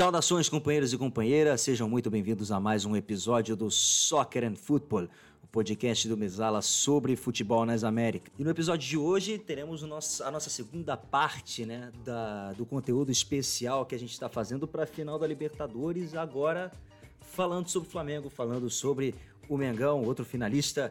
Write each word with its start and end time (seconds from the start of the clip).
Saudações, 0.00 0.48
companheiros 0.48 0.94
e 0.94 0.96
companheiras, 0.96 1.60
sejam 1.60 1.86
muito 1.86 2.08
bem-vindos 2.08 2.50
a 2.50 2.58
mais 2.58 2.86
um 2.86 2.96
episódio 2.96 3.54
do 3.54 3.70
Soccer 3.70 4.44
and 4.44 4.54
Football, 4.54 5.10
o 5.44 5.46
podcast 5.46 6.08
do 6.08 6.16
Mesala 6.16 6.62
sobre 6.62 7.14
futebol 7.16 7.66
nas 7.66 7.84
Américas. 7.84 8.32
E 8.38 8.42
no 8.42 8.48
episódio 8.48 8.88
de 8.88 8.96
hoje 8.96 9.36
teremos 9.36 9.82
nosso, 9.82 10.24
a 10.24 10.30
nossa 10.30 10.48
segunda 10.48 10.96
parte 10.96 11.66
né, 11.66 11.92
da, 12.02 12.54
do 12.54 12.64
conteúdo 12.64 13.12
especial 13.12 13.84
que 13.84 13.94
a 13.94 13.98
gente 13.98 14.12
está 14.12 14.26
fazendo 14.26 14.66
para 14.66 14.84
a 14.84 14.86
final 14.86 15.18
da 15.18 15.26
Libertadores, 15.26 16.14
agora 16.14 16.72
falando 17.20 17.68
sobre 17.68 17.86
o 17.86 17.92
Flamengo, 17.92 18.30
falando 18.30 18.70
sobre 18.70 19.14
o 19.50 19.58
Mengão, 19.58 20.02
outro 20.02 20.24
finalista 20.24 20.90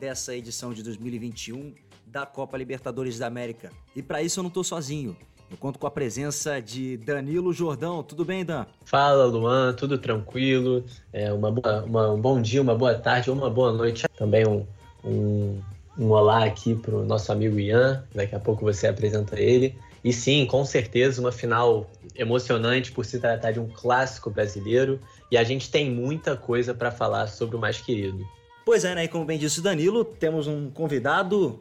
dessa 0.00 0.34
edição 0.34 0.74
de 0.74 0.82
2021 0.82 1.76
da 2.04 2.26
Copa 2.26 2.58
Libertadores 2.58 3.20
da 3.20 3.28
América. 3.28 3.70
E 3.94 4.02
para 4.02 4.20
isso 4.20 4.40
eu 4.40 4.42
não 4.42 4.48
estou 4.48 4.64
sozinho. 4.64 5.16
Eu 5.50 5.56
conto 5.56 5.78
com 5.78 5.86
a 5.86 5.90
presença 5.90 6.60
de 6.60 6.98
Danilo 6.98 7.52
Jordão. 7.52 8.02
Tudo 8.02 8.24
bem, 8.24 8.44
Dan? 8.44 8.66
Fala, 8.84 9.24
Luan. 9.24 9.72
Tudo 9.72 9.96
tranquilo. 9.96 10.84
É, 11.12 11.32
uma 11.32 11.50
boa, 11.50 11.84
uma, 11.84 12.12
um 12.12 12.20
bom 12.20 12.40
dia, 12.40 12.60
uma 12.60 12.74
boa 12.74 12.94
tarde 12.94 13.30
ou 13.30 13.36
uma 13.36 13.48
boa 13.48 13.72
noite. 13.72 14.04
Também 14.16 14.46
um, 14.46 14.66
um, 15.02 15.58
um 15.98 16.10
olá 16.10 16.44
aqui 16.44 16.74
para 16.74 16.94
o 16.94 17.04
nosso 17.04 17.32
amigo 17.32 17.58
Ian. 17.58 18.04
Daqui 18.14 18.34
a 18.34 18.40
pouco 18.40 18.62
você 18.62 18.86
apresenta 18.86 19.40
ele. 19.40 19.74
E 20.04 20.12
sim, 20.12 20.44
com 20.44 20.64
certeza, 20.66 21.20
uma 21.20 21.32
final 21.32 21.90
emocionante 22.14 22.92
por 22.92 23.06
se 23.06 23.18
tratar 23.18 23.52
de 23.52 23.58
um 23.58 23.68
clássico 23.68 24.28
brasileiro. 24.28 25.00
E 25.30 25.38
a 25.38 25.44
gente 25.44 25.70
tem 25.70 25.90
muita 25.90 26.36
coisa 26.36 26.74
para 26.74 26.90
falar 26.90 27.26
sobre 27.26 27.56
o 27.56 27.58
mais 27.58 27.80
querido. 27.80 28.26
Pois 28.66 28.84
é, 28.84 28.94
né? 28.94 29.04
E 29.04 29.08
como 29.08 29.24
bem 29.24 29.38
disse 29.38 29.60
o 29.60 29.62
Danilo, 29.62 30.04
temos 30.04 30.46
um 30.46 30.70
convidado, 30.70 31.58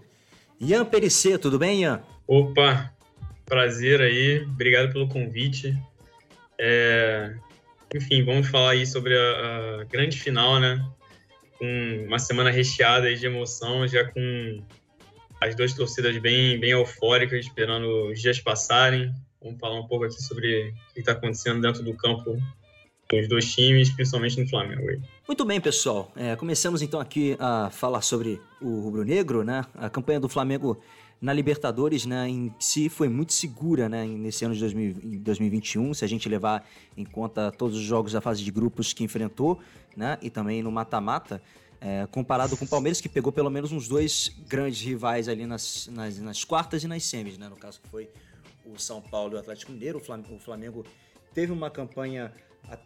Ian 0.59 0.83
Perissé. 0.83 1.37
Tudo 1.37 1.57
bem, 1.57 1.83
Ian? 1.83 2.01
Opa, 2.27 2.91
prazer 3.47 4.01
aí, 4.01 4.43
obrigado 4.43 4.91
pelo 4.91 5.07
convite. 5.07 5.75
É, 6.59 7.33
enfim, 7.95 8.23
vamos 8.23 8.47
falar 8.47 8.71
aí 8.71 8.85
sobre 8.85 9.17
a, 9.17 9.81
a, 9.81 9.83
grande 9.85 10.19
final, 10.19 10.59
né? 10.59 10.85
Com 11.57 12.05
uma 12.05 12.19
semana 12.19 12.51
recheada 12.51 13.13
de 13.15 13.25
emoção, 13.25 13.87
já 13.87 14.03
com 14.05 14.61
as 15.41 15.55
duas 15.55 15.73
torcidas 15.73 16.17
bem, 16.17 16.59
bem 16.59 16.71
eufóricas, 16.71 17.45
esperando 17.45 18.11
os 18.11 18.21
dias 18.21 18.39
passarem. 18.39 19.11
Vamos 19.41 19.59
falar 19.59 19.79
um 19.79 19.87
pouco 19.87 20.05
aqui 20.05 20.21
sobre 20.21 20.73
o 20.91 20.93
que 20.93 20.99
está 20.99 21.13
acontecendo 21.13 21.61
dentro 21.61 21.83
do 21.83 21.93
campo 21.95 22.37
dos 23.09 23.27
dois 23.29 23.55
times, 23.55 23.89
principalmente 23.89 24.41
no 24.41 24.49
Flamengo. 24.49 25.01
Muito 25.25 25.45
bem, 25.45 25.61
pessoal. 25.61 26.11
É, 26.15 26.35
começamos 26.35 26.81
então 26.81 26.99
aqui 26.99 27.37
a 27.39 27.69
falar 27.69 28.01
sobre 28.01 28.41
o 28.61 28.81
rubro-negro, 28.81 29.43
né? 29.43 29.65
A 29.75 29.89
campanha 29.89 30.19
do 30.19 30.27
Flamengo 30.27 30.81
na 31.19 31.33
Libertadores, 31.33 32.05
né, 32.05 32.29
em 32.29 32.53
si 32.59 32.89
foi 32.89 33.09
muito 33.09 33.33
segura, 33.33 33.89
né, 33.89 34.05
nesse 34.05 34.45
ano 34.45 34.53
de 34.53 34.59
2000, 34.59 35.19
2021, 35.19 35.93
se 35.93 36.05
a 36.05 36.07
gente 36.07 36.29
levar 36.29 36.67
em 36.95 37.03
conta 37.03 37.51
todos 37.51 37.75
os 37.75 37.83
jogos 37.83 38.11
da 38.11 38.21
fase 38.21 38.43
de 38.43 38.51
grupos 38.51 38.93
que 38.93 39.03
enfrentou, 39.03 39.59
né, 39.95 40.17
e 40.21 40.29
também 40.29 40.61
no 40.61 40.71
mata-mata, 40.71 41.41
é, 41.81 42.07
comparado 42.11 42.55
com 42.55 42.65
o 42.65 42.67
Palmeiras, 42.67 43.01
que 43.01 43.09
pegou 43.09 43.31
pelo 43.31 43.49
menos 43.49 43.71
uns 43.71 43.87
dois 43.87 44.35
grandes 44.47 44.81
rivais 44.81 45.27
ali 45.27 45.45
nas, 45.45 45.87
nas, 45.87 46.19
nas 46.19 46.43
quartas 46.43 46.83
e 46.83 46.87
nas 46.87 47.03
semis, 47.03 47.37
né, 47.37 47.49
no 47.49 47.55
caso 47.55 47.81
que 47.81 47.89
foi 47.89 48.09
o 48.65 48.77
São 48.77 49.01
Paulo 49.01 49.33
e 49.33 49.35
o 49.37 49.39
Atlético 49.39 49.71
Mineiro, 49.71 49.97
o 49.97 50.01
Flamengo, 50.01 50.35
o 50.35 50.39
Flamengo 50.39 50.85
teve 51.33 51.51
uma 51.51 51.69
campanha 51.69 52.31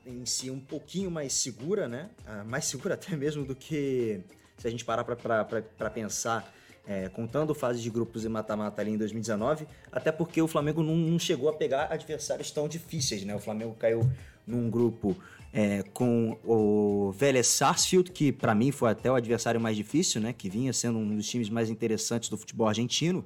em 0.05 0.25
si 0.25 0.49
um 0.49 0.59
pouquinho 0.59 1.11
mais 1.11 1.33
segura, 1.33 1.87
né, 1.87 2.09
ah, 2.25 2.43
mais 2.45 2.65
segura 2.65 2.93
até 2.95 3.15
mesmo 3.15 3.43
do 3.43 3.55
que 3.55 4.21
se 4.57 4.67
a 4.67 4.71
gente 4.71 4.85
parar 4.85 5.03
para 5.03 5.89
pensar 5.89 6.53
é, 6.91 7.07
contando 7.07 7.55
fase 7.55 7.81
de 7.81 7.89
grupos 7.89 8.25
e 8.25 8.29
mata-mata 8.29 8.81
ali 8.81 8.91
em 8.91 8.97
2019, 8.97 9.65
até 9.89 10.11
porque 10.11 10.41
o 10.41 10.47
Flamengo 10.47 10.83
não, 10.83 10.93
não, 10.93 11.17
chegou 11.17 11.47
a 11.47 11.53
pegar 11.53 11.85
adversários 11.85 12.51
tão 12.51 12.67
difíceis, 12.67 13.23
né? 13.23 13.33
O 13.33 13.39
Flamengo 13.39 13.73
caiu 13.79 14.01
num 14.45 14.69
grupo 14.69 15.15
é, 15.53 15.83
com 15.93 16.37
o 16.43 17.13
Vélez 17.13 17.47
Sarsfield, 17.47 18.11
que 18.11 18.33
para 18.33 18.53
mim 18.53 18.73
foi 18.73 18.91
até 18.91 19.09
o 19.09 19.15
adversário 19.15 19.61
mais 19.61 19.77
difícil, 19.77 20.19
né? 20.19 20.33
Que 20.33 20.49
vinha 20.49 20.73
sendo 20.73 20.99
um 20.99 21.15
dos 21.15 21.29
times 21.29 21.49
mais 21.49 21.69
interessantes 21.69 22.27
do 22.27 22.37
futebol 22.37 22.67
argentino, 22.67 23.25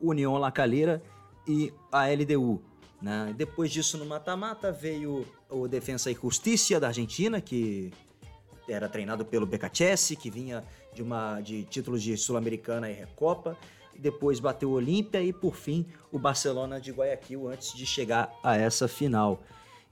União 0.00 0.38
La 0.38 0.52
Calera 0.52 1.02
e 1.48 1.72
a 1.90 2.06
LDU. 2.06 2.62
Né? 3.02 3.34
Depois 3.36 3.72
disso, 3.72 3.98
no 3.98 4.06
mata-mata, 4.06 4.70
veio 4.70 5.26
o 5.50 5.66
Defensa 5.66 6.12
e 6.12 6.14
Justiça 6.14 6.78
da 6.78 6.86
Argentina, 6.88 7.40
que 7.40 7.92
era 8.68 8.88
treinado 8.88 9.24
pelo 9.24 9.46
Becachese, 9.46 10.16
que 10.16 10.30
vinha 10.30 10.64
de 10.92 11.02
uma 11.02 11.40
de 11.40 11.64
títulos 11.64 12.02
de 12.02 12.16
Sul-Americana 12.16 12.90
e 12.90 12.94
Recopa. 12.94 13.56
Depois 13.96 14.40
bateu 14.40 14.70
o 14.70 14.72
Olímpia 14.72 15.22
e 15.22 15.32
por 15.32 15.54
fim 15.54 15.86
o 16.10 16.18
Barcelona 16.18 16.80
de 16.80 16.90
Guayaquil 16.90 17.48
antes 17.48 17.74
de 17.74 17.86
chegar 17.86 18.32
a 18.42 18.56
essa 18.56 18.88
final. 18.88 19.42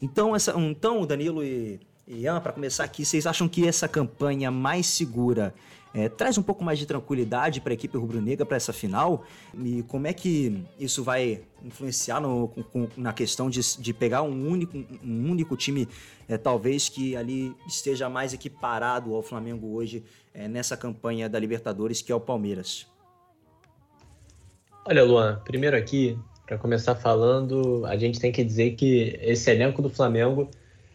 Então, 0.01 0.35
essa, 0.35 0.53
então 0.59 1.07
Danilo 1.07 1.45
e 1.45 1.79
Ian, 2.07 2.41
para 2.41 2.53
começar 2.53 2.85
aqui, 2.85 3.05
vocês 3.05 3.27
acham 3.27 3.49
que 3.49 3.67
essa 3.67 3.87
campanha 3.87 4.51
mais 4.51 4.87
segura 4.87 5.55
é, 5.95 6.09
traz 6.09 6.39
um 6.39 6.43
pouco 6.43 6.65
mais 6.65 6.79
de 6.79 6.87
tranquilidade 6.87 7.61
para 7.61 7.73
a 7.73 7.75
equipe 7.75 7.97
rubro-negra 7.97 8.47
para 8.47 8.57
essa 8.57 8.73
final? 8.73 9.25
E 9.63 9.83
como 9.85 10.07
é 10.07 10.13
que 10.13 10.65
isso 10.79 11.05
vai 11.05 11.43
influenciar 11.63 12.21
no, 12.21 12.49
com, 12.49 12.89
na 12.97 13.13
questão 13.13 13.51
de, 13.51 13.61
de 13.79 13.93
pegar 13.93 14.23
um 14.23 14.49
único, 14.49 14.77
um 15.05 15.31
único 15.31 15.57
time, 15.57 15.89
é, 16.29 16.39
talvez 16.39 16.89
que 16.89 17.15
ali 17.15 17.55
esteja 17.67 18.09
mais 18.09 18.33
equiparado 18.33 19.15
ao 19.15 19.23
Flamengo 19.23 19.75
hoje 19.75 20.03
é, 20.35 20.49
nessa 20.49 20.77
campanha 20.77 21.29
da 21.29 21.39
Libertadores, 21.39 22.01
que 22.01 22.11
é 22.11 22.15
o 22.15 22.21
Palmeiras? 22.21 22.87
Olha, 24.85 25.05
Luan, 25.05 25.41
primeiro 25.45 25.77
aqui, 25.77 26.19
para 26.47 26.59
começar 26.59 26.95
falando, 26.97 27.87
a 27.87 27.97
gente 27.97 28.19
tem 28.19 28.33
que 28.33 28.43
dizer 28.43 28.73
que 28.73 29.19
esse 29.23 29.51
elenco 29.51 29.81
do 29.81 29.89
Flamengo 29.89 30.51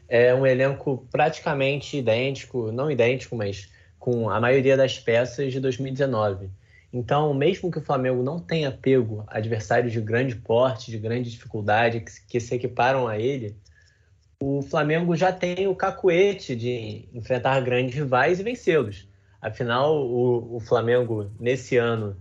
é 0.09 0.33
um 0.33 0.45
elenco 0.45 1.05
praticamente 1.11 1.97
idêntico, 1.97 2.71
não 2.71 2.91
idêntico, 2.91 3.35
mas 3.35 3.69
com 3.99 4.29
a 4.29 4.39
maioria 4.39 4.77
das 4.77 4.99
peças 4.99 5.51
de 5.51 5.59
2019. 5.59 6.49
Então, 6.91 7.33
mesmo 7.33 7.69
que 7.69 7.79
o 7.79 7.81
Flamengo 7.81 8.23
não 8.23 8.39
tenha 8.39 8.71
pego 8.71 9.23
adversários 9.27 9.91
de 9.91 9.99
grande 9.99 10.35
porte, 10.35 10.89
de 10.89 10.97
grande 10.97 11.29
dificuldade, 11.29 12.03
que, 12.27 12.39
se 12.39 12.55
equiparam 12.55 13.07
a 13.07 13.19
ele, 13.19 13.55
o 14.39 14.61
Flamengo 14.61 15.15
já 15.15 15.31
tem 15.31 15.67
o 15.67 15.75
cacuete 15.75 16.55
de 16.55 17.07
enfrentar 17.13 17.59
grandes 17.61 17.95
rivais 17.95 18.39
e 18.39 18.43
vencê-los. 18.43 19.07
Afinal, 19.41 19.95
o, 19.95 20.55
o, 20.55 20.59
Flamengo, 20.59 21.29
nesse 21.39 21.77
ano, 21.77 22.15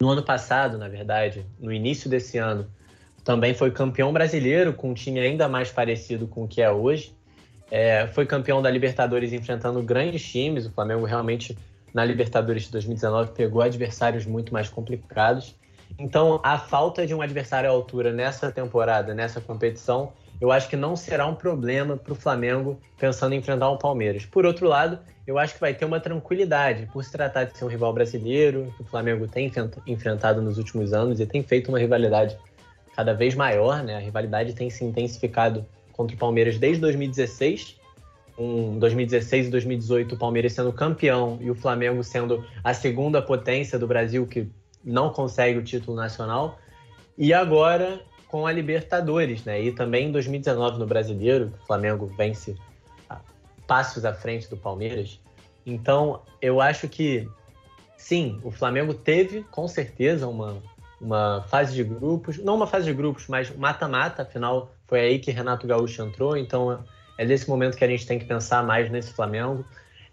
no 0.00 0.10
ano 0.10 0.22
passado, 0.22 0.76
na 0.76 0.88
verdade, 0.88 1.46
no 1.58 1.72
início 1.72 2.10
desse 2.10 2.38
ano, 2.38 2.70
também 3.24 3.54
foi 3.54 3.70
campeão 3.70 4.12
brasileiro, 4.12 4.72
com 4.72 4.90
um 4.90 4.94
time 4.94 5.20
ainda 5.20 5.48
mais 5.48 5.70
parecido 5.70 6.26
com 6.28 6.44
o 6.44 6.48
que 6.48 6.62
é 6.62 6.70
hoje. 6.70 7.14
É, 7.70 8.06
foi 8.08 8.24
campeão 8.24 8.62
da 8.62 8.70
Libertadores 8.70 9.32
enfrentando 9.32 9.82
grandes 9.82 10.22
times. 10.22 10.66
O 10.66 10.70
Flamengo 10.70 11.04
realmente, 11.04 11.56
na 11.92 12.04
Libertadores 12.04 12.64
de 12.64 12.72
2019, 12.72 13.32
pegou 13.32 13.62
adversários 13.62 14.24
muito 14.26 14.52
mais 14.52 14.68
complicados. 14.68 15.54
Então, 15.98 16.40
a 16.42 16.58
falta 16.58 17.06
de 17.06 17.14
um 17.14 17.22
adversário 17.22 17.68
à 17.68 17.72
altura 17.72 18.12
nessa 18.12 18.52
temporada, 18.52 19.14
nessa 19.14 19.40
competição, 19.40 20.12
eu 20.40 20.52
acho 20.52 20.68
que 20.68 20.76
não 20.76 20.94
será 20.94 21.26
um 21.26 21.34
problema 21.34 21.96
para 21.96 22.12
o 22.12 22.16
Flamengo 22.16 22.78
pensando 22.98 23.34
em 23.34 23.38
enfrentar 23.38 23.68
o 23.70 23.78
Palmeiras. 23.78 24.24
Por 24.24 24.46
outro 24.46 24.68
lado, 24.68 24.98
eu 25.26 25.38
acho 25.38 25.54
que 25.54 25.60
vai 25.60 25.74
ter 25.74 25.84
uma 25.84 25.98
tranquilidade 25.98 26.88
por 26.92 27.02
se 27.04 27.10
tratar 27.10 27.44
de 27.44 27.58
ser 27.58 27.64
um 27.64 27.68
rival 27.68 27.92
brasileiro, 27.92 28.72
que 28.76 28.82
o 28.82 28.86
Flamengo 28.86 29.26
tem 29.26 29.50
enfrentado 29.86 30.40
nos 30.40 30.56
últimos 30.56 30.92
anos 30.92 31.20
e 31.20 31.26
tem 31.26 31.42
feito 31.42 31.68
uma 31.68 31.78
rivalidade 31.78 32.38
cada 32.94 33.12
vez 33.12 33.34
maior, 33.34 33.82
né? 33.82 33.96
A 33.96 34.00
rivalidade 34.00 34.52
tem 34.54 34.70
se 34.70 34.84
intensificado 34.84 35.66
contra 35.98 36.14
o 36.14 36.18
Palmeiras 36.18 36.56
desde 36.58 36.80
2016. 36.80 37.76
Em 38.38 38.78
2016 38.78 39.48
e 39.48 39.50
2018, 39.50 40.14
o 40.14 40.18
Palmeiras 40.18 40.52
sendo 40.52 40.72
campeão 40.72 41.38
e 41.40 41.50
o 41.50 41.56
Flamengo 41.56 42.04
sendo 42.04 42.46
a 42.62 42.72
segunda 42.72 43.20
potência 43.20 43.76
do 43.76 43.86
Brasil 43.88 44.24
que 44.28 44.48
não 44.84 45.10
consegue 45.10 45.58
o 45.58 45.64
título 45.64 45.96
nacional. 45.96 46.56
E 47.18 47.34
agora 47.34 48.00
com 48.28 48.46
a 48.46 48.52
Libertadores, 48.52 49.44
né? 49.44 49.60
E 49.60 49.72
também 49.72 50.08
em 50.08 50.12
2019 50.12 50.78
no 50.78 50.86
Brasileiro, 50.86 51.52
o 51.60 51.66
Flamengo 51.66 52.06
vence 52.16 52.54
passos 53.66 54.04
à 54.04 54.14
frente 54.14 54.48
do 54.48 54.56
Palmeiras. 54.56 55.18
Então, 55.66 56.22
eu 56.40 56.60
acho 56.60 56.88
que 56.88 57.28
sim, 57.96 58.38
o 58.44 58.50
Flamengo 58.52 58.94
teve 58.94 59.42
com 59.50 59.66
certeza 59.66 60.28
uma, 60.28 60.62
uma 61.00 61.42
fase 61.48 61.74
de 61.74 61.82
grupos, 61.82 62.38
não 62.38 62.54
uma 62.54 62.66
fase 62.68 62.84
de 62.84 62.94
grupos, 62.94 63.26
mas 63.26 63.54
mata-mata, 63.56 64.22
afinal 64.22 64.70
foi 64.88 65.00
aí 65.00 65.18
que 65.18 65.30
Renato 65.30 65.66
Gaúcho 65.66 66.02
entrou, 66.02 66.36
então 66.36 66.82
é 67.18 67.24
nesse 67.24 67.48
momento 67.48 67.76
que 67.76 67.84
a 67.84 67.88
gente 67.88 68.06
tem 68.06 68.18
que 68.18 68.24
pensar 68.24 68.64
mais 68.64 68.90
nesse 68.90 69.12
Flamengo. 69.12 69.64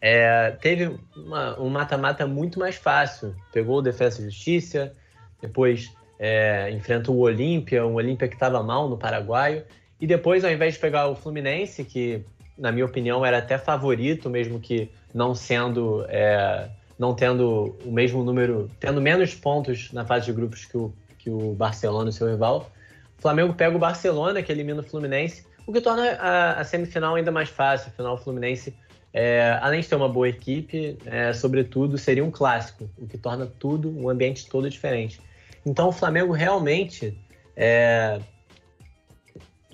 É, 0.02 0.52
teve 0.62 1.00
uma, 1.16 1.60
um 1.60 1.70
mata-mata 1.70 2.28
muito 2.28 2.60
mais 2.60 2.76
fácil. 2.76 3.34
Pegou 3.54 3.78
o 3.78 3.82
Defesa 3.82 4.22
e 4.22 4.26
Justiça, 4.26 4.94
depois 5.42 5.92
é, 6.20 6.70
enfrenta 6.72 7.10
o 7.10 7.20
Olímpia, 7.20 7.86
um 7.86 7.94
Olímpia 7.94 8.28
que 8.28 8.36
estava 8.36 8.62
mal 8.62 8.90
no 8.90 8.98
Paraguai. 8.98 9.64
E 10.00 10.06
depois, 10.06 10.44
ao 10.44 10.52
invés 10.52 10.74
de 10.74 10.80
pegar 10.80 11.08
o 11.08 11.16
Fluminense, 11.16 11.86
que 11.86 12.24
na 12.58 12.72
minha 12.72 12.86
opinião 12.86 13.26
era 13.26 13.38
até 13.38 13.58
favorito, 13.58 14.30
mesmo 14.30 14.60
que 14.60 14.92
não 15.14 15.34
sendo. 15.34 16.06
É, 16.10 16.70
não 16.98 17.14
tendo 17.14 17.76
o 17.84 17.92
mesmo 17.92 18.24
número, 18.24 18.72
tendo 18.80 19.02
menos 19.02 19.36
pontos 19.36 19.92
na 19.92 20.06
fase 20.06 20.28
de 20.28 20.32
grupos 20.32 20.64
que 20.64 20.78
o, 20.78 20.94
que 21.18 21.30
o 21.30 21.54
Barcelona, 21.54 22.10
seu 22.10 22.30
rival, 22.30 22.72
Flamengo 23.18 23.54
pega 23.54 23.76
o 23.76 23.80
Barcelona, 23.80 24.42
que 24.42 24.52
elimina 24.52 24.82
o 24.82 24.84
Fluminense, 24.84 25.46
o 25.66 25.74
que 25.74 25.82
torna 25.82 26.12
a, 26.14 26.60
a 26.60 26.64
semifinal 26.64 27.16
ainda 27.16 27.32
mais 27.32 27.50
fácil. 27.50 27.90
Afinal, 27.90 28.16
o 28.16 28.18
Fluminense, 28.18 28.76
é, 29.14 29.58
além 29.62 29.82
de 29.82 29.88
ter 29.88 29.96
uma 29.96 30.10
boa 30.10 30.30
equipe, 30.30 30.98
é, 31.06 31.34
sobretudo 31.34 31.98
seria 31.98 32.24
um 32.24 32.32
clássico, 32.32 32.90
o 32.98 33.08
que 33.08 33.18
torna 33.18 33.46
tudo, 33.46 33.90
um 33.98 34.10
ambiente 34.10 34.48
todo 34.48 34.70
diferente. 34.70 35.20
Então, 35.66 35.88
o 35.88 35.92
Flamengo 35.92 36.32
realmente 36.34 37.18
é, 37.56 38.20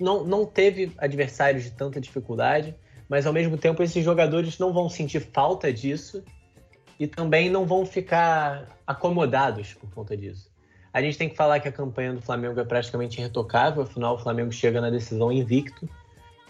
não, 0.00 0.24
não 0.24 0.44
teve 0.44 0.92
adversários 0.98 1.64
de 1.64 1.70
tanta 1.70 2.00
dificuldade, 2.00 2.74
mas 3.08 3.26
ao 3.26 3.32
mesmo 3.32 3.56
tempo 3.58 3.82
esses 3.82 4.04
jogadores 4.04 4.58
não 4.58 4.72
vão 4.72 4.88
sentir 4.88 5.20
falta 5.20 5.72
disso 5.72 6.24
e 6.98 7.06
também 7.06 7.50
não 7.50 7.66
vão 7.66 7.84
ficar 7.84 8.78
acomodados 8.86 9.74
por 9.74 9.90
conta 9.92 10.16
disso. 10.16 10.51
A 10.92 11.00
gente 11.00 11.16
tem 11.16 11.28
que 11.28 11.36
falar 11.36 11.58
que 11.58 11.68
a 11.68 11.72
campanha 11.72 12.12
do 12.12 12.20
Flamengo 12.20 12.60
é 12.60 12.64
praticamente 12.64 13.18
irretocável, 13.18 13.82
afinal 13.82 14.14
o 14.14 14.18
Flamengo 14.18 14.52
chega 14.52 14.80
na 14.80 14.90
decisão 14.90 15.32
invicto 15.32 15.88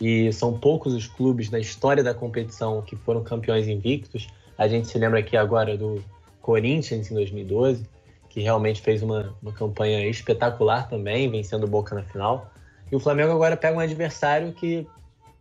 e 0.01 0.33
são 0.33 0.59
poucos 0.59 0.95
os 0.95 1.07
clubes 1.07 1.49
na 1.49 1.61
história 1.61 2.03
da 2.03 2.13
competição 2.13 2.83
que 2.83 2.97
foram 2.97 3.23
campeões 3.23 3.69
invictos. 3.69 4.27
A 4.59 4.67
gente 4.67 4.89
se 4.89 4.99
lembra 4.99 5.21
aqui 5.21 5.37
agora 5.37 5.77
do 5.77 6.03
Corinthians 6.41 7.09
em 7.09 7.15
2012, 7.15 7.87
que 8.29 8.41
realmente 8.41 8.83
fez 8.83 9.01
uma, 9.01 9.33
uma 9.41 9.53
campanha 9.53 10.05
espetacular 10.09 10.89
também, 10.89 11.31
vencendo 11.31 11.65
o 11.65 11.69
Boca 11.69 11.95
na 11.95 12.03
final. 12.03 12.51
E 12.91 12.97
o 12.97 13.01
Flamengo 13.01 13.31
agora 13.31 13.57
pega 13.57 13.77
um 13.77 13.81
adversário 13.81 14.53
que 14.53 14.85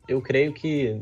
eu 0.07 0.21
creio 0.21 0.53
que 0.53 1.01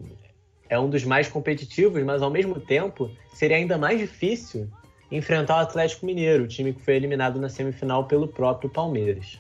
é 0.70 0.80
um 0.80 0.90
dos 0.90 1.04
mais 1.04 1.28
competitivos, 1.28 2.02
mas 2.04 2.22
ao 2.22 2.30
mesmo 2.30 2.62
tempo 2.62 3.12
seria 3.34 3.58
ainda 3.58 3.78
mais 3.78 4.00
difícil 4.00 4.70
enfrentar 5.12 5.58
o 5.58 5.60
Atlético 5.60 6.06
Mineiro, 6.06 6.44
o 6.44 6.48
time 6.48 6.74
que 6.74 6.82
foi 6.82 6.96
eliminado 6.96 7.40
na 7.40 7.50
semifinal 7.50 8.06
pelo 8.06 8.28
próprio 8.28 8.70
Palmeiras. 8.70 9.40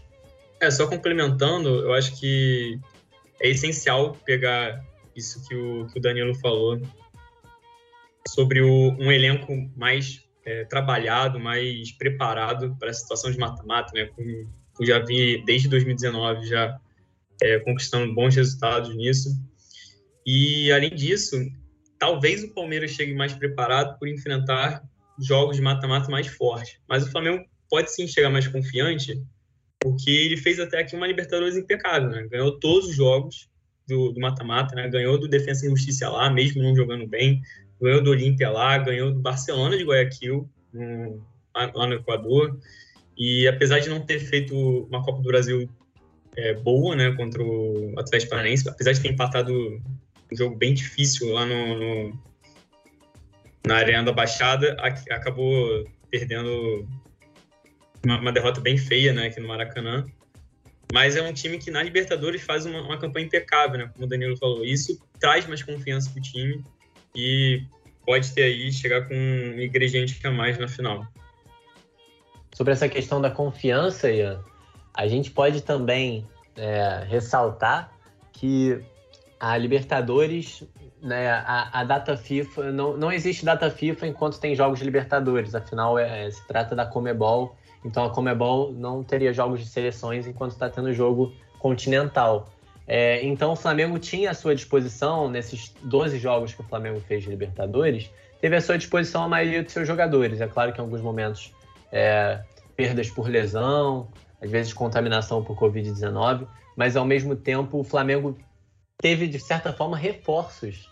É, 0.59 0.69
só 0.69 0.87
complementando, 0.87 1.69
eu 1.69 1.93
acho 1.93 2.19
que 2.19 2.79
é 3.39 3.49
essencial 3.49 4.17
pegar 4.25 4.83
isso 5.15 5.47
que 5.47 5.55
o, 5.55 5.87
que 5.87 5.99
o 5.99 6.01
Danilo 6.01 6.35
falou 6.35 6.79
sobre 8.27 8.61
o, 8.61 8.91
um 8.99 9.11
elenco 9.11 9.53
mais 9.75 10.23
é, 10.45 10.65
trabalhado, 10.65 11.39
mais 11.39 11.91
preparado 11.91 12.75
para 12.79 12.89
a 12.89 12.93
situação 12.93 13.31
de 13.31 13.37
mata-mata, 13.37 13.91
né? 13.93 14.09
Como 14.15 14.47
eu 14.79 14.85
já 14.85 14.99
vi 14.99 15.43
desde 15.45 15.67
2019 15.67 16.47
já 16.47 16.79
é, 17.41 17.59
conquistando 17.59 18.13
bons 18.13 18.35
resultados 18.35 18.95
nisso. 18.95 19.29
E 20.25 20.71
além 20.71 20.91
disso, 20.91 21.37
talvez 21.97 22.43
o 22.43 22.53
Palmeiras 22.53 22.91
chegue 22.91 23.13
mais 23.13 23.33
preparado 23.33 23.97
por 23.97 24.07
enfrentar 24.07 24.83
jogos 25.21 25.55
de 25.55 25.61
mata-mata 25.61 26.09
mais 26.09 26.27
fortes. 26.27 26.79
Mas 26.87 27.05
o 27.05 27.11
Flamengo 27.11 27.43
pode 27.69 27.93
sim 27.93 28.07
chegar 28.07 28.29
mais 28.29 28.47
confiante, 28.47 29.21
porque 29.79 30.09
ele 30.09 30.37
fez 30.37 30.59
até 30.59 30.79
aqui 30.79 30.95
uma 30.95 31.07
Libertadores 31.07 31.55
impecável, 31.55 32.09
né? 32.09 32.27
Ganhou 32.29 32.59
todos 32.59 32.89
os 32.89 32.95
jogos 32.95 33.49
do 33.87 34.13
mata-mata, 34.17 34.75
né? 34.75 34.87
Ganhou 34.87 35.17
do 35.17 35.27
Defensa 35.27 35.65
e 35.65 35.69
Justiça 35.69 36.09
lá, 36.09 36.29
mesmo 36.29 36.61
não 36.61 36.75
jogando 36.75 37.07
bem. 37.07 37.41
Ganhou 37.81 38.03
do 38.03 38.11
Olímpia 38.11 38.49
lá, 38.49 38.77
ganhou 38.77 39.11
do 39.11 39.19
Barcelona 39.19 39.77
de 39.77 39.83
Guayaquil, 39.83 40.49
no, 40.73 41.23
lá 41.53 41.87
no 41.87 41.93
Equador. 41.93 42.57
E 43.17 43.47
apesar 43.47 43.79
de 43.79 43.89
não 43.89 44.05
ter 44.05 44.19
feito 44.19 44.55
uma 44.55 45.03
Copa 45.03 45.21
do 45.21 45.27
Brasil 45.27 45.69
é, 46.35 46.53
boa, 46.53 46.95
né, 46.95 47.11
contra 47.11 47.43
o 47.43 47.93
Atlético 47.97 48.31
Paranaense, 48.31 48.67
apesar 48.69 48.93
de 48.93 49.01
ter 49.01 49.09
empatado 49.09 49.53
um 50.31 50.35
jogo 50.35 50.55
bem 50.55 50.73
difícil 50.73 51.31
lá 51.31 51.45
no, 51.45 51.75
no 51.77 52.19
na 53.65 53.75
Arena 53.75 54.03
da 54.03 54.11
Baixada, 54.11 54.77
acabou 55.09 55.85
perdendo 56.09 56.87
uma, 58.03 58.19
uma, 58.19 58.31
derrota 58.31 58.61
bem 58.61 58.77
feia, 58.77 59.13
né, 59.13 59.27
aqui 59.27 59.39
no 59.39 59.47
Maracanã. 59.47 60.05
Mas 60.91 61.15
é 61.15 61.21
um 61.21 61.31
time 61.31 61.59
que 61.59 61.69
na 61.69 61.83
Libertadores 61.83 62.41
faz 62.41 62.65
uma, 62.65 62.81
uma 62.81 62.97
campanha 62.97 63.25
impecável, 63.25 63.77
né, 63.77 63.89
como 63.93 64.05
o 64.05 64.09
Danilo 64.09 64.37
falou. 64.37 64.65
Isso 64.65 64.99
traz 65.19 65.45
mais 65.45 65.61
confiança 65.61 66.09
para 66.09 66.19
o 66.19 66.21
time 66.21 66.63
e 67.15 67.63
pode 68.05 68.31
ter 68.33 68.43
aí, 68.43 68.71
chegar 68.71 69.07
com 69.07 69.13
um 69.13 69.61
ingrediente 69.61 70.19
a 70.25 70.31
mais 70.31 70.57
na 70.57 70.67
final. 70.67 71.05
Sobre 72.55 72.73
essa 72.73 72.89
questão 72.89 73.21
da 73.21 73.29
confiança, 73.29 74.11
Ian, 74.11 74.43
a 74.93 75.07
gente 75.07 75.29
pode 75.29 75.61
também 75.61 76.27
é, 76.55 77.05
ressaltar 77.07 77.91
que 78.33 78.83
a 79.39 79.55
Libertadores 79.57 80.63
né, 81.01 81.31
a, 81.31 81.69
a, 81.71 81.83
data 81.83 82.17
FIFA, 82.17 82.71
não, 82.71 82.97
não 82.97 83.11
existe 83.11 83.45
data 83.45 83.69
FIFA 83.69 84.07
enquanto 84.07 84.39
tem 84.39 84.55
jogos 84.55 84.79
de 84.79 84.85
Libertadores, 84.85 85.55
afinal 85.55 85.97
é, 85.97 86.27
é, 86.27 86.31
se 86.31 86.45
trata 86.47 86.75
da 86.75 86.85
Comebol, 86.85 87.55
então 87.83 88.05
a 88.05 88.09
Comebol 88.09 88.71
não 88.73 89.03
teria 89.03 89.33
jogos 89.33 89.61
de 89.61 89.67
seleções 89.67 90.27
enquanto 90.27 90.51
está 90.51 90.69
tendo 90.69 90.93
jogo 90.93 91.33
continental. 91.59 92.49
É, 92.87 93.23
então 93.23 93.51
o 93.51 93.55
Flamengo 93.55 93.99
tinha 93.99 94.31
à 94.31 94.33
sua 94.33 94.55
disposição, 94.55 95.29
nesses 95.29 95.73
12 95.83 96.17
jogos 96.17 96.53
que 96.53 96.61
o 96.61 96.63
Flamengo 96.63 96.99
fez 97.01 97.23
de 97.23 97.29
Libertadores, 97.29 98.09
teve 98.41 98.55
à 98.55 98.61
sua 98.61 98.77
disposição 98.77 99.23
a 99.23 99.27
maioria 99.27 99.63
dos 99.63 99.71
seus 99.71 99.87
jogadores. 99.87 100.41
É 100.41 100.47
claro 100.47 100.73
que 100.73 100.79
em 100.79 100.83
alguns 100.83 101.01
momentos 101.01 101.53
é, 101.91 102.41
perdas 102.75 103.09
por 103.09 103.29
lesão, 103.29 104.07
às 104.41 104.49
vezes 104.49 104.73
contaminação 104.73 105.43
por 105.43 105.57
Covid-19, 105.57 106.47
mas 106.75 106.95
ao 106.95 107.05
mesmo 107.05 107.35
tempo 107.35 107.79
o 107.79 107.83
Flamengo 107.83 108.37
teve, 109.01 109.27
de 109.27 109.39
certa 109.39 109.73
forma, 109.73 109.97
reforços 109.97 110.89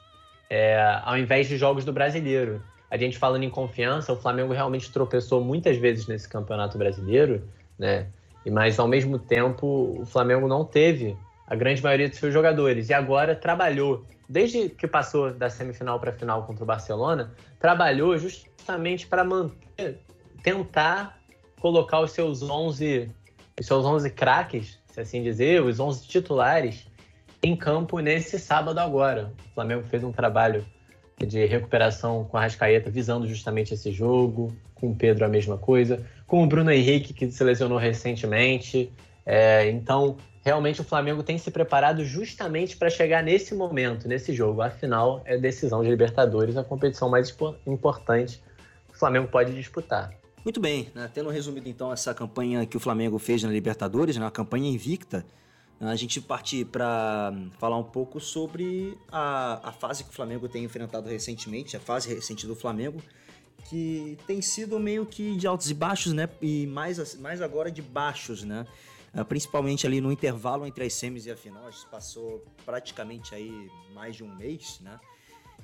é, 0.49 1.01
ao 1.03 1.17
invés 1.17 1.47
de 1.47 1.57
jogos 1.57 1.85
do 1.85 1.93
brasileiro. 1.93 2.61
A 2.89 2.97
gente 2.97 3.17
falando 3.17 3.43
em 3.43 3.49
confiança, 3.49 4.13
o 4.13 4.15
Flamengo 4.15 4.53
realmente 4.53 4.91
tropeçou 4.91 5.43
muitas 5.43 5.77
vezes 5.77 6.07
nesse 6.07 6.27
campeonato 6.27 6.77
brasileiro, 6.77 7.43
né? 7.77 8.07
E, 8.45 8.49
mas 8.49 8.79
ao 8.79 8.87
mesmo 8.87 9.19
tempo, 9.19 9.97
o 9.99 10.05
Flamengo 10.05 10.47
não 10.47 10.63
teve 10.63 11.17
a 11.45 11.53
grande 11.53 11.83
maioria 11.83 12.07
dos 12.07 12.17
seus 12.17 12.33
jogadores. 12.33 12.89
E 12.89 12.93
agora 12.93 13.35
trabalhou, 13.35 14.05
desde 14.27 14.69
que 14.69 14.87
passou 14.87 15.33
da 15.33 15.49
semifinal 15.49 15.99
para 15.99 16.11
a 16.11 16.13
final 16.13 16.43
contra 16.43 16.63
o 16.63 16.67
Barcelona, 16.67 17.33
trabalhou 17.59 18.17
justamente 18.17 19.05
para 19.05 19.25
manter, 19.25 19.99
tentar 20.41 21.19
colocar 21.59 21.99
os 21.99 22.11
seus 22.11 22.41
11, 22.41 23.11
os 23.59 23.65
seus 23.65 23.85
11 23.85 24.09
craques, 24.11 24.79
se 24.85 25.01
assim 25.01 25.21
dizer, 25.21 25.61
os 25.61 25.77
11 25.77 26.07
titulares 26.07 26.86
em 27.41 27.55
campo 27.55 27.99
nesse 27.99 28.39
sábado 28.39 28.79
agora. 28.79 29.33
O 29.51 29.53
Flamengo 29.53 29.83
fez 29.83 30.03
um 30.03 30.11
trabalho 30.11 30.65
de 31.17 31.45
recuperação 31.45 32.25
com 32.25 32.37
a 32.37 32.41
Rascaeta, 32.41 32.91
visando 32.91 33.27
justamente 33.27 33.73
esse 33.73 33.91
jogo, 33.91 34.55
com 34.75 34.91
o 34.91 34.95
Pedro 34.95 35.25
a 35.25 35.27
mesma 35.27 35.57
coisa, 35.57 36.05
com 36.27 36.43
o 36.43 36.47
Bruno 36.47 36.71
Henrique, 36.71 37.13
que 37.13 37.31
se 37.31 37.43
lesionou 37.43 37.77
recentemente. 37.77 38.91
É, 39.25 39.69
então, 39.69 40.17
realmente 40.43 40.81
o 40.81 40.83
Flamengo 40.83 41.23
tem 41.23 41.37
se 41.37 41.49
preparado 41.49 42.03
justamente 42.05 42.77
para 42.77 42.89
chegar 42.89 43.23
nesse 43.23 43.55
momento, 43.55 44.07
nesse 44.07 44.33
jogo. 44.33 44.61
Afinal, 44.61 45.21
é 45.25 45.37
decisão 45.37 45.81
de 45.81 45.89
Libertadores, 45.89 46.55
a 46.55 46.63
competição 46.63 47.09
mais 47.09 47.35
importante 47.65 48.41
que 48.87 48.95
o 48.95 48.99
Flamengo 48.99 49.27
pode 49.27 49.53
disputar. 49.53 50.11
Muito 50.43 50.61
bem, 50.61 50.89
né? 50.95 51.09
tendo 51.13 51.29
resumido 51.29 51.67
então 51.67 51.91
essa 51.91 52.13
campanha 52.13 52.65
que 52.65 52.77
o 52.77 52.79
Flamengo 52.79 53.17
fez 53.17 53.43
na 53.43 53.49
Libertadores, 53.49 54.15
né? 54.15 54.29
campanha 54.31 54.69
invicta, 54.69 55.25
a 55.79 55.95
gente 55.95 56.19
partir 56.19 56.65
para 56.65 57.31
falar 57.59 57.77
um 57.77 57.83
pouco 57.83 58.19
sobre 58.19 58.97
a, 59.11 59.69
a 59.69 59.71
fase 59.71 60.03
que 60.03 60.09
o 60.09 60.13
Flamengo 60.13 60.49
tem 60.49 60.63
enfrentado 60.63 61.07
recentemente, 61.07 61.77
a 61.77 61.79
fase 61.79 62.13
recente 62.13 62.47
do 62.47 62.55
Flamengo, 62.55 63.01
que 63.69 64.17
tem 64.25 64.41
sido 64.41 64.79
meio 64.79 65.05
que 65.05 65.35
de 65.35 65.45
altos 65.45 65.69
e 65.69 65.73
baixos, 65.73 66.13
né? 66.13 66.29
E 66.41 66.65
mais, 66.67 67.15
mais 67.15 67.41
agora 67.41 67.69
de 67.69 67.81
baixos, 67.81 68.43
né? 68.43 68.65
Ah, 69.13 69.25
principalmente 69.25 69.85
ali 69.85 70.01
no 70.01 70.11
intervalo 70.11 70.65
entre 70.65 70.83
as 70.83 70.93
semis 70.93 71.25
e 71.25 71.31
a 71.31 71.35
final, 71.35 71.69
passou 71.89 72.43
praticamente 72.65 73.33
aí 73.33 73.69
mais 73.93 74.15
de 74.15 74.23
um 74.23 74.35
mês, 74.35 74.79
né? 74.81 74.99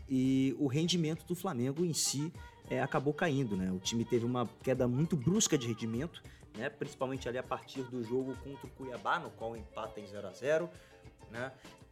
E 0.09 0.55
o 0.59 0.67
rendimento 0.67 1.25
do 1.25 1.35
Flamengo 1.35 1.85
em 1.85 1.93
si 1.93 2.31
é, 2.69 2.81
acabou 2.81 3.13
caindo, 3.13 3.55
né? 3.55 3.71
O 3.71 3.79
time 3.79 4.05
teve 4.05 4.25
uma 4.25 4.49
queda 4.63 4.87
muito 4.87 5.15
brusca 5.15 5.57
de 5.57 5.67
rendimento, 5.67 6.21
né? 6.57 6.69
Principalmente 6.69 7.27
ali 7.27 7.37
a 7.37 7.43
partir 7.43 7.83
do 7.83 8.03
jogo 8.03 8.35
contra 8.43 8.65
o 8.65 8.69
Cuiabá, 8.69 9.19
no 9.19 9.29
qual 9.31 9.55
empata 9.55 9.99
em 9.99 10.07
0 10.07 10.27
a 10.27 10.31
0 10.31 10.69
né? 11.31 11.51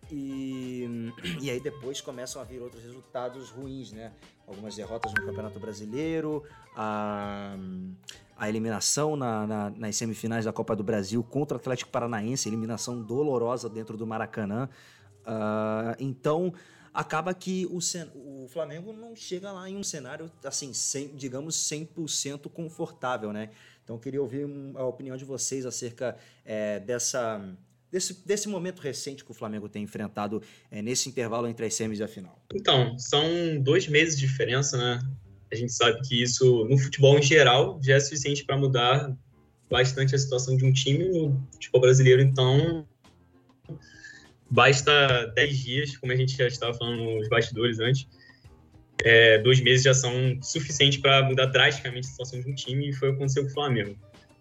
E, 0.09 1.11
e 1.39 1.49
aí 1.49 1.59
depois 1.59 2.01
começam 2.01 2.41
a 2.41 2.45
vir 2.45 2.61
outros 2.61 2.83
resultados 2.83 3.49
ruins, 3.49 3.91
né? 3.91 4.11
Algumas 4.47 4.75
derrotas 4.75 5.13
no 5.13 5.25
Campeonato 5.25 5.59
Brasileiro, 5.59 6.43
a, 6.75 7.55
a 8.35 8.49
eliminação 8.49 9.15
na, 9.15 9.47
na, 9.47 9.69
nas 9.69 9.95
semifinais 9.95 10.45
da 10.45 10.51
Copa 10.51 10.75
do 10.75 10.83
Brasil 10.83 11.23
contra 11.23 11.57
o 11.57 11.59
Atlético 11.59 11.91
Paranaense, 11.91 12.49
eliminação 12.49 13.01
dolorosa 13.01 13.69
dentro 13.69 13.95
do 13.95 14.05
Maracanã. 14.05 14.67
Uh, 15.21 15.95
então 15.99 16.53
acaba 16.93 17.33
que 17.33 17.65
o, 17.67 17.77
o 18.43 18.47
Flamengo 18.49 18.91
não 18.91 19.15
chega 19.15 19.51
lá 19.51 19.69
em 19.69 19.77
um 19.77 19.83
cenário 19.83 20.29
assim, 20.43 20.73
sem, 20.73 21.15
digamos 21.15 21.55
100% 21.55 22.49
confortável, 22.49 23.31
né? 23.31 23.51
Então, 23.91 23.99
queria 23.99 24.21
ouvir 24.21 24.47
a 24.75 24.85
opinião 24.85 25.17
de 25.17 25.25
vocês 25.25 25.65
acerca 25.65 26.15
é, 26.45 26.79
dessa, 26.79 27.45
desse, 27.91 28.25
desse 28.25 28.47
momento 28.47 28.79
recente 28.79 29.25
que 29.25 29.31
o 29.31 29.33
Flamengo 29.33 29.67
tem 29.67 29.83
enfrentado 29.83 30.41
é, 30.71 30.81
nesse 30.81 31.09
intervalo 31.09 31.45
entre 31.45 31.65
as 31.65 31.73
semis 31.73 31.99
e 31.99 32.03
a 32.03 32.07
final. 32.07 32.41
Então, 32.55 32.97
são 32.97 33.21
dois 33.59 33.89
meses 33.89 34.17
de 34.17 34.25
diferença, 34.25 34.77
né? 34.77 35.01
A 35.51 35.55
gente 35.55 35.73
sabe 35.73 35.99
que 36.07 36.23
isso, 36.23 36.63
no 36.69 36.77
futebol 36.77 37.19
em 37.19 37.21
geral, 37.21 37.81
já 37.83 37.95
é 37.95 37.99
suficiente 37.99 38.45
para 38.45 38.55
mudar 38.55 39.13
bastante 39.69 40.15
a 40.15 40.17
situação 40.17 40.55
de 40.55 40.63
um 40.63 40.71
time 40.71 41.09
no 41.09 41.45
futebol 41.51 41.81
brasileiro. 41.81 42.21
Então, 42.21 42.87
basta 44.49 45.25
10 45.35 45.57
dias, 45.57 45.97
como 45.97 46.13
a 46.13 46.15
gente 46.15 46.37
já 46.37 46.47
estava 46.47 46.73
falando 46.73 47.03
nos 47.03 47.27
bastidores 47.27 47.81
antes, 47.81 48.07
é, 49.03 49.37
dois 49.39 49.59
meses 49.59 49.83
já 49.83 49.93
são 49.93 50.37
suficientes 50.41 50.99
para 50.99 51.23
mudar 51.23 51.47
drasticamente 51.47 52.07
a 52.07 52.11
situação 52.11 52.39
de 52.39 52.49
um 52.49 52.55
time 52.55 52.89
e 52.89 52.93
foi 52.93 53.09
o 53.09 53.11
que 53.11 53.17
aconteceu 53.17 53.43
com 53.43 53.49
o 53.49 53.53
Flamengo. 53.53 53.97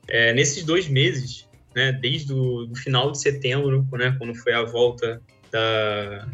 É, 0.09 0.33
nesses 0.33 0.65
dois 0.65 0.89
meses, 0.89 1.49
né, 1.75 1.93
desde 1.93 2.33
o 2.33 2.75
final 2.75 3.11
de 3.11 3.21
setembro, 3.21 3.87
né, 3.93 4.15
quando 4.19 4.35
foi 4.35 4.53
a 4.53 4.63
volta 4.63 5.21
da, 5.51 6.29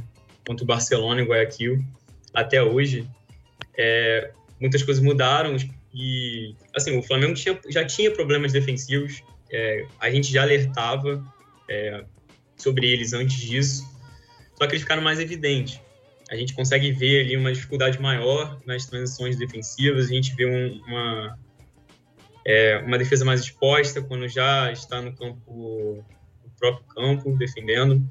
contra 0.46 0.64
o 0.64 0.66
Barcelona 0.66 1.20
em 1.20 1.24
Guayaquil, 1.24 1.84
até 2.32 2.62
hoje, 2.62 3.08
é, 3.76 4.30
muitas 4.60 4.82
coisas 4.82 5.02
mudaram 5.02 5.56
e, 5.94 6.54
assim, 6.74 6.96
o 6.98 7.02
Flamengo 7.02 7.34
tinha, 7.34 7.58
já 7.68 7.84
tinha 7.84 8.10
problemas 8.10 8.52
defensivos, 8.52 9.22
é, 9.50 9.86
a 10.00 10.10
gente 10.10 10.32
já 10.32 10.42
alertava 10.42 11.24
é, 11.68 12.04
sobre 12.56 12.90
eles 12.90 13.12
antes 13.12 13.38
disso, 13.38 13.84
só 14.56 14.66
que 14.66 14.72
eles 14.72 14.82
ficaram 14.82 15.02
mais 15.02 15.20
evidentes. 15.20 15.80
A 16.30 16.36
gente 16.36 16.54
consegue 16.54 16.90
ver 16.92 17.24
ali 17.24 17.36
uma 17.36 17.52
dificuldade 17.52 18.00
maior 18.00 18.60
nas 18.66 18.86
transições 18.86 19.36
defensivas, 19.36 20.06
a 20.06 20.12
gente 20.12 20.34
vê 20.34 20.46
um, 20.46 20.80
uma, 20.86 21.38
é, 22.44 22.78
uma 22.78 22.98
defesa 22.98 23.24
mais 23.24 23.40
exposta 23.40 24.02
quando 24.02 24.28
já 24.28 24.72
está 24.72 25.00
no 25.00 25.14
campo, 25.14 26.04
no 26.44 26.50
próprio 26.58 26.84
campo, 26.86 27.36
defendendo. 27.36 28.02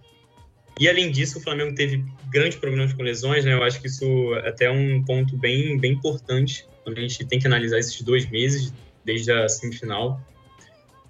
E 0.79 0.89
além 0.89 1.11
disso, 1.11 1.39
o 1.39 1.41
Flamengo 1.41 1.73
teve 1.73 2.03
grandes 2.29 2.57
problemas 2.57 2.93
com 2.93 3.01
lesões, 3.01 3.45
né? 3.45 3.53
Eu 3.53 3.63
acho 3.63 3.79
que 3.79 3.87
isso 3.87 4.33
até 4.45 4.65
é 4.65 4.71
um 4.71 5.03
ponto 5.03 5.37
bem, 5.37 5.77
bem 5.77 5.93
importante 5.93 6.67
quando 6.83 6.97
a 6.97 7.01
gente 7.01 7.25
tem 7.25 7.39
que 7.39 7.47
analisar 7.47 7.79
esses 7.79 8.01
dois 8.01 8.29
meses 8.29 8.73
desde 9.03 9.31
a 9.31 9.47
semifinal. 9.47 10.21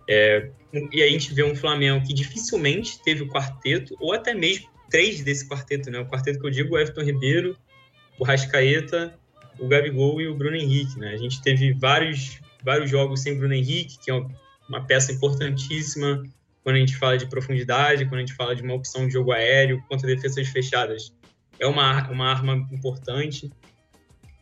É, 0.08 0.50
e 0.92 1.02
aí 1.02 1.10
a 1.10 1.12
gente 1.12 1.34
vê 1.34 1.44
um 1.44 1.56
Flamengo 1.56 2.06
que 2.06 2.14
dificilmente 2.14 3.02
teve 3.04 3.24
o 3.24 3.28
quarteto, 3.28 3.96
ou 4.00 4.14
até 4.14 4.34
mesmo 4.34 4.70
três 4.90 5.22
desse 5.22 5.48
quarteto, 5.48 5.90
né? 5.90 6.00
O 6.00 6.06
quarteto 6.06 6.40
que 6.40 6.46
eu 6.46 6.52
digo, 6.52 6.76
o 6.76 6.80
Everton 6.80 7.02
Ribeiro, 7.02 7.58
o 8.20 8.24
Rascaeta, 8.24 9.18
o 9.60 9.68
Gabigol 9.68 10.22
e 10.22 10.28
o 10.28 10.36
Bruno 10.36 10.56
Henrique, 10.56 11.00
né? 11.00 11.10
A 11.10 11.18
gente 11.18 11.42
teve 11.42 11.74
vários, 11.74 12.40
vários 12.64 12.90
jogos 12.90 13.22
sem 13.22 13.38
Bruno 13.38 13.54
Henrique, 13.54 13.98
que 14.00 14.12
é 14.12 14.26
uma 14.68 14.86
peça 14.86 15.12
importantíssima 15.12 16.24
quando 16.64 16.78
a 16.78 16.80
gente 16.80 16.98
fala 16.98 17.18
de 17.18 17.28
profundidade, 17.28 18.06
quando 18.06 18.16
a 18.16 18.26
gente 18.26 18.34
fala 18.34 18.56
de 18.56 18.64
uma 18.64 18.74
opção 18.74 19.06
de 19.06 19.14
jogo 19.14 19.32
aéreo 19.32 19.84
contra 19.88 20.08
defesas 20.08 20.48
fechadas. 20.48 21.14
É 21.60 21.68
uma, 21.68 22.10
uma 22.10 22.28
arma 22.28 22.68
importante. 22.72 23.52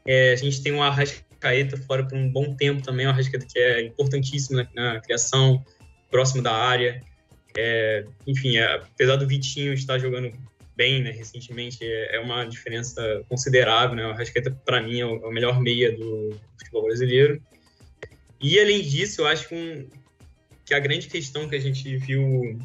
É, 0.08 0.32
a 0.32 0.36
gente 0.36 0.64
tem 0.64 0.72
o 0.72 0.82
Arrascaeta 0.82 1.78
fora 1.78 2.08
por 2.08 2.18
um 2.18 2.32
bom 2.32 2.56
tempo 2.56 2.82
também, 2.82 3.06
o 3.06 3.10
Arrascaeta 3.10 3.46
que 3.46 3.60
é 3.60 3.82
importantíssimo 3.86 4.58
na, 4.58 4.94
na 4.94 5.02
criação, 5.02 5.64
próximo 6.10 6.42
da 6.42 6.54
área. 6.54 7.04
É, 7.58 8.06
enfim, 8.26 8.58
é, 8.58 8.76
apesar 8.76 9.16
do 9.16 9.28
Vitinho 9.28 9.74
estar 9.74 10.00
jogando 10.00 10.32
bem 10.76 11.04
né, 11.04 11.12
recentemente, 11.12 11.80
é, 11.84 12.16
é, 12.16 12.20
uma 12.20 12.46
diferença 12.46 13.24
considerável. 13.30 13.96
Né? 13.96 14.06
O 14.06 14.12
Arrascaeta, 14.12 14.52
para 14.66 14.82
mim, 14.82 15.00
é 15.00 15.06
o, 15.06 15.16
é 15.24 15.28
o 15.28 15.32
melhor 15.32 15.60
meia 15.62 15.92
do 15.92 16.32
futebol 16.58 16.84
brasileiro. 16.86 17.42
E, 18.42 18.60
além 18.60 18.82
disso, 18.82 19.22
eu 19.22 19.28
acho 19.28 19.48
que 19.48 19.56
um, 19.56 19.90
que 20.66 20.74
a 20.74 20.80
grande 20.80 21.08
questão 21.08 21.48
que 21.48 21.56
a 21.56 21.60
gente 21.60 21.96
viu 21.98 22.60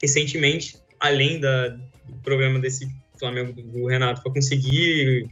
recentemente, 0.00 0.78
além 0.98 1.40
da, 1.40 1.68
do 1.68 2.18
problema 2.22 2.58
desse 2.58 2.88
Flamengo 3.18 3.52
do 3.52 3.86
Renato, 3.86 4.22
foi 4.22 4.32
conseguir 4.32 5.28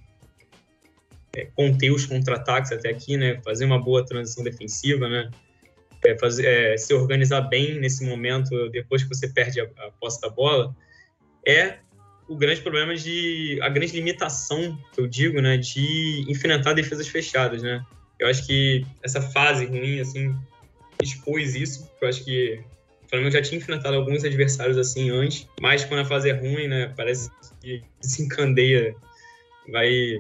é, 1.34 1.46
conter 1.54 1.90
os 1.90 2.06
contra-ataques 2.06 2.72
até 2.72 2.90
aqui, 2.90 3.16
né? 3.16 3.40
Fazer 3.44 3.64
uma 3.64 3.82
boa 3.82 4.04
transição 4.04 4.44
defensiva, 4.44 5.08
né? 5.08 5.30
É, 6.04 6.18
fazer, 6.18 6.46
é, 6.46 6.76
se 6.76 6.92
organizar 6.92 7.42
bem 7.42 7.78
nesse 7.78 8.04
momento, 8.04 8.68
depois 8.70 9.02
que 9.02 9.08
você 9.08 9.28
perde 9.28 9.60
a, 9.60 9.64
a 9.64 9.90
posse 9.92 10.20
da 10.20 10.28
bola, 10.28 10.74
é 11.46 11.78
o 12.28 12.36
grande 12.36 12.60
problema 12.60 12.94
de 12.94 13.58
a 13.62 13.68
grande 13.68 13.94
limitação 13.94 14.78
que 14.92 15.00
eu 15.00 15.06
digo, 15.06 15.40
né, 15.40 15.56
de 15.56 16.24
enfrentar 16.28 16.72
defesas 16.72 17.08
fechadas, 17.08 17.62
né? 17.62 17.84
Eu 18.18 18.28
acho 18.28 18.46
que 18.46 18.86
essa 19.02 19.20
fase 19.20 19.66
ruim 19.66 20.00
assim 20.00 20.34
expôs 21.02 21.54
isso. 21.54 21.90
Eu 22.00 22.08
acho 22.08 22.24
que 22.24 22.60
o 23.04 23.08
Flamengo 23.08 23.30
já 23.30 23.42
tinha 23.42 23.58
enfrentado 23.58 23.96
alguns 23.96 24.24
adversários 24.24 24.78
assim 24.78 25.10
antes, 25.10 25.46
mas 25.60 25.84
quando 25.84 26.00
a 26.00 26.04
fase 26.04 26.30
é 26.30 26.32
ruim, 26.32 26.68
né, 26.68 26.92
parece 26.96 27.30
que 27.60 27.82
se 28.00 28.22
encandeia, 28.22 28.94
vai 29.70 30.18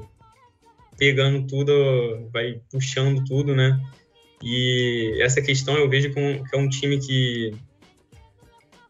pegando 0.98 1.46
tudo, 1.46 2.28
vai 2.32 2.60
puxando 2.70 3.24
tudo, 3.24 3.54
né? 3.54 3.80
E 4.44 5.16
essa 5.22 5.40
questão 5.40 5.74
eu 5.78 5.88
vejo 5.88 6.12
que 6.12 6.20
é 6.52 6.58
um 6.58 6.68
time 6.68 6.98
que 6.98 7.52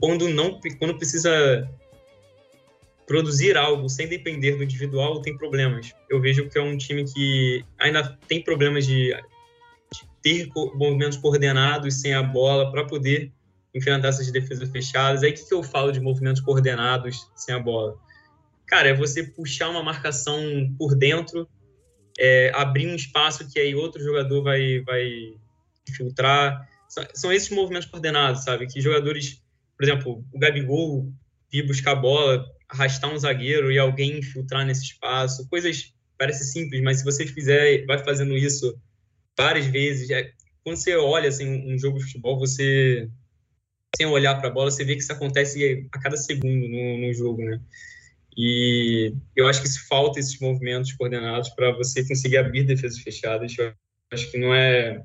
quando 0.01 0.29
não 0.29 0.59
quando 0.81 0.97
precisa 0.97 1.71
produzir 3.07 3.57
algo 3.57 3.89
sem 3.89 4.09
depender 4.09 4.57
do 4.57 4.65
individual 4.65 5.23
tem 5.23 5.37
problemas. 5.37 5.93
Eu 6.11 6.21
vejo 6.21 6.49
que 6.49 6.59
é 6.59 6.63
um 6.63 6.77
time 6.77 7.05
que 7.05 7.65
ainda 7.79 8.19
tem 8.27 8.43
problemas 8.43 8.85
de 8.85 9.15
ter 10.21 10.49
movimentos 10.75 11.19
coordenados 11.19 12.01
sem 12.01 12.15
a 12.15 12.23
bola 12.23 12.73
para 12.73 12.85
poder 12.85 13.31
enfrentar 13.73 14.09
essas 14.09 14.33
defesas 14.33 14.69
fechadas. 14.71 15.23
Aí 15.23 15.31
o 15.31 15.35
que, 15.35 15.47
que 15.47 15.55
eu 15.55 15.63
falo 15.63 15.93
de 15.93 16.01
movimentos 16.01 16.43
coordenados 16.43 17.31
sem 17.37 17.55
a 17.55 17.61
bola? 17.61 17.97
Cara, 18.67 18.89
é 18.89 18.95
você 18.95 19.23
puxar 19.23 19.69
uma 19.69 19.85
marcação 19.85 20.41
por 20.77 20.97
dentro, 20.97 21.49
é, 22.19 22.51
abrir 22.55 22.89
um 22.89 22.97
espaço 22.97 23.49
que 23.53 23.61
aí 23.61 23.75
outro 23.75 24.03
jogador 24.03 24.43
vai, 24.43 24.81
vai 24.81 25.35
filtrar. 25.93 26.69
São 27.15 27.33
esses 27.33 27.51
movimentos 27.51 27.89
coordenados, 27.89 28.45
sabe? 28.45 28.67
Que 28.67 28.81
jogadores, 28.81 29.43
por 29.77 29.85
exemplo, 29.85 30.25
o 30.33 30.39
Gabigol 30.39 31.13
vir 31.51 31.67
buscar 31.67 31.93
a 31.93 31.97
bola, 31.97 32.45
arrastar 32.69 33.13
um 33.13 33.19
zagueiro 33.19 33.71
e 33.71 33.79
alguém 33.79 34.19
infiltrar 34.19 34.67
nesse 34.67 34.85
espaço. 34.85 35.49
Coisas 35.49 35.93
parece 36.19 36.45
simples, 36.53 36.83
mas 36.83 36.99
se 36.99 37.05
você 37.05 37.27
fizer, 37.27 37.85
vai 37.87 37.99
fazendo 37.99 38.37
isso 38.37 38.77
várias 39.37 39.67
vezes. 39.67 40.11
É, 40.11 40.33
quando 40.63 40.77
você 40.77 40.97
olha 40.97 41.29
assim, 41.29 41.47
um 41.47 41.79
jogo 41.79 41.99
de 41.99 42.05
futebol, 42.05 42.39
você 42.39 43.09
sem 43.97 44.07
olhar 44.07 44.35
para 44.37 44.49
a 44.49 44.53
bola, 44.53 44.71
você 44.71 44.85
vê 44.85 44.95
que 44.97 45.03
isso 45.03 45.13
acontece 45.13 45.89
a 45.93 46.01
cada 46.01 46.17
segundo 46.17 46.69
no, 46.69 46.99
no 46.99 47.15
jogo, 47.15 47.43
né? 47.45 47.61
E 48.37 49.15
eu 49.37 49.47
acho 49.47 49.63
que 49.63 49.69
se 49.69 49.87
falta 49.87 50.19
esses 50.19 50.39
movimentos 50.41 50.93
coordenados 50.93 51.51
para 51.51 51.71
você 51.73 52.07
conseguir 52.07 52.39
abrir 52.39 52.65
defesas 52.65 52.99
fechadas. 52.99 53.57
Eu 53.57 53.73
acho 54.13 54.31
que 54.31 54.39
não 54.39 54.53
é 54.53 55.05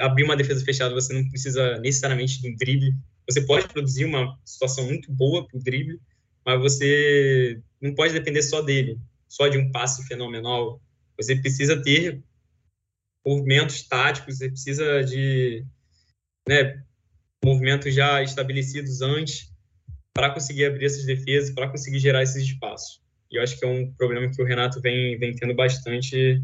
abrir 0.00 0.24
uma 0.24 0.36
defesa 0.36 0.64
fechada, 0.64 0.94
você 0.94 1.12
não 1.12 1.28
precisa 1.28 1.78
necessariamente 1.78 2.40
de 2.40 2.50
um 2.50 2.56
drible. 2.56 2.94
Você 3.28 3.42
pode 3.42 3.68
produzir 3.68 4.04
uma 4.04 4.38
situação 4.44 4.84
muito 4.84 5.12
boa 5.12 5.46
para 5.46 5.56
o 5.56 5.62
drible, 5.62 6.00
mas 6.44 6.60
você 6.60 7.60
não 7.80 7.94
pode 7.94 8.12
depender 8.12 8.42
só 8.42 8.60
dele, 8.62 8.98
só 9.28 9.48
de 9.48 9.58
um 9.58 9.70
passe 9.70 10.06
fenomenal. 10.06 10.80
Você 11.16 11.36
precisa 11.36 11.80
ter 11.82 12.22
movimentos 13.24 13.82
táticos, 13.82 14.38
você 14.38 14.48
precisa 14.48 15.04
de 15.04 15.64
né, 16.48 16.82
movimentos 17.44 17.94
já 17.94 18.22
estabelecidos 18.22 19.02
antes 19.02 19.52
para 20.14 20.30
conseguir 20.30 20.64
abrir 20.64 20.86
essas 20.86 21.04
defesas, 21.04 21.54
para 21.54 21.68
conseguir 21.68 21.98
gerar 21.98 22.22
esses 22.22 22.42
espaços. 22.42 23.00
E 23.30 23.36
eu 23.36 23.42
acho 23.42 23.58
que 23.58 23.64
é 23.64 23.68
um 23.68 23.92
problema 23.92 24.30
que 24.30 24.40
o 24.40 24.44
Renato 24.44 24.80
vem, 24.80 25.18
vem 25.18 25.34
tendo 25.34 25.54
bastante 25.54 26.42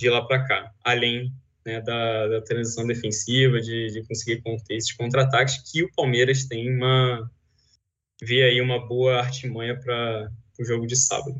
de 0.00 0.10
lá 0.10 0.22
para 0.22 0.44
cá, 0.44 0.74
além 0.84 1.32
né, 1.68 1.82
da, 1.82 2.28
da, 2.28 2.40
transição 2.40 2.86
defensiva, 2.86 3.60
de, 3.60 3.92
de 3.92 4.02
conseguir 4.08 4.40
conter 4.40 4.76
esses 4.76 4.92
contra-ataques, 4.92 5.70
que 5.70 5.84
o 5.84 5.92
Palmeiras 5.94 6.46
tem 6.46 6.74
uma 6.74 7.30
vê 8.22 8.42
aí 8.42 8.60
uma 8.60 8.84
boa 8.84 9.18
artimanha 9.18 9.78
para 9.78 10.30
o 10.58 10.64
jogo 10.64 10.86
de 10.86 10.96
sábado. 10.96 11.38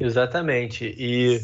Exatamente. 0.00 0.94
E 0.98 1.38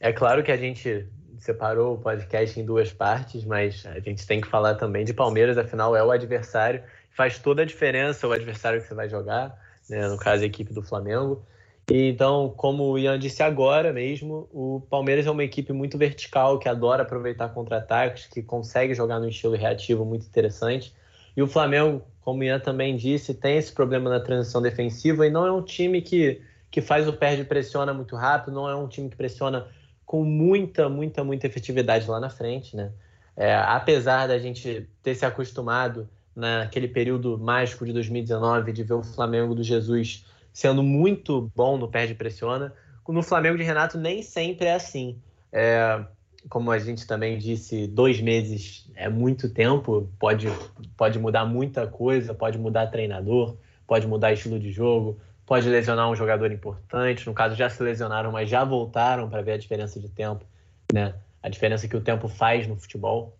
é 0.00 0.12
claro 0.12 0.42
que 0.42 0.50
a 0.50 0.56
gente 0.56 1.08
separou 1.38 1.94
o 1.94 1.98
podcast 1.98 2.58
em 2.58 2.64
duas 2.64 2.92
partes, 2.92 3.44
mas 3.44 3.86
a 3.86 4.00
gente 4.00 4.26
tem 4.26 4.40
que 4.40 4.48
falar 4.48 4.74
também 4.74 5.04
de 5.04 5.14
Palmeiras, 5.14 5.56
afinal 5.56 5.96
é 5.96 6.02
o 6.02 6.10
adversário, 6.10 6.82
faz 7.12 7.38
toda 7.38 7.62
a 7.62 7.64
diferença 7.64 8.26
o 8.26 8.32
adversário 8.32 8.82
que 8.82 8.88
você 8.88 8.94
vai 8.94 9.08
jogar, 9.08 9.56
né? 9.88 10.08
no 10.08 10.18
caso 10.18 10.42
a 10.42 10.46
equipe 10.46 10.74
do 10.74 10.82
Flamengo. 10.82 11.46
E, 11.90 12.10
então, 12.10 12.52
como 12.56 12.84
o 12.84 12.98
Ian 12.98 13.18
disse 13.18 13.42
agora 13.42 13.92
mesmo, 13.92 14.48
o 14.52 14.82
Palmeiras 14.90 15.26
é 15.26 15.30
uma 15.30 15.42
equipe 15.42 15.72
muito 15.72 15.96
vertical, 15.96 16.58
que 16.58 16.68
adora 16.68 17.02
aproveitar 17.02 17.48
contra-ataques, 17.48 18.26
que 18.26 18.42
consegue 18.42 18.94
jogar 18.94 19.18
no 19.18 19.28
estilo 19.28 19.56
reativo 19.56 20.04
muito 20.04 20.26
interessante. 20.26 20.94
E 21.34 21.42
o 21.42 21.46
Flamengo, 21.46 22.02
como 22.20 22.40
o 22.40 22.44
Ian 22.44 22.60
também 22.60 22.94
disse, 22.96 23.32
tem 23.32 23.56
esse 23.56 23.72
problema 23.72 24.10
na 24.10 24.20
transição 24.20 24.60
defensiva 24.60 25.26
e 25.26 25.30
não 25.30 25.46
é 25.46 25.52
um 25.52 25.62
time 25.62 26.02
que, 26.02 26.42
que 26.70 26.82
faz 26.82 27.08
o 27.08 27.12
perde 27.12 27.44
pressiona 27.44 27.94
muito 27.94 28.16
rápido, 28.16 28.54
não 28.54 28.68
é 28.68 28.76
um 28.76 28.86
time 28.86 29.08
que 29.08 29.16
pressiona 29.16 29.66
com 30.04 30.24
muita, 30.24 30.88
muita, 30.88 31.24
muita 31.24 31.46
efetividade 31.46 32.08
lá 32.08 32.20
na 32.20 32.28
frente, 32.28 32.76
né? 32.76 32.92
É, 33.36 33.54
apesar 33.54 34.26
da 34.26 34.38
gente 34.38 34.88
ter 35.02 35.14
se 35.14 35.24
acostumado 35.24 36.08
naquele 36.34 36.88
período 36.88 37.38
mágico 37.38 37.86
de 37.86 37.92
2019 37.92 38.72
de 38.72 38.82
ver 38.82 38.94
o 38.94 39.02
Flamengo 39.02 39.54
do 39.54 39.62
Jesus 39.62 40.24
sendo 40.58 40.82
muito 40.82 41.52
bom 41.54 41.78
no 41.78 41.86
perde 41.86 42.16
pressiona, 42.16 42.74
no 43.06 43.22
Flamengo 43.22 43.56
de 43.56 43.62
Renato 43.62 43.96
nem 43.96 44.24
sempre 44.24 44.66
é 44.66 44.74
assim. 44.74 45.22
É, 45.52 46.04
como 46.48 46.72
a 46.72 46.80
gente 46.80 47.06
também 47.06 47.38
disse, 47.38 47.86
dois 47.86 48.20
meses 48.20 48.90
é 48.96 49.08
muito 49.08 49.48
tempo, 49.48 50.12
pode, 50.18 50.48
pode 50.96 51.16
mudar 51.16 51.46
muita 51.46 51.86
coisa, 51.86 52.34
pode 52.34 52.58
mudar 52.58 52.88
treinador, 52.88 53.56
pode 53.86 54.08
mudar 54.08 54.32
estilo 54.32 54.58
de 54.58 54.72
jogo, 54.72 55.20
pode 55.46 55.68
lesionar 55.68 56.10
um 56.10 56.16
jogador 56.16 56.50
importante. 56.50 57.24
No 57.24 57.34
caso, 57.34 57.54
já 57.54 57.70
se 57.70 57.80
lesionaram, 57.80 58.32
mas 58.32 58.50
já 58.50 58.64
voltaram 58.64 59.30
para 59.30 59.42
ver 59.42 59.52
a 59.52 59.58
diferença 59.58 60.00
de 60.00 60.08
tempo, 60.08 60.44
né? 60.92 61.14
A 61.40 61.48
diferença 61.48 61.86
que 61.86 61.96
o 61.96 62.00
tempo 62.00 62.26
faz 62.26 62.66
no 62.66 62.74
futebol. 62.74 63.38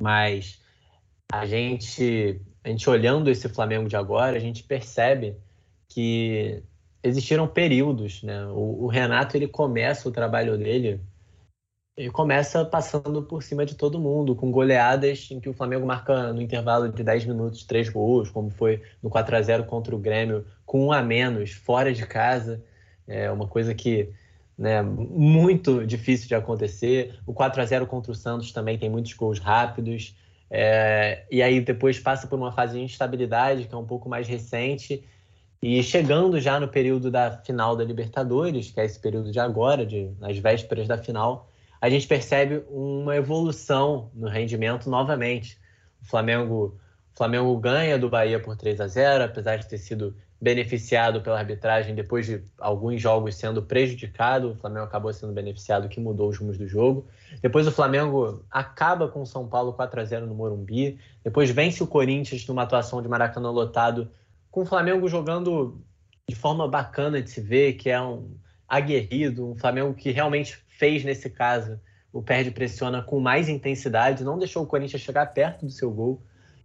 Mas 0.00 0.58
a 1.30 1.44
gente, 1.44 2.40
a 2.64 2.70
gente 2.70 2.88
olhando 2.88 3.28
esse 3.28 3.46
Flamengo 3.46 3.90
de 3.90 3.96
agora, 3.96 4.38
a 4.38 4.40
gente 4.40 4.62
percebe 4.62 5.36
que 5.88 6.62
existiram 7.02 7.46
períodos, 7.46 8.22
né? 8.22 8.46
O, 8.46 8.84
o 8.84 8.86
Renato 8.88 9.36
ele 9.36 9.48
começa 9.48 10.08
o 10.08 10.12
trabalho 10.12 10.58
dele 10.58 11.00
ele 11.96 12.10
começa 12.10 12.62
passando 12.62 13.22
por 13.22 13.42
cima 13.42 13.64
de 13.64 13.74
todo 13.74 13.98
mundo, 13.98 14.36
com 14.36 14.50
goleadas 14.50 15.28
em 15.30 15.40
que 15.40 15.48
o 15.48 15.54
Flamengo 15.54 15.86
marca 15.86 16.30
no 16.32 16.42
intervalo 16.42 16.90
de 16.90 17.02
10 17.02 17.24
minutos 17.24 17.64
três 17.64 17.88
gols, 17.88 18.30
como 18.30 18.50
foi 18.50 18.82
no 19.02 19.08
4 19.08 19.34
a 19.34 19.40
0 19.40 19.64
contra 19.64 19.96
o 19.96 19.98
Grêmio, 19.98 20.44
com 20.66 20.86
um 20.86 20.92
a 20.92 21.02
menos, 21.02 21.52
fora 21.52 21.94
de 21.94 22.04
casa. 22.06 22.62
É 23.08 23.30
uma 23.30 23.48
coisa 23.48 23.74
que 23.74 24.10
né, 24.58 24.82
muito 24.82 25.86
difícil 25.86 26.28
de 26.28 26.34
acontecer. 26.34 27.18
O 27.26 27.32
4 27.32 27.62
a 27.62 27.64
0 27.64 27.86
contra 27.86 28.12
o 28.12 28.14
Santos 28.14 28.52
também 28.52 28.76
tem 28.76 28.90
muitos 28.90 29.14
gols 29.14 29.38
rápidos. 29.38 30.14
É, 30.50 31.24
e 31.30 31.42
aí 31.42 31.62
depois 31.62 31.98
passa 31.98 32.26
por 32.26 32.38
uma 32.38 32.52
fase 32.52 32.74
de 32.74 32.84
instabilidade, 32.84 33.66
que 33.66 33.74
é 33.74 33.78
um 33.78 33.86
pouco 33.86 34.06
mais 34.06 34.28
recente. 34.28 35.02
E 35.62 35.82
chegando 35.82 36.38
já 36.40 36.60
no 36.60 36.68
período 36.68 37.10
da 37.10 37.30
final 37.30 37.74
da 37.74 37.84
Libertadores, 37.84 38.70
que 38.70 38.80
é 38.80 38.84
esse 38.84 38.98
período 38.98 39.32
de 39.32 39.40
agora, 39.40 39.86
de, 39.86 40.10
nas 40.20 40.36
vésperas 40.38 40.86
da 40.86 40.98
final, 40.98 41.50
a 41.80 41.88
gente 41.88 42.06
percebe 42.06 42.62
uma 42.70 43.16
evolução 43.16 44.10
no 44.14 44.28
rendimento 44.28 44.88
novamente. 44.90 45.58
O 46.02 46.06
Flamengo, 46.06 46.78
o 47.14 47.16
Flamengo 47.16 47.56
ganha 47.58 47.98
do 47.98 48.08
Bahia 48.08 48.40
por 48.40 48.56
3 48.56 48.80
a 48.80 48.86
0, 48.86 49.24
apesar 49.24 49.56
de 49.56 49.66
ter 49.66 49.78
sido 49.78 50.14
beneficiado 50.40 51.22
pela 51.22 51.38
arbitragem 51.38 51.94
depois 51.94 52.26
de 52.26 52.42
alguns 52.58 53.00
jogos 53.00 53.34
sendo 53.36 53.62
prejudicado, 53.62 54.50
o 54.50 54.54
Flamengo 54.56 54.84
acabou 54.84 55.12
sendo 55.12 55.32
beneficiado, 55.32 55.88
que 55.88 55.98
mudou 55.98 56.28
os 56.28 56.38
rumos 56.38 56.58
do 56.58 56.68
jogo. 56.68 57.06
Depois 57.40 57.66
o 57.66 57.72
Flamengo 57.72 58.44
acaba 58.50 59.08
com 59.08 59.22
o 59.22 59.26
São 59.26 59.48
Paulo 59.48 59.72
4 59.72 60.00
a 60.00 60.04
0 60.04 60.26
no 60.26 60.34
Morumbi, 60.34 60.98
depois 61.24 61.50
vence 61.50 61.82
o 61.82 61.86
Corinthians 61.86 62.46
numa 62.46 62.62
atuação 62.62 63.00
de 63.00 63.08
Maracanã 63.08 63.50
lotado, 63.50 64.10
com 64.56 64.62
o 64.62 64.64
Flamengo 64.64 65.06
jogando 65.06 65.84
de 66.26 66.34
forma 66.34 66.66
bacana 66.66 67.20
de 67.20 67.28
se 67.28 67.42
ver, 67.42 67.74
que 67.74 67.90
é 67.90 68.00
um 68.00 68.38
aguerrido, 68.66 69.50
um 69.50 69.54
Flamengo 69.54 69.92
que 69.92 70.10
realmente 70.10 70.58
fez 70.78 71.04
nesse 71.04 71.28
caso. 71.28 71.78
O 72.10 72.22
perde 72.22 72.50
pressiona 72.50 73.02
com 73.02 73.20
mais 73.20 73.50
intensidade, 73.50 74.24
não 74.24 74.38
deixou 74.38 74.62
o 74.62 74.66
Corinthians 74.66 75.02
chegar 75.02 75.26
perto 75.26 75.66
do 75.66 75.70
seu 75.70 75.90
gol. 75.90 76.22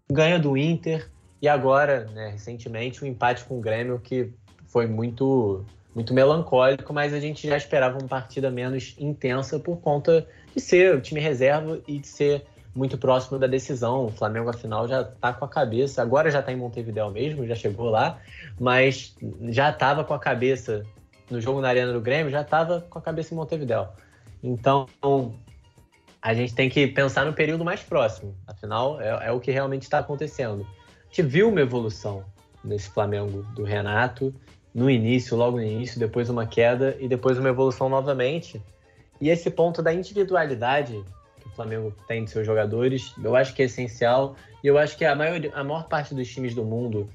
Ganha 0.09 0.39
do 0.39 0.55
Inter 0.55 1.11
e 1.41 1.49
agora, 1.49 2.05
né, 2.05 2.29
recentemente, 2.29 3.03
o 3.03 3.05
um 3.05 3.09
empate 3.09 3.43
com 3.43 3.57
o 3.57 3.61
Grêmio 3.61 3.99
que 3.99 4.31
foi 4.67 4.87
muito 4.87 5.65
muito 5.93 6.13
melancólico, 6.13 6.93
mas 6.93 7.13
a 7.13 7.19
gente 7.19 7.45
já 7.45 7.57
esperava 7.57 7.99
uma 7.99 8.07
partida 8.07 8.49
menos 8.49 8.95
intensa 8.97 9.59
por 9.59 9.81
conta 9.81 10.25
de 10.55 10.61
ser 10.61 10.95
o 10.95 11.01
time 11.01 11.19
reserva 11.19 11.81
e 11.85 11.99
de 11.99 12.07
ser 12.07 12.45
muito 12.75 12.97
próximo 12.97 13.37
da 13.37 13.47
decisão. 13.47 14.05
O 14.05 14.11
Flamengo, 14.11 14.49
afinal, 14.49 14.87
já 14.87 15.01
está 15.01 15.33
com 15.33 15.45
a 15.45 15.47
cabeça. 15.47 16.01
Agora 16.01 16.31
já 16.31 16.39
está 16.39 16.51
em 16.51 16.55
Montevideo 16.55 17.09
mesmo, 17.11 17.45
já 17.45 17.55
chegou 17.55 17.89
lá, 17.89 18.19
mas 18.59 19.15
já 19.49 19.69
estava 19.69 20.03
com 20.03 20.13
a 20.13 20.19
cabeça 20.19 20.83
no 21.29 21.39
jogo 21.39 21.61
na 21.61 21.69
Arena 21.69 21.93
do 21.93 22.01
Grêmio, 22.01 22.31
já 22.31 22.41
estava 22.41 22.81
com 22.81 22.99
a 22.99 23.01
cabeça 23.01 23.33
em 23.33 23.37
Montevideo. 23.37 23.87
Então, 24.43 24.87
a 26.21 26.33
gente 26.33 26.53
tem 26.53 26.69
que 26.69 26.87
pensar 26.87 27.25
no 27.25 27.33
período 27.33 27.63
mais 27.63 27.81
próximo. 27.81 28.35
Afinal, 28.45 28.99
é, 28.99 29.27
é 29.27 29.31
o 29.31 29.39
que 29.39 29.51
realmente 29.51 29.83
está 29.83 29.99
acontecendo. 29.99 30.65
A 30.65 31.07
gente 31.07 31.23
viu 31.23 31.49
uma 31.49 31.61
evolução 31.61 32.25
nesse 32.63 32.89
Flamengo 32.89 33.43
do 33.55 33.63
Renato, 33.63 34.33
no 34.73 34.89
início, 34.89 35.35
logo 35.35 35.57
no 35.57 35.63
início, 35.63 35.99
depois 35.99 36.29
uma 36.29 36.45
queda 36.45 36.95
e 36.99 37.07
depois 37.07 37.37
uma 37.37 37.49
evolução 37.49 37.89
novamente. 37.89 38.61
E 39.19 39.29
esse 39.29 39.49
ponto 39.49 39.81
da 39.81 39.93
individualidade 39.93 41.03
Flamengo 41.55 41.93
tem 42.07 42.23
de 42.23 42.31
seus 42.31 42.45
jogadores, 42.45 43.13
eu 43.23 43.35
acho 43.35 43.53
que 43.53 43.61
é 43.61 43.65
essencial. 43.65 44.35
E 44.63 44.67
eu 44.67 44.77
acho 44.77 44.97
que 44.97 45.05
a, 45.05 45.15
maior, 45.15 45.39
a 45.53 45.63
maior 45.63 45.87
parte 45.87 46.13
dos 46.13 46.27
times 46.27 46.53
do 46.53 46.63
mundo 46.63 47.09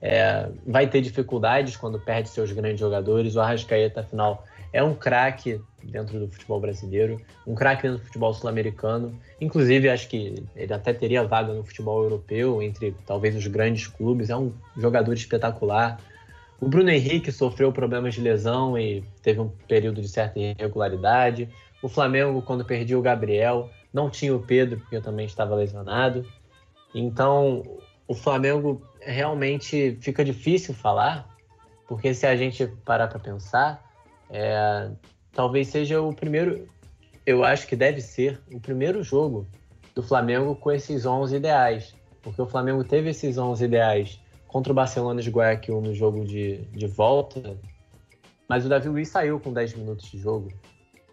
é, 0.00 0.48
vai 0.66 0.86
ter 0.88 1.00
dificuldades 1.00 1.76
quando 1.76 1.98
perde 1.98 2.28
seus 2.28 2.50
grandes 2.52 2.80
jogadores. 2.80 3.36
O 3.36 3.40
Arrascaeta, 3.40 4.00
afinal, 4.00 4.44
é 4.72 4.82
um 4.82 4.94
craque 4.94 5.60
dentro 5.82 6.18
do 6.18 6.28
futebol 6.28 6.60
brasileiro, 6.60 7.20
um 7.46 7.54
craque 7.54 7.82
dentro 7.82 7.98
do 7.98 8.04
futebol 8.04 8.32
sul-americano. 8.32 9.18
Inclusive, 9.40 9.88
acho 9.88 10.08
que 10.08 10.42
ele 10.56 10.72
até 10.72 10.92
teria 10.92 11.24
vaga 11.24 11.52
no 11.52 11.64
futebol 11.64 12.02
europeu, 12.02 12.62
entre 12.62 12.94
talvez 13.06 13.36
os 13.36 13.46
grandes 13.46 13.86
clubes. 13.86 14.30
É 14.30 14.36
um 14.36 14.52
jogador 14.76 15.12
espetacular. 15.12 16.00
O 16.60 16.68
Bruno 16.68 16.90
Henrique 16.90 17.30
sofreu 17.30 17.72
problemas 17.72 18.14
de 18.14 18.20
lesão 18.20 18.78
e 18.78 19.04
teve 19.22 19.40
um 19.40 19.48
período 19.68 20.00
de 20.00 20.08
certa 20.08 20.38
irregularidade. 20.38 21.48
O 21.82 21.88
Flamengo, 21.88 22.40
quando 22.42 22.64
perdia 22.64 22.98
o 22.98 23.02
Gabriel, 23.02 23.68
não 23.92 24.08
tinha 24.08 24.34
o 24.34 24.40
Pedro, 24.40 24.80
porque 24.80 25.00
também 25.00 25.26
estava 25.26 25.54
lesionado. 25.54 26.26
Então, 26.94 27.62
o 28.06 28.14
Flamengo 28.14 28.82
realmente 29.00 29.96
fica 30.00 30.24
difícil 30.24 30.74
falar, 30.74 31.28
porque 31.86 32.14
se 32.14 32.26
a 32.26 32.36
gente 32.36 32.66
parar 32.84 33.08
para 33.08 33.18
pensar, 33.18 33.82
é, 34.30 34.90
talvez 35.32 35.68
seja 35.68 36.00
o 36.00 36.14
primeiro, 36.14 36.68
eu 37.26 37.44
acho 37.44 37.66
que 37.66 37.76
deve 37.76 38.00
ser 38.00 38.40
o 38.52 38.60
primeiro 38.60 39.02
jogo 39.02 39.46
do 39.94 40.02
Flamengo 40.02 40.54
com 40.56 40.70
esses 40.70 41.04
11 41.04 41.36
ideais, 41.36 41.94
porque 42.22 42.40
o 42.40 42.46
Flamengo 42.46 42.82
teve 42.84 43.10
esses 43.10 43.36
11 43.36 43.64
ideais 43.64 44.20
contra 44.46 44.72
o 44.72 44.74
Barcelona 44.74 45.20
de 45.20 45.30
Guayaquil 45.30 45.80
no 45.80 45.94
jogo 45.94 46.24
de, 46.24 46.58
de 46.58 46.86
volta, 46.86 47.56
mas 48.48 48.66
o 48.66 48.68
Davi 48.68 48.88
Luiz 48.88 49.08
saiu 49.08 49.40
com 49.40 49.52
10 49.52 49.74
minutos 49.74 50.10
de 50.10 50.18
jogo, 50.18 50.52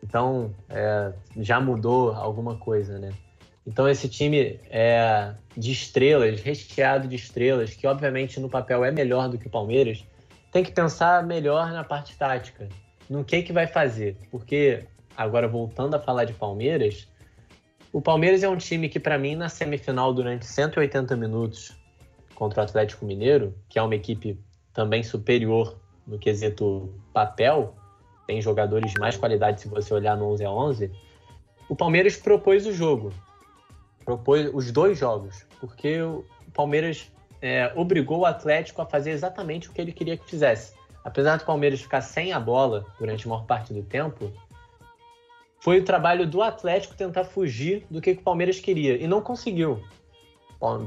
então 0.03 0.53
é, 0.69 1.13
já 1.37 1.59
mudou 1.59 2.13
alguma 2.13 2.55
coisa, 2.55 2.97
né? 2.97 3.11
Então 3.65 3.87
esse 3.87 4.09
time 4.09 4.59
é 4.69 5.33
de 5.55 5.71
estrelas, 5.71 6.41
recheado 6.41 7.07
de 7.07 7.15
estrelas, 7.15 7.73
que 7.73 7.85
obviamente 7.85 8.39
no 8.39 8.49
papel 8.49 8.83
é 8.83 8.91
melhor 8.91 9.29
do 9.29 9.37
que 9.37 9.47
o 9.47 9.49
Palmeiras, 9.49 10.03
tem 10.51 10.63
que 10.63 10.71
pensar 10.71 11.23
melhor 11.23 11.71
na 11.71 11.83
parte 11.83 12.17
tática, 12.17 12.67
no 13.09 13.23
que 13.23 13.43
que 13.43 13.53
vai 13.53 13.67
fazer, 13.67 14.17
porque 14.31 14.85
agora 15.15 15.47
voltando 15.47 15.95
a 15.95 15.99
falar 15.99 16.25
de 16.25 16.33
Palmeiras, 16.33 17.07
o 17.91 18.01
Palmeiras 18.01 18.43
é 18.43 18.49
um 18.49 18.57
time 18.57 18.87
que 18.87 18.99
para 18.99 19.17
mim 19.17 19.35
na 19.35 19.49
semifinal 19.49 20.13
durante 20.13 20.45
180 20.45 21.15
minutos 21.15 21.77
contra 22.33 22.61
o 22.61 22.63
Atlético 22.63 23.05
Mineiro, 23.05 23.53
que 23.67 23.77
é 23.77 23.81
uma 23.81 23.95
equipe 23.95 24.39
também 24.73 25.03
superior 25.03 25.77
no 26.07 26.17
quesito 26.17 26.93
papel, 27.13 27.75
tem 28.29 28.39
jogadores 28.39 28.93
de 28.93 28.99
mais 28.99 29.17
qualidade 29.17 29.59
se 29.59 29.67
você 29.67 29.91
olhar 29.91 30.15
no 30.15 30.31
11 30.33 30.45
a 30.45 30.51
11, 30.51 30.91
o 31.67 31.75
Palmeiras 31.75 32.15
propôs 32.15 32.67
o 32.67 32.71
jogo 32.71 33.11
propôs 34.05 34.49
os 34.53 34.71
dois 34.71 34.97
jogos, 34.97 35.45
porque 35.59 35.99
o 35.99 36.23
Palmeiras 36.53 37.11
é, 37.41 37.71
obrigou 37.75 38.19
o 38.19 38.25
Atlético 38.25 38.81
a 38.81 38.85
fazer 38.85 39.11
exatamente 39.11 39.67
o 39.67 39.71
que 39.71 39.81
ele 39.81 39.91
queria 39.91 40.15
que 40.15 40.27
fizesse. 40.27 40.73
Apesar 41.03 41.37
do 41.37 41.45
Palmeiras 41.45 41.81
ficar 41.81 42.01
sem 42.01 42.33
a 42.33 42.39
bola 42.39 42.85
durante 42.99 43.25
a 43.25 43.29
maior 43.29 43.45
parte 43.45 43.73
do 43.73 43.83
tempo, 43.83 44.31
foi 45.59 45.79
o 45.79 45.83
trabalho 45.83 46.27
do 46.27 46.41
Atlético 46.41 46.95
tentar 46.95 47.23
fugir 47.23 47.85
do 47.89 48.01
que 48.01 48.11
o 48.11 48.21
Palmeiras 48.21 48.59
queria 48.59 48.95
e 48.95 49.07
não 49.07 49.21
conseguiu. 49.21 49.83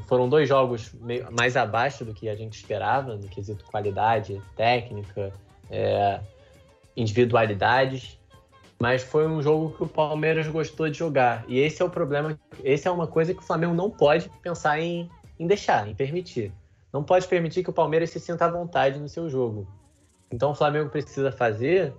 Foram 0.06 0.28
dois 0.28 0.48
jogos 0.48 0.92
mais 1.30 1.56
abaixo 1.56 2.04
do 2.04 2.12
que 2.12 2.28
a 2.28 2.34
gente 2.34 2.54
esperava, 2.54 3.16
no 3.16 3.28
quesito 3.28 3.64
qualidade, 3.64 4.40
técnica, 4.54 5.32
é, 5.70 6.20
individualidades 6.96 8.18
mas 8.82 9.00
foi 9.00 9.28
um 9.28 9.40
jogo 9.40 9.76
que 9.76 9.84
o 9.84 9.86
Palmeiras 9.86 10.48
gostou 10.48 10.90
de 10.90 10.98
jogar. 10.98 11.44
E 11.46 11.60
esse 11.60 11.80
é 11.80 11.84
o 11.84 11.88
problema, 11.88 12.36
esse 12.64 12.88
é 12.88 12.90
uma 12.90 13.06
coisa 13.06 13.32
que 13.32 13.38
o 13.38 13.44
Flamengo 13.44 13.72
não 13.72 13.88
pode 13.88 14.28
pensar 14.42 14.80
em, 14.80 15.08
em 15.38 15.46
deixar, 15.46 15.86
em 15.86 15.94
permitir. 15.94 16.52
Não 16.92 17.04
pode 17.04 17.28
permitir 17.28 17.62
que 17.62 17.70
o 17.70 17.72
Palmeiras 17.72 18.10
se 18.10 18.18
sinta 18.18 18.44
à 18.44 18.50
vontade 18.50 18.98
no 18.98 19.08
seu 19.08 19.30
jogo. 19.30 19.68
Então 20.32 20.50
o 20.50 20.54
Flamengo 20.56 20.90
precisa 20.90 21.30
fazer 21.30 21.94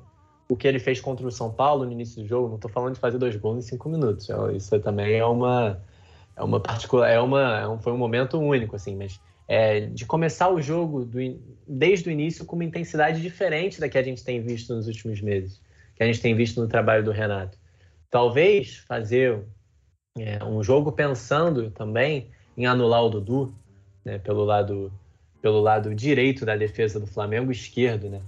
o 0.50 0.58
que 0.58 0.68
ele 0.68 0.78
fez 0.78 1.00
contra 1.00 1.26
o 1.26 1.32
São 1.32 1.50
Paulo 1.50 1.86
no 1.86 1.92
início 1.94 2.22
do 2.22 2.28
jogo. 2.28 2.50
Não 2.50 2.56
estou 2.56 2.70
falando 2.70 2.96
de 2.96 3.00
fazer 3.00 3.18
dois 3.18 3.38
gols 3.38 3.60
em 3.60 3.62
cinco 3.62 3.88
minutos. 3.88 4.30
É, 4.30 4.52
isso 4.52 4.78
também 4.82 5.16
é 5.16 5.26
uma 5.26 5.82
é 6.36 6.44
uma 6.44 6.60
particular, 6.60 7.10
é 7.10 7.22
uma 7.22 7.60
é 7.62 7.78
foi 7.82 7.94
um 7.94 7.98
momento 7.98 8.38
único 8.38 8.76
assim, 8.76 8.94
mas 8.98 9.22
é, 9.48 9.86
de 9.86 10.06
começar 10.06 10.50
o 10.50 10.62
jogo 10.62 11.06
do, 11.06 11.18
desde 11.68 12.10
o 12.10 12.12
início 12.12 12.46
com 12.46 12.56
uma 12.56 12.66
intensidade 12.66 13.22
diferente 13.22 13.80
da 13.80 13.88
que 13.88 13.98
a 13.98 14.04
gente 14.04 14.24
tem 14.24 14.42
visto 14.42 14.74
nos 14.74 14.88
últimos 14.88 15.22
meses 15.22 15.62
que 15.96 16.04
a 16.04 16.06
gente 16.06 16.22
tem 16.22 16.36
visto 16.36 16.60
no 16.62 16.68
trabalho 16.68 17.04
do 17.04 17.12
Renato. 17.12 17.58
Talvez 18.10 18.78
fazer 18.78 19.44
é, 20.18 20.44
um 20.44 20.64
jogo 20.64 20.92
pensando 20.92 21.72
também 21.72 22.30
em 22.58 22.66
anular 22.66 23.04
o 23.04 23.10
Dudu, 23.10 23.54
né, 24.04 24.20
pelo 24.20 24.44
lado 24.44 24.92
pelo 25.42 25.60
lado 25.60 25.94
direito 25.94 26.46
da 26.46 26.56
defesa 26.56 27.02
do 27.02 27.08
Flamengo, 27.08 27.52
esquerdo, 27.52 28.10
né? 28.10 28.22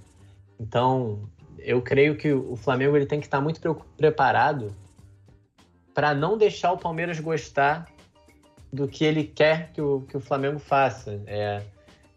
Então, 0.60 1.30
eu 1.60 1.82
creio 1.82 2.18
que 2.18 2.34
o 2.34 2.58
Flamengo 2.58 2.98
ele 2.98 3.06
tem 3.06 3.22
que 3.22 3.26
estar 3.26 3.40
muito 3.40 3.62
preparado 3.96 4.76
para 5.94 6.14
não 6.14 6.38
deixar 6.38 6.74
o 6.74 6.78
Palmeiras 6.78 7.18
gostar 7.22 7.88
do 8.72 8.86
que 8.86 9.06
ele 9.06 9.24
quer 9.24 9.72
que 9.72 9.82
o, 9.82 10.02
que 10.02 10.18
o 10.18 10.20
Flamengo 10.20 10.60
faça. 10.60 11.22
É, 11.26 11.62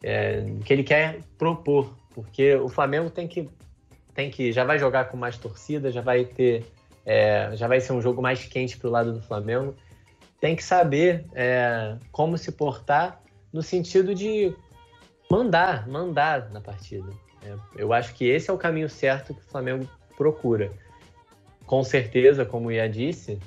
é, 0.02 0.44
que 0.64 0.72
ele 0.72 0.84
quer 0.84 1.20
propor, 1.36 1.94
porque 2.14 2.54
o 2.54 2.68
Flamengo 2.68 3.10
tem 3.10 3.26
que, 3.26 3.48
tem 4.14 4.30
que 4.30 4.52
já 4.52 4.64
vai 4.64 4.78
jogar 4.78 5.06
com 5.06 5.16
mais 5.16 5.36
torcida, 5.36 5.90
já 5.90 6.00
vai 6.00 6.24
ter, 6.24 6.64
é, 7.04 7.50
já 7.54 7.66
vai 7.68 7.80
ser 7.80 7.92
um 7.92 8.02
jogo 8.02 8.22
mais 8.22 8.44
quente 8.44 8.76
para 8.76 8.88
o 8.88 8.90
lado 8.92 9.12
do 9.12 9.22
Flamengo, 9.22 9.74
tem 10.40 10.54
que 10.54 10.62
saber 10.62 11.24
é, 11.34 11.96
como 12.12 12.38
se 12.38 12.52
portar 12.52 13.20
no 13.52 13.62
sentido 13.62 14.14
de 14.14 14.54
mandar, 15.30 15.88
mandar 15.88 16.50
na 16.50 16.60
partida. 16.60 17.10
É, 17.42 17.54
eu 17.76 17.92
acho 17.92 18.14
que 18.14 18.26
esse 18.26 18.50
é 18.50 18.52
o 18.52 18.58
caminho 18.58 18.88
certo 18.88 19.34
que 19.34 19.40
o 19.40 19.50
Flamengo 19.50 19.88
procura. 20.16 20.70
Com 21.66 21.82
certeza, 21.82 22.44
como 22.44 22.68
o 22.68 22.72
Ia 22.72 22.88
disse, 22.88 23.38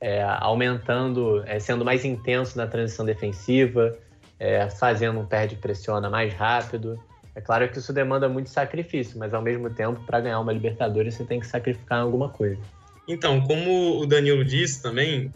é, 0.00 0.22
aumentando, 0.22 1.42
é, 1.46 1.58
sendo 1.60 1.84
mais 1.84 2.04
intenso 2.04 2.56
na 2.56 2.66
transição 2.66 3.04
defensiva, 3.04 3.96
é, 4.40 4.68
fazendo 4.70 5.20
um 5.20 5.26
perde-pressiona 5.26 6.08
mais 6.08 6.32
rápido. 6.32 6.98
É 7.34 7.40
claro 7.40 7.68
que 7.70 7.78
isso 7.78 7.92
demanda 7.92 8.28
muito 8.28 8.48
sacrifício, 8.48 9.18
mas 9.18 9.34
ao 9.34 9.42
mesmo 9.42 9.68
tempo, 9.68 10.00
para 10.06 10.20
ganhar 10.20 10.40
uma 10.40 10.52
Libertadores, 10.52 11.14
você 11.14 11.24
tem 11.24 11.38
que 11.38 11.46
sacrificar 11.46 12.00
alguma 12.00 12.30
coisa. 12.30 12.60
Então, 13.06 13.40
como 13.42 14.00
o 14.00 14.06
Danilo 14.06 14.44
disse 14.44 14.82
também, 14.82 15.32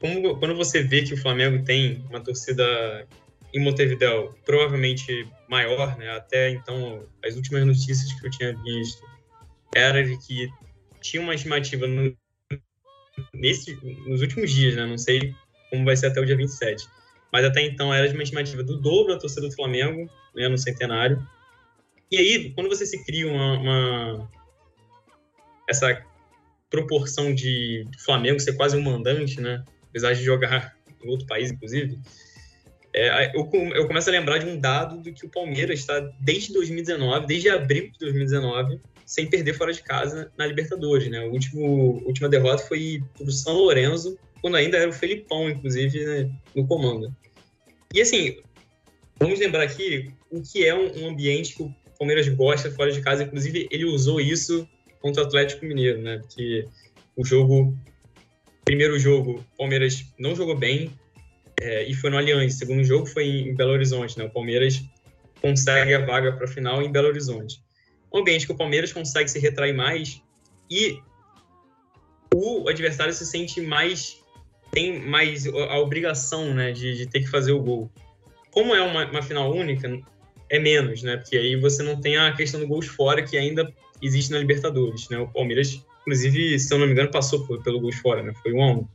como, 0.00 0.36
quando 0.38 0.56
você 0.56 0.82
vê 0.82 1.02
que 1.02 1.14
o 1.14 1.16
Flamengo 1.16 1.64
tem 1.64 2.04
uma 2.10 2.20
torcida 2.20 3.06
em 3.54 3.60
Montevideo 3.60 4.34
provavelmente 4.44 5.26
maior, 5.48 5.96
né? 5.96 6.10
Até 6.10 6.50
então, 6.50 7.06
as 7.24 7.36
últimas 7.36 7.64
notícias 7.64 8.12
que 8.12 8.26
eu 8.26 8.30
tinha 8.30 8.54
visto 8.62 9.02
era 9.74 10.04
de 10.04 10.18
que 10.18 10.48
tinha 11.00 11.22
uma 11.22 11.34
estimativa 11.34 11.86
no, 11.86 12.14
nesse, 13.32 13.78
nos 14.06 14.20
últimos 14.20 14.50
dias, 14.50 14.74
né? 14.74 14.84
Não 14.84 14.98
sei 14.98 15.34
como 15.70 15.84
vai 15.84 15.96
ser 15.96 16.06
até 16.08 16.20
o 16.20 16.26
dia 16.26 16.36
27. 16.36 16.86
Mas 17.32 17.44
até 17.44 17.62
então 17.62 17.92
era 17.92 18.08
de 18.08 18.14
uma 18.14 18.22
estimativa 18.22 18.62
do 18.62 18.80
dobro 18.80 19.14
da 19.14 19.20
torcida 19.20 19.46
do 19.46 19.54
Flamengo, 19.54 20.10
né, 20.34 20.48
no 20.48 20.56
centenário. 20.56 21.26
E 22.10 22.16
aí, 22.16 22.52
quando 22.54 22.68
você 22.68 22.86
se 22.86 23.04
cria 23.04 23.26
uma, 23.30 23.58
uma 23.58 24.30
essa 25.68 26.02
proporção 26.70 27.34
de 27.34 27.86
Flamengo 27.98 28.40
ser 28.40 28.54
quase 28.54 28.76
um 28.76 28.82
mandante, 28.82 29.40
né? 29.40 29.62
Apesar 29.90 30.14
de 30.14 30.22
jogar 30.22 30.74
em 31.02 31.08
outro 31.08 31.26
país, 31.26 31.50
inclusive, 31.50 31.98
é, 32.98 33.32
eu, 33.34 33.48
eu 33.74 33.86
começo 33.86 34.08
a 34.08 34.12
lembrar 34.12 34.38
de 34.38 34.46
um 34.46 34.58
dado 34.58 35.00
do 35.00 35.12
que 35.12 35.24
o 35.24 35.28
Palmeiras 35.28 35.80
está 35.80 36.00
desde 36.20 36.52
2019, 36.52 37.26
desde 37.26 37.48
abril 37.48 37.90
de 37.92 37.98
2019, 37.98 38.80
sem 39.06 39.28
perder 39.28 39.54
fora 39.54 39.72
de 39.72 39.82
casa 39.82 40.32
na 40.36 40.46
Libertadores, 40.46 41.08
né? 41.08 41.20
A 41.20 41.26
último, 41.26 42.02
última 42.04 42.28
derrota 42.28 42.64
foi 42.64 43.02
pro 43.16 43.30
São 43.30 43.54
Lourenço, 43.54 44.18
quando 44.42 44.56
ainda 44.56 44.76
era 44.76 44.90
o 44.90 44.92
Felipão, 44.92 45.48
inclusive, 45.48 46.04
né, 46.04 46.30
no 46.54 46.66
comando. 46.66 47.14
E 47.94 48.00
assim, 48.00 48.36
vamos 49.18 49.38
lembrar 49.38 49.62
aqui 49.62 50.12
o 50.30 50.42
que 50.42 50.64
é 50.64 50.74
um, 50.74 51.04
um 51.04 51.08
ambiente 51.08 51.56
que 51.56 51.62
o 51.62 51.74
Palmeiras 51.98 52.28
gosta 52.28 52.70
fora 52.70 52.92
de 52.92 53.00
casa, 53.00 53.24
inclusive 53.24 53.68
ele 53.70 53.84
usou 53.84 54.20
isso 54.20 54.68
contra 55.00 55.22
o 55.22 55.26
Atlético 55.26 55.64
Mineiro, 55.64 56.02
né? 56.02 56.18
Porque 56.18 56.66
o 57.16 57.24
jogo, 57.24 57.76
primeiro 58.64 58.98
jogo, 58.98 59.44
o 59.54 59.56
Palmeiras 59.56 60.04
não 60.18 60.34
jogou 60.34 60.56
bem 60.56 60.92
é, 61.60 61.84
e 61.84 61.94
foi 61.94 62.10
no 62.10 62.18
Allianz. 62.18 62.54
Segundo 62.54 62.84
jogo 62.84 63.06
foi 63.06 63.24
em 63.24 63.54
Belo 63.54 63.72
Horizonte, 63.72 64.18
né? 64.18 64.24
O 64.24 64.30
Palmeiras 64.30 64.82
consegue 65.40 65.94
a 65.94 66.04
vaga 66.04 66.32
para 66.32 66.44
a 66.44 66.48
final 66.48 66.82
em 66.82 66.90
Belo 66.90 67.08
Horizonte 67.08 67.62
um 68.12 68.18
ambiente 68.18 68.46
que 68.46 68.52
o 68.52 68.56
Palmeiras 68.56 68.92
consegue 68.92 69.28
se 69.30 69.38
retrair 69.38 69.74
mais 69.74 70.22
e 70.70 70.98
o 72.34 72.68
adversário 72.68 73.12
se 73.12 73.26
sente 73.26 73.60
mais 73.60 74.22
tem 74.70 75.00
mais 75.00 75.46
a 75.46 75.78
obrigação 75.78 76.52
né, 76.52 76.72
de, 76.72 76.94
de 76.94 77.06
ter 77.06 77.20
que 77.20 77.28
fazer 77.28 77.52
o 77.52 77.62
gol. 77.62 77.90
Como 78.50 78.74
é 78.74 78.82
uma, 78.82 79.06
uma, 79.06 79.22
final 79.22 79.50
única, 79.50 79.88
é 80.50 80.58
menos, 80.58 81.02
né? 81.02 81.16
Porque 81.16 81.38
aí 81.38 81.56
você 81.56 81.82
não 81.82 81.98
tem 81.98 82.18
a 82.18 82.32
questão 82.32 82.60
do 82.60 82.66
gols 82.66 82.86
fora 82.86 83.22
que 83.22 83.38
ainda 83.38 83.72
existe 84.02 84.30
na 84.30 84.38
Libertadores, 84.38 85.08
né? 85.08 85.18
O 85.18 85.28
Palmeiras, 85.28 85.82
inclusive, 86.02 86.58
se 86.58 86.72
eu 86.72 86.78
não 86.78 86.86
me 86.86 86.92
engano, 86.92 87.10
passou 87.10 87.46
pelo 87.62 87.80
gols 87.80 87.96
fora, 87.96 88.22
né? 88.22 88.32
Foi 88.42 88.52
um 88.52 88.62
a 88.62 88.72
um. 88.72 88.88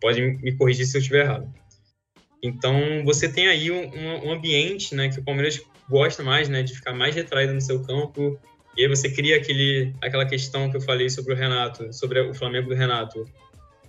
Pode 0.00 0.20
me 0.20 0.56
corrigir 0.56 0.86
se 0.86 0.96
eu 0.96 1.00
estiver 1.00 1.24
errado. 1.24 1.48
Então, 2.42 3.04
você 3.04 3.28
tem 3.28 3.48
aí 3.48 3.70
um, 3.70 4.26
um 4.26 4.32
ambiente, 4.32 4.94
né, 4.94 5.08
que 5.08 5.18
o 5.18 5.24
Palmeiras 5.24 5.60
gosta 5.88 6.22
mais, 6.22 6.48
né, 6.48 6.62
de 6.62 6.74
ficar 6.74 6.92
mais 6.92 7.14
retraído 7.14 7.54
no 7.54 7.60
seu 7.60 7.82
campo. 7.82 8.38
E 8.76 8.82
aí 8.82 8.88
você 8.88 9.10
cria 9.10 9.36
aquele, 9.36 9.94
aquela 10.02 10.26
questão 10.26 10.70
que 10.70 10.76
eu 10.76 10.80
falei 10.80 11.08
sobre 11.08 11.32
o 11.32 11.36
Renato, 11.36 11.92
sobre 11.92 12.20
o 12.20 12.34
Flamengo 12.34 12.68
do 12.68 12.74
Renato, 12.74 13.24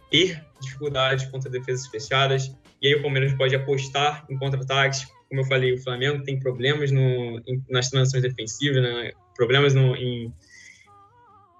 ter 0.10 0.41
dificuldade 0.62 1.29
contra 1.29 1.49
defesas 1.49 1.88
fechadas. 1.88 2.51
E 2.81 2.88
aí 2.88 2.95
o 2.95 3.01
Palmeiras 3.01 3.33
pode 3.33 3.55
apostar 3.55 4.25
em 4.29 4.38
contra-ataques. 4.38 5.05
Como 5.27 5.41
eu 5.41 5.45
falei, 5.45 5.73
o 5.73 5.83
Flamengo 5.83 6.23
tem 6.23 6.39
problemas 6.39 6.89
no, 6.91 7.41
em, 7.45 7.62
nas 7.69 7.89
transições 7.89 8.23
defensivas, 8.23 8.81
né, 8.81 9.12
problemas 9.36 9.73
no, 9.73 9.95
em 9.95 10.33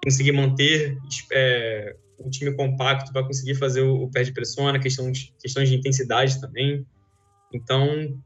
conseguir 0.02 0.32
manter 0.32 0.96
é, 1.32 1.94
o 2.18 2.28
time 2.28 2.52
compacto 2.52 3.12
para 3.12 3.24
conseguir 3.24 3.54
fazer 3.54 3.82
o, 3.82 4.02
o 4.02 4.10
pé 4.10 4.22
de 4.22 4.32
pressão, 4.32 4.72
questão 4.80 5.10
questões 5.40 5.68
de 5.68 5.76
intensidade 5.76 6.40
também. 6.40 6.84
Então, 7.52 8.20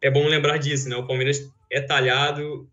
é 0.00 0.10
bom 0.10 0.26
lembrar 0.26 0.58
disso, 0.58 0.88
né? 0.88 0.96
O 0.96 1.06
Palmeiras 1.06 1.50
é 1.70 1.80
talhado 1.80 2.68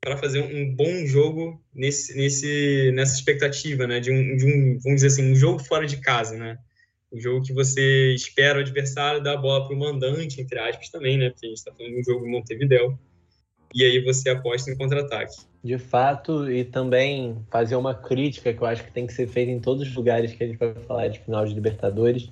para 0.00 0.16
fazer 0.16 0.40
um 0.40 0.74
bom 0.74 1.06
jogo 1.06 1.60
nesse, 1.74 2.16
nesse, 2.16 2.92
nessa 2.94 3.16
expectativa, 3.16 3.86
né? 3.86 4.00
De 4.00 4.10
um, 4.10 4.36
de 4.36 4.46
um, 4.46 4.78
vamos 4.78 5.02
dizer 5.02 5.08
assim, 5.08 5.30
um 5.30 5.36
jogo 5.36 5.58
fora 5.58 5.86
de 5.86 5.98
casa, 5.98 6.36
né? 6.36 6.58
Um 7.12 7.20
jogo 7.20 7.44
que 7.44 7.52
você 7.52 8.14
espera 8.14 8.58
o 8.58 8.62
adversário 8.62 9.22
dar 9.22 9.34
a 9.34 9.36
bola 9.36 9.66
para 9.66 9.74
o 9.74 9.78
mandante, 9.78 10.40
entre 10.40 10.58
aspas, 10.58 10.88
também, 10.88 11.18
né? 11.18 11.30
Porque 11.30 11.46
a 11.46 11.48
gente 11.48 11.58
está 11.58 11.72
falando 11.72 11.92
de 11.94 12.00
um 12.00 12.04
jogo 12.04 12.26
em 12.26 12.30
Montevideo. 12.30 12.98
E 13.74 13.84
aí 13.84 14.02
você 14.02 14.30
aposta 14.30 14.70
em 14.70 14.76
contra-ataque. 14.76 15.36
De 15.62 15.76
fato, 15.76 16.50
e 16.50 16.64
também 16.64 17.36
fazer 17.50 17.76
uma 17.76 17.94
crítica 17.94 18.52
que 18.52 18.62
eu 18.62 18.66
acho 18.66 18.84
que 18.84 18.92
tem 18.92 19.06
que 19.06 19.12
ser 19.12 19.26
feita 19.26 19.50
em 19.50 19.60
todos 19.60 19.86
os 19.86 19.94
lugares 19.94 20.32
que 20.32 20.42
a 20.42 20.46
gente 20.46 20.58
vai 20.58 20.74
falar 20.86 21.08
de 21.08 21.18
final 21.18 21.44
de 21.44 21.52
Libertadores, 21.52 22.30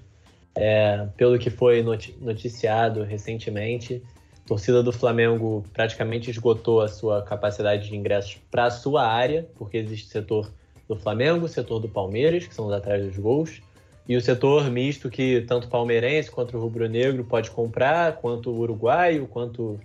é, 0.55 1.07
pelo 1.17 1.39
que 1.39 1.51
foi 1.51 1.83
noticiado 1.83 3.03
recentemente, 3.03 4.03
torcida 4.47 4.83
do 4.83 4.93
Flamengo 4.93 5.65
praticamente 5.73 6.31
esgotou 6.31 6.81
a 6.81 6.89
sua 6.89 7.23
capacidade 7.23 7.89
de 7.89 7.97
ingressos 7.97 8.39
para 8.51 8.67
a 8.67 8.71
sua 8.71 9.07
área, 9.07 9.47
porque 9.57 9.77
existe 9.77 10.09
setor 10.09 10.51
do 10.89 10.97
Flamengo, 10.97 11.49
setor 11.49 11.81
do 11.81 11.89
Palmeiras, 11.89 12.47
que 12.47 12.55
são 12.55 12.67
os 12.67 12.73
atrás 12.73 13.05
dos 13.05 13.17
gols, 13.19 13.61
e 14.09 14.17
o 14.17 14.21
setor 14.21 14.71
misto 14.71 15.11
que 15.11 15.43
tanto 15.43 15.69
palmeirense 15.69 16.31
quanto 16.31 16.57
o 16.57 16.61
rubro-negro 16.61 17.25
pode 17.25 17.51
comprar, 17.51 18.17
quanto 18.17 18.51
o 18.51 18.61
uruguaio, 18.61 19.27
quanto 19.27 19.81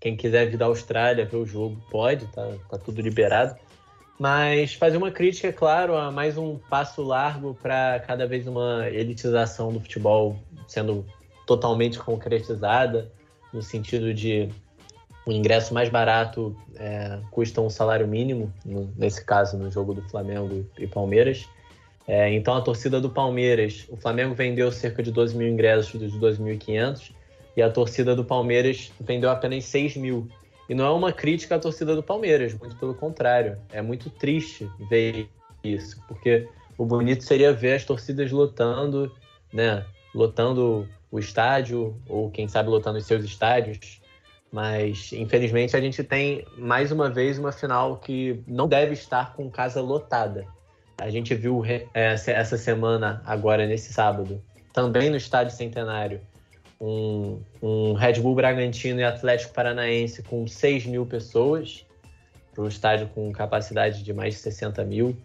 quem 0.00 0.16
quiser 0.16 0.48
vir 0.48 0.56
da 0.56 0.64
Austrália 0.64 1.26
ver 1.26 1.36
o 1.36 1.46
jogo 1.46 1.76
pode, 1.90 2.26
tá, 2.28 2.48
tá 2.70 2.78
tudo 2.78 3.02
liberado. 3.02 3.54
Mas 4.18 4.74
fazer 4.74 4.96
uma 4.96 5.10
crítica, 5.10 5.48
é 5.48 5.52
claro, 5.52 5.96
a 5.96 6.10
mais 6.10 6.36
um 6.36 6.56
passo 6.56 7.02
largo 7.02 7.54
para 7.54 8.00
cada 8.00 8.26
vez 8.26 8.46
uma 8.46 8.88
elitização 8.88 9.72
do 9.72 9.80
futebol 9.80 10.38
sendo 10.66 11.06
totalmente 11.46 11.98
concretizada, 11.98 13.10
no 13.52 13.62
sentido 13.62 14.12
de 14.14 14.48
o 15.26 15.32
ingresso 15.32 15.74
mais 15.74 15.88
barato 15.88 16.56
é, 16.76 17.18
custa 17.30 17.60
um 17.60 17.70
salário 17.70 18.06
mínimo, 18.06 18.52
no, 18.64 18.92
nesse 18.96 19.24
caso 19.24 19.56
no 19.56 19.70
jogo 19.70 19.94
do 19.94 20.02
Flamengo 20.08 20.66
e 20.78 20.86
Palmeiras. 20.86 21.48
É, 22.06 22.32
então 22.32 22.54
a 22.54 22.60
torcida 22.60 23.00
do 23.00 23.10
Palmeiras, 23.10 23.86
o 23.88 23.96
Flamengo 23.96 24.34
vendeu 24.34 24.72
cerca 24.72 25.02
de 25.02 25.10
12 25.12 25.36
mil 25.36 25.48
ingressos 25.48 25.98
dos 26.00 26.14
2.500 26.14 27.12
e 27.56 27.62
a 27.62 27.70
torcida 27.70 28.14
do 28.14 28.24
Palmeiras 28.24 28.92
vendeu 29.00 29.30
apenas 29.30 29.64
6 29.64 29.96
mil. 29.96 30.28
E 30.68 30.74
não 30.74 30.84
é 30.84 30.90
uma 30.90 31.12
crítica 31.12 31.56
à 31.56 31.58
torcida 31.58 31.96
do 31.96 32.02
Palmeiras, 32.02 32.54
muito 32.54 32.76
pelo 32.76 32.94
contrário. 32.94 33.58
É 33.72 33.82
muito 33.82 34.08
triste 34.08 34.70
ver 34.88 35.28
isso, 35.64 36.00
porque 36.06 36.48
o 36.78 36.86
bonito 36.86 37.24
seria 37.24 37.52
ver 37.52 37.74
as 37.74 37.84
torcidas 37.84 38.30
lotando, 38.30 39.12
né? 39.52 39.84
Lotando 40.14 40.88
o 41.10 41.18
estádio, 41.18 41.96
ou 42.08 42.30
quem 42.30 42.46
sabe 42.46 42.68
lotando 42.68 42.98
os 42.98 43.04
seus 43.04 43.24
estádios. 43.24 44.00
Mas, 44.52 45.12
infelizmente, 45.12 45.76
a 45.76 45.80
gente 45.80 46.02
tem 46.02 46.44
mais 46.56 46.90
uma 46.92 47.10
vez 47.10 47.38
uma 47.38 47.52
final 47.52 47.96
que 47.96 48.40
não 48.46 48.68
deve 48.68 48.94
estar 48.94 49.34
com 49.34 49.50
casa 49.50 49.80
lotada. 49.80 50.46
A 50.98 51.08
gente 51.10 51.34
viu 51.34 51.62
essa 51.94 52.56
semana, 52.56 53.22
agora 53.24 53.66
nesse 53.66 53.92
sábado, 53.92 54.42
também 54.72 55.08
no 55.08 55.16
Estádio 55.16 55.56
Centenário, 55.56 56.20
um, 56.80 57.40
um 57.60 57.92
Red 57.92 58.14
Bull 58.14 58.34
Bragantino 58.34 59.00
e 59.00 59.04
Atlético 59.04 59.52
Paranaense 59.52 60.22
com 60.22 60.46
6 60.46 60.86
mil 60.86 61.04
pessoas, 61.04 61.84
para 62.54 62.64
um 62.64 62.68
estádio 62.68 63.08
com 63.08 63.30
capacidade 63.32 64.02
de 64.02 64.12
mais 64.12 64.34
de 64.34 64.40
60 64.40 64.82
mil. 64.84 65.16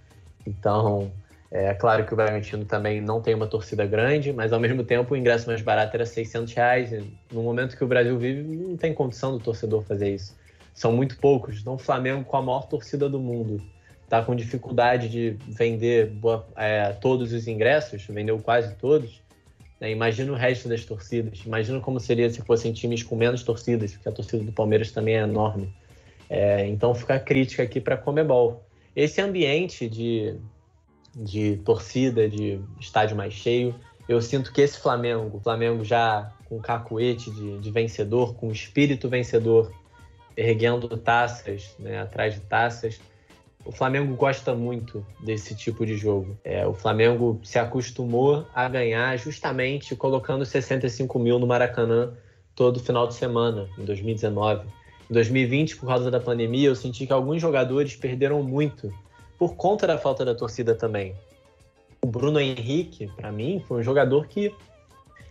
Então, 0.46 1.12
é 1.50 1.74
claro 1.74 2.06
que 2.06 2.13
o 2.13 2.15
Bragantino 2.15 2.65
também 2.65 3.00
não 3.00 3.22
tem 3.22 3.34
uma 3.34 3.48
torcida 3.48 3.86
grande, 3.86 4.34
mas 4.34 4.52
ao 4.52 4.60
mesmo 4.60 4.84
tempo 4.84 5.13
o 5.13 5.18
ingresso 5.18 5.48
mais 5.48 5.62
barato 5.62 5.96
era 5.96 6.06
600 6.06 6.54
reais. 6.54 6.91
No 7.32 7.41
momento 7.41 7.78
que 7.78 7.84
o 7.84 7.88
Brasil 7.88 8.18
vive, 8.20 8.44
não 8.44 8.76
tem 8.76 8.94
condição 8.94 9.32
do 9.32 9.39
torcedor 9.39 9.82
fazer 9.84 10.13
isso. 10.13 10.36
São 10.74 10.91
muito 10.91 11.18
poucos. 11.18 11.62
Então, 11.62 11.76
o 11.76 11.78
Flamengo, 11.78 12.26
com 12.26 12.36
a 12.36 12.41
maior 12.41 12.68
torcida 12.68 13.08
do 13.08 13.20
mundo, 13.20 13.62
está 14.04 14.22
com 14.22 14.36
dificuldade 14.36 15.08
de 15.08 15.38
vender 15.48 16.08
boa, 16.08 16.46
é, 16.58 16.91
todos 16.94 17.32
os 17.32 17.48
ingressos, 17.48 18.06
vendeu 18.06 18.38
quase 18.39 18.76
todos. 18.76 19.22
Né? 19.79 19.91
Imagina 19.91 20.31
o 20.31 20.35
resto 20.35 20.67
das 20.69 20.85
torcidas. 20.85 21.41
Imagina 21.45 21.79
como 21.79 21.99
seria 21.99 22.29
se 22.29 22.41
fossem 22.41 22.73
times 22.73 23.03
com 23.03 23.15
menos 23.15 23.43
torcidas, 23.43 23.93
porque 23.93 24.09
a 24.09 24.11
torcida 24.11 24.43
do 24.43 24.51
Palmeiras 24.51 24.91
também 24.91 25.15
é 25.15 25.21
enorme. 25.21 25.73
É, 26.29 26.67
então 26.67 26.93
fica 26.95 27.15
a 27.15 27.19
crítica 27.19 27.63
aqui 27.63 27.79
para 27.79 27.95
a 27.95 27.97
Comebol. 27.97 28.65
Esse 28.95 29.21
ambiente 29.21 29.88
de, 29.89 30.35
de 31.15 31.57
torcida, 31.57 32.27
de 32.27 32.59
estádio 32.79 33.15
mais 33.15 33.33
cheio, 33.33 33.75
eu 34.07 34.21
sinto 34.21 34.53
que 34.53 34.61
esse 34.61 34.79
Flamengo, 34.79 35.38
o 35.38 35.39
Flamengo 35.39 35.83
já 35.83 36.31
com 36.47 36.59
cacuete 36.59 37.29
de, 37.31 37.57
de 37.59 37.71
vencedor, 37.71 38.35
com 38.35 38.51
espírito 38.51 39.09
vencedor, 39.09 39.71
erguendo 40.38 40.88
taças, 40.97 41.75
né, 41.79 41.99
atrás 41.99 42.35
de 42.35 42.41
taças, 42.41 42.99
o 43.65 43.71
Flamengo 43.71 44.15
gosta 44.15 44.54
muito 44.54 45.04
desse 45.19 45.56
tipo 45.56 45.86
de 45.86 45.97
jogo. 45.97 46.38
É, 46.43 46.65
o 46.67 46.73
Flamengo 46.73 47.39
se 47.43 47.58
acostumou 47.58 48.45
a 48.54 48.69
ganhar 48.69 49.17
justamente 49.17 49.95
colocando 49.95 50.45
65 50.45 51.17
mil 51.17 51.39
no 51.39 51.47
Maracanã 51.47 52.13
todo 52.56 52.80
final 52.80 53.08
de 53.08 53.15
semana, 53.15 53.67
em 53.78 53.84
2019. 53.84 54.67
Em 55.10 55.13
2020, 55.13 55.78
por 55.78 55.88
causa 55.88 56.12
da 56.12 56.19
pandemia, 56.19 56.69
eu 56.69 56.75
senti 56.75 57.08
que 57.08 57.12
alguns 57.12 57.41
jogadores 57.41 57.95
perderam 57.95 58.43
muito 58.43 58.93
por 59.38 59.56
conta 59.56 59.88
da 59.88 59.97
falta 59.97 60.23
da 60.23 60.36
torcida 60.36 60.75
também. 60.75 61.15
O 62.01 62.08
Bruno 62.08 62.39
Henrique, 62.39 63.08
para 63.17 63.32
mim, 63.32 63.63
foi 63.67 63.82
um 63.82 63.84
jogador 63.84 64.28
que 64.28 64.54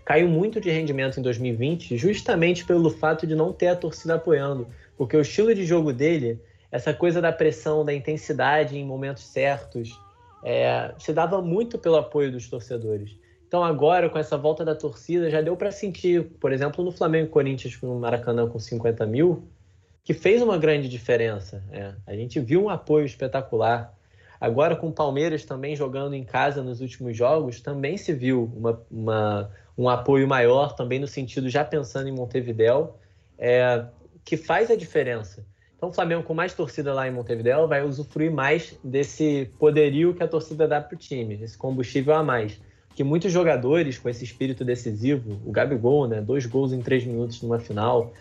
caiu 0.05 0.29
muito 0.29 0.61
de 0.61 0.70
rendimento 0.70 1.18
em 1.18 1.23
2020, 1.23 1.97
justamente 1.97 2.64
pelo 2.64 2.90
fato 2.90 3.27
de 3.27 3.35
não 3.35 3.53
ter 3.53 3.68
a 3.68 3.77
torcida 3.77 4.16
apoiando, 4.16 4.66
porque 4.99 5.16
o 5.16 5.20
estilo 5.20 5.55
de 5.55 5.64
jogo 5.64 5.92
dele 5.92 6.38
essa 6.75 6.93
coisa 6.93 7.23
da 7.23 7.31
pressão, 7.31 7.85
da 7.85 7.95
intensidade 7.95 8.77
em 8.77 8.85
momentos 8.85 9.23
certos, 9.23 9.97
é, 10.43 10.93
se 10.99 11.13
dava 11.13 11.41
muito 11.41 11.79
pelo 11.79 11.95
apoio 11.95 12.33
dos 12.33 12.51
torcedores. 12.51 13.17
Então 13.47 13.63
agora, 13.63 14.11
com 14.11 14.19
essa 14.19 14.37
volta 14.37 14.65
da 14.65 14.75
torcida, 14.75 15.31
já 15.31 15.41
deu 15.41 15.57
para 15.57 15.71
sentir, 15.71 16.25
por 16.41 16.53
exemplo, 16.53 16.85
no 16.85 16.91
Flamengo 16.91 17.31
Corinthians 17.31 17.81
no 17.81 18.01
Maracanã 18.01 18.49
com 18.49 18.59
50 18.59 19.07
mil, 19.07 19.45
que 20.03 20.13
fez 20.13 20.43
uma 20.43 20.59
grande 20.59 20.89
diferença. 20.89 21.63
É. 21.71 21.95
A 22.05 22.17
gente 22.17 22.41
viu 22.41 22.65
um 22.65 22.69
apoio 22.69 23.07
espetacular. 23.07 23.97
Agora, 24.41 24.75
com 24.75 24.89
o 24.89 24.93
Palmeiras 24.93 25.45
também 25.45 25.77
jogando 25.77 26.15
em 26.15 26.25
casa 26.25 26.61
nos 26.61 26.81
últimos 26.81 27.17
jogos, 27.17 27.61
também 27.61 27.97
se 27.97 28.13
viu 28.13 28.53
uma, 28.53 28.83
uma, 28.91 29.51
um 29.79 29.89
apoio 29.89 30.27
maior, 30.27 30.75
também 30.75 30.99
no 30.99 31.07
sentido, 31.07 31.49
já 31.49 31.65
pensando 31.65 32.09
em 32.09 32.13
Montevidéu, 32.13 32.99
é, 33.39 33.85
que 34.25 34.37
faz 34.37 34.73
a 34.73 34.75
diferença. 34.75 35.47
Então, 35.85 35.90
o 35.90 35.92
Flamengo, 35.92 36.23
com 36.23 36.33
mais 36.33 36.55
torcida 36.55 36.94
lá 36.94 37.07
em 37.07 37.11
Montevideo, 37.11 37.68
vai 37.68 37.85
usufruir 37.85 38.33
mais 38.33 38.75
desse 38.83 39.51
poderio 39.59 40.14
que 40.14 40.23
a 40.23 40.29
torcida 40.29 40.66
dá 40.66 40.81
para 40.81 40.94
o 40.94 40.99
time, 40.99 41.38
esse 41.42 41.59
combustível 41.59 42.14
a 42.14 42.23
mais. 42.23 42.59
Que 42.94 43.05
muitos 43.05 43.31
jogadores 43.31 43.99
com 43.99 44.09
esse 44.09 44.25
espírito 44.25 44.64
decisivo, 44.64 45.38
o 45.44 45.53
Gabigol, 45.53 46.09
né, 46.09 46.23
dois 46.23 46.47
gols 46.47 46.73
em 46.73 46.81
três 46.81 47.05
minutos 47.05 47.42
numa 47.42 47.59
final, 47.59 48.14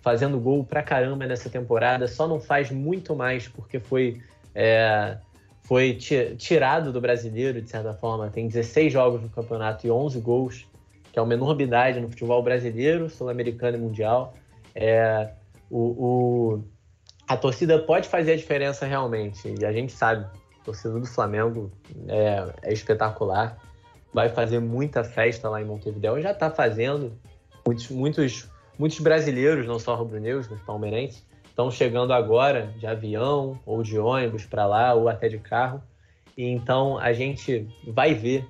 fazendo 0.00 0.38
gol 0.38 0.62
pra 0.62 0.80
caramba 0.80 1.26
nessa 1.26 1.50
temporada, 1.50 2.06
só 2.06 2.28
não 2.28 2.38
faz 2.38 2.70
muito 2.70 3.16
mais 3.16 3.48
porque 3.48 3.80
foi, 3.80 4.22
é, 4.54 5.18
foi 5.62 5.94
tirado 5.94 6.92
do 6.92 7.00
brasileiro, 7.00 7.60
de 7.60 7.68
certa 7.68 7.94
forma. 7.94 8.30
Tem 8.30 8.46
16 8.46 8.92
jogos 8.92 9.20
no 9.20 9.28
campeonato 9.28 9.84
e 9.84 9.90
11 9.90 10.20
gols, 10.20 10.68
que 11.12 11.18
é 11.18 11.22
uma 11.22 11.34
enormidade 11.34 11.98
no 11.98 12.08
futebol 12.08 12.40
brasileiro, 12.44 13.10
sul-americano 13.10 13.76
e 13.76 13.80
mundial. 13.80 14.34
É, 14.72 15.32
o, 15.68 15.80
o 15.80 16.64
a 17.28 17.36
torcida 17.36 17.78
pode 17.78 18.08
fazer 18.08 18.32
a 18.32 18.36
diferença 18.36 18.86
realmente. 18.86 19.54
E 19.60 19.64
a 19.64 19.70
gente 19.70 19.92
sabe, 19.92 20.24
a 20.60 20.64
torcida 20.64 20.98
do 20.98 21.06
Flamengo 21.06 21.70
é, 22.08 22.52
é 22.62 22.72
espetacular. 22.72 23.58
Vai 24.12 24.30
fazer 24.30 24.58
muita 24.58 25.04
festa 25.04 25.50
lá 25.50 25.60
em 25.60 25.64
Montevideo. 25.64 26.20
Já 26.22 26.30
está 26.30 26.50
fazendo. 26.50 27.12
Muitos, 27.66 27.90
muitos, 27.90 28.48
muitos 28.78 28.98
brasileiros, 29.00 29.66
não 29.66 29.78
só 29.78 29.94
rubro-negros, 29.94 30.48
mas 30.48 30.58
palmeirenses, 30.62 31.22
estão 31.44 31.70
chegando 31.70 32.14
agora 32.14 32.72
de 32.78 32.86
avião 32.86 33.60
ou 33.66 33.82
de 33.82 33.98
ônibus 33.98 34.46
para 34.46 34.64
lá 34.64 34.94
ou 34.94 35.06
até 35.06 35.28
de 35.28 35.38
carro. 35.38 35.82
E 36.34 36.44
então 36.44 36.96
a 36.98 37.12
gente 37.12 37.68
vai 37.86 38.14
ver 38.14 38.46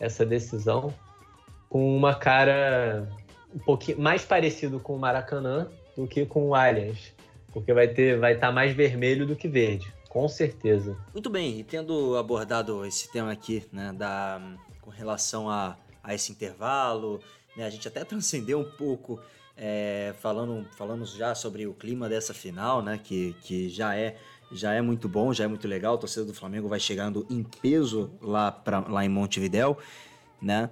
essa 0.00 0.24
decisão 0.24 0.94
com 1.68 1.94
uma 1.94 2.14
cara 2.14 3.06
um 3.54 3.58
pouquinho 3.58 4.00
mais 4.00 4.24
parecido 4.24 4.80
com 4.80 4.94
o 4.94 4.98
Maracanã 4.98 5.68
do 5.94 6.06
que 6.06 6.24
com 6.24 6.48
o 6.48 6.54
Allianz 6.54 7.12
porque 7.52 7.72
vai 7.72 7.88
ter, 7.88 8.18
vai 8.18 8.34
estar 8.34 8.48
tá 8.48 8.52
mais 8.52 8.72
vermelho 8.74 9.26
do 9.26 9.36
que 9.36 9.48
verde, 9.48 9.92
com 10.08 10.28
certeza. 10.28 10.96
Muito 11.12 11.30
bem, 11.30 11.60
e 11.60 11.64
tendo 11.64 12.16
abordado 12.16 12.84
esse 12.84 13.10
tema 13.12 13.32
aqui, 13.32 13.64
né, 13.72 13.92
da, 13.92 14.40
com 14.80 14.90
relação 14.90 15.48
a, 15.48 15.76
a 16.02 16.14
esse 16.14 16.32
intervalo, 16.32 17.20
né, 17.56 17.64
a 17.64 17.70
gente 17.70 17.86
até 17.86 18.04
transcendeu 18.04 18.58
um 18.58 18.70
pouco 18.76 19.20
é, 19.56 20.14
falando, 20.18 20.66
falando 20.76 21.04
já 21.06 21.34
sobre 21.34 21.66
o 21.66 21.74
clima 21.74 22.08
dessa 22.08 22.32
final, 22.32 22.82
né, 22.82 22.98
que, 23.02 23.34
que 23.42 23.68
já 23.68 23.96
é 23.96 24.16
já 24.54 24.74
é 24.74 24.82
muito 24.82 25.08
bom, 25.08 25.32
já 25.32 25.44
é 25.44 25.46
muito 25.46 25.66
legal. 25.66 25.94
O 25.94 25.98
torcedor 25.98 26.26
do 26.26 26.34
Flamengo 26.34 26.68
vai 26.68 26.78
chegando 26.78 27.26
em 27.30 27.42
peso 27.42 28.10
lá, 28.20 28.52
pra, 28.52 28.80
lá 28.80 29.02
em 29.02 29.08
Montevidéu, 29.08 29.78
né? 30.40 30.68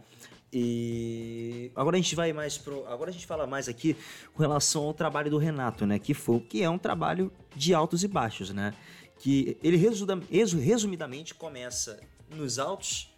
E 0.52 1.70
agora 1.76 1.96
a 1.96 2.00
gente 2.00 2.16
vai 2.16 2.32
mais 2.32 2.58
pro. 2.58 2.84
Agora 2.86 3.10
a 3.10 3.12
gente 3.12 3.26
fala 3.26 3.46
mais 3.46 3.68
aqui 3.68 3.96
com 4.34 4.42
relação 4.42 4.84
ao 4.84 4.94
trabalho 4.94 5.30
do 5.30 5.38
Renato, 5.38 5.86
né? 5.86 5.98
Que 5.98 6.12
foi 6.12 6.40
que 6.40 6.62
é 6.62 6.68
um 6.68 6.78
trabalho 6.78 7.32
de 7.54 7.72
altos 7.72 8.02
e 8.02 8.08
baixos, 8.08 8.50
né? 8.50 8.74
Que 9.18 9.56
ele 9.62 9.76
resumidamente 9.76 11.34
começa 11.34 12.00
nos 12.28 12.58
altos, 12.58 13.14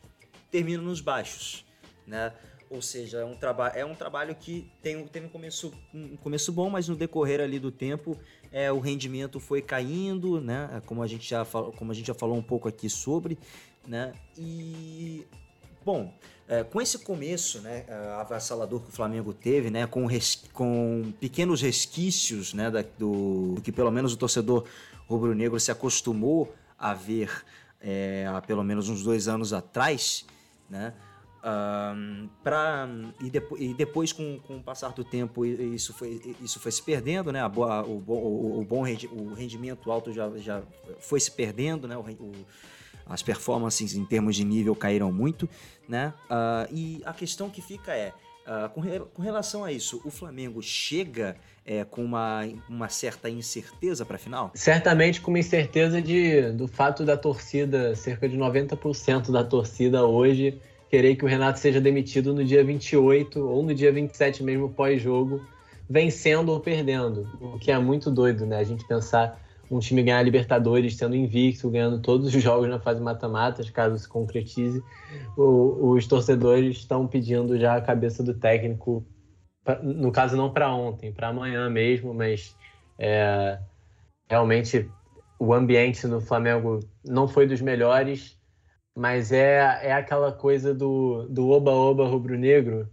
termina 0.50 0.82
nos 0.82 1.00
baixos, 1.00 1.64
né? 2.06 2.32
Ou 2.68 2.80
seja, 2.80 3.18
é 3.18 3.24
um, 3.24 3.36
trabalho 3.36 3.78
é 3.78 3.84
um 3.84 3.94
trabalho 3.94 4.34
que 4.34 4.70
tem, 4.82 5.06
tem 5.06 5.26
um, 5.26 5.28
começo, 5.28 5.74
um 5.92 6.16
começo 6.16 6.50
bom, 6.50 6.70
mas 6.70 6.88
no 6.88 6.96
decorrer 6.96 7.38
ali 7.38 7.58
do 7.58 7.70
tempo 7.70 8.18
é, 8.50 8.72
o 8.72 8.78
rendimento 8.78 9.38
foi 9.38 9.60
caindo, 9.60 10.40
né? 10.40 10.82
Como 10.86 11.02
a 11.02 11.06
gente 11.06 11.28
já 11.28 11.44
como 11.44 11.92
a 11.92 11.94
gente 11.94 12.06
já 12.06 12.14
falou 12.14 12.36
um 12.36 12.42
pouco 12.42 12.68
aqui 12.68 12.88
sobre, 12.88 13.38
né? 13.86 14.14
E 14.38 15.26
bom, 15.84 16.14
é, 16.48 16.62
com 16.64 16.80
esse 16.80 16.98
começo 16.98 17.60
né, 17.60 17.84
avassalador 18.18 18.80
que 18.80 18.88
o 18.88 18.92
Flamengo 18.92 19.32
teve, 19.32 19.70
né, 19.70 19.86
com, 19.86 20.06
res, 20.06 20.42
com 20.52 21.12
pequenos 21.20 21.60
resquícios 21.62 22.52
né, 22.52 22.70
da, 22.70 22.82
do, 22.98 23.54
do, 23.54 23.60
que 23.62 23.72
pelo 23.72 23.90
menos 23.90 24.12
o 24.12 24.16
torcedor 24.16 24.64
rubro-negro 25.08 25.58
se 25.58 25.70
acostumou 25.70 26.54
a 26.78 26.94
ver 26.94 27.30
é, 27.80 28.26
há 28.28 28.40
pelo 28.40 28.62
menos 28.62 28.88
uns 28.88 29.02
dois 29.02 29.28
anos 29.28 29.52
atrás, 29.52 30.24
né, 30.68 30.92
um, 31.44 32.28
pra, 32.42 32.88
e, 33.20 33.28
depo, 33.28 33.58
e 33.58 33.74
depois, 33.74 34.12
com, 34.12 34.38
com 34.46 34.58
o 34.58 34.62
passar 34.62 34.92
do 34.92 35.02
tempo, 35.02 35.44
isso 35.44 35.92
foi, 35.92 36.36
isso 36.40 36.60
foi 36.60 36.70
se 36.70 36.80
perdendo, 36.80 37.32
né? 37.32 37.40
A, 37.40 37.46
a, 37.46 37.82
o, 37.82 38.02
o, 38.06 38.60
o, 38.60 38.64
bom 38.64 38.84
o 39.10 39.34
rendimento 39.34 39.90
alto 39.90 40.12
já, 40.12 40.30
já 40.38 40.62
foi 41.00 41.18
se 41.18 41.32
perdendo, 41.32 41.88
né? 41.88 41.96
O, 41.96 42.02
o, 42.02 42.32
as 43.06 43.22
performances 43.22 43.94
em 43.94 44.04
termos 44.04 44.36
de 44.36 44.44
nível 44.44 44.74
caíram 44.74 45.12
muito, 45.12 45.48
né? 45.88 46.12
Uh, 46.30 46.72
e 46.72 47.02
a 47.04 47.12
questão 47.12 47.50
que 47.50 47.60
fica 47.60 47.94
é, 47.94 48.12
uh, 48.46 48.68
com, 48.70 48.80
re 48.80 49.00
com, 49.12 49.22
relação 49.22 49.64
a 49.64 49.72
isso, 49.72 50.00
o 50.04 50.10
Flamengo 50.10 50.62
chega 50.62 51.36
é, 51.64 51.84
com 51.84 52.04
uma, 52.04 52.42
uma 52.68 52.88
certa 52.88 53.28
incerteza 53.28 54.04
para 54.04 54.16
a 54.16 54.18
final? 54.18 54.50
Certamente 54.54 55.20
com 55.20 55.30
uma 55.30 55.38
incerteza 55.38 56.00
de, 56.00 56.52
do 56.52 56.66
fato 56.66 57.04
da 57.04 57.16
torcida, 57.16 57.94
cerca 57.94 58.28
de 58.28 58.36
90% 58.36 59.30
da 59.30 59.44
torcida 59.44 60.04
hoje, 60.04 60.60
querer 60.90 61.16
que 61.16 61.24
o 61.24 61.28
Renato 61.28 61.58
seja 61.58 61.80
demitido 61.80 62.34
no 62.34 62.44
dia 62.44 62.64
28 62.64 63.40
ou 63.40 63.62
no 63.62 63.74
dia 63.74 63.92
27 63.92 64.42
mesmo 64.42 64.68
pós-jogo, 64.68 65.44
vencendo 65.88 66.50
ou 66.50 66.60
perdendo, 66.60 67.28
o 67.40 67.58
que 67.58 67.70
é 67.70 67.78
muito 67.78 68.10
doido, 68.10 68.46
né? 68.46 68.58
A 68.58 68.64
gente 68.64 68.86
pensar 68.86 69.40
um 69.72 69.78
time 69.78 70.02
ganhar 70.02 70.22
Libertadores 70.22 70.96
sendo 70.96 71.16
invicto, 71.16 71.70
ganhando 71.70 72.00
todos 72.00 72.34
os 72.34 72.42
jogos 72.42 72.68
na 72.68 72.78
fase 72.78 73.00
mata-matas, 73.00 73.70
caso 73.70 73.98
se 73.98 74.06
concretize, 74.06 74.82
o, 75.36 75.92
os 75.92 76.06
torcedores 76.06 76.76
estão 76.76 77.06
pedindo 77.08 77.58
já 77.58 77.76
a 77.76 77.80
cabeça 77.80 78.22
do 78.22 78.34
técnico, 78.34 79.04
no 79.82 80.12
caso 80.12 80.36
não 80.36 80.52
para 80.52 80.72
ontem, 80.74 81.10
para 81.10 81.28
amanhã 81.28 81.70
mesmo, 81.70 82.12
mas 82.12 82.54
é, 82.98 83.58
realmente 84.28 84.90
o 85.38 85.54
ambiente 85.54 86.06
no 86.06 86.20
Flamengo 86.20 86.80
não 87.04 87.26
foi 87.26 87.46
dos 87.46 87.62
melhores, 87.62 88.38
mas 88.94 89.32
é, 89.32 89.86
é 89.86 89.92
aquela 89.92 90.32
coisa 90.32 90.74
do 90.74 91.48
oba-oba 91.48 92.06
rubro-negro, 92.06 92.88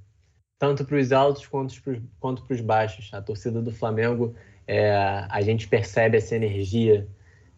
tanto 0.57 0.85
para 0.85 0.97
os 0.97 1.11
altos 1.11 1.45
quanto 1.45 2.45
para 2.45 2.53
os 2.53 2.61
baixos. 2.61 3.13
A 3.13 3.21
torcida 3.21 3.61
do 3.61 3.71
Flamengo 3.71 4.33
é, 4.69 5.25
a 5.27 5.41
gente 5.41 5.67
percebe 5.67 6.17
essa 6.17 6.35
energia 6.35 7.07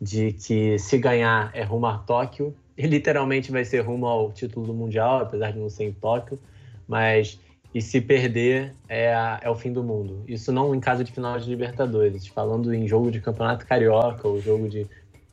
de 0.02 0.32
que 0.32 0.80
se 0.80 0.98
ganhar 0.98 1.52
é 1.54 1.62
rumo 1.62 1.86
a 1.86 1.98
Tóquio, 1.98 2.56
e 2.78 2.88
literalmente 2.88 3.52
vai 3.52 3.66
ser 3.66 3.82
rumo 3.82 4.06
ao 4.08 4.32
título 4.32 4.66
do 4.66 4.74
Mundial, 4.74 5.20
apesar 5.20 5.52
de 5.52 5.60
não 5.60 5.70
ser 5.70 5.84
em 5.84 5.92
Tóquio, 5.92 6.40
mas 6.88 7.38
e 7.76 7.82
se 7.82 8.00
perder 8.00 8.74
é, 8.88 9.14
é 9.42 9.50
o 9.50 9.56
fim 9.56 9.74
do 9.74 9.84
mundo. 9.84 10.24
Isso 10.26 10.54
não 10.54 10.74
em 10.74 10.80
caso 10.80 11.04
de 11.04 11.12
final 11.12 11.38
de 11.38 11.50
Libertadores, 11.50 12.26
falando 12.28 12.74
em 12.74 12.88
jogo 12.88 13.12
de 13.12 13.20
Campeonato 13.20 13.68
Carioca 13.68 14.26
ou 14.26 14.40
jogo 14.40 14.70
de 14.70 14.88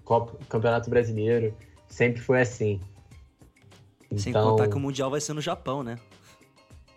Copa, 0.04 0.36
Campeonato 0.48 0.90
Brasileiro, 0.90 1.54
sempre 1.86 2.20
foi 2.20 2.40
assim. 2.40 2.80
Sem 4.16 4.30
então... 4.30 4.50
contar 4.50 4.66
que 4.66 4.76
o 4.76 4.80
Mundial 4.80 5.10
vai 5.10 5.20
ser 5.20 5.32
no 5.32 5.40
Japão, 5.40 5.84
né? 5.84 5.96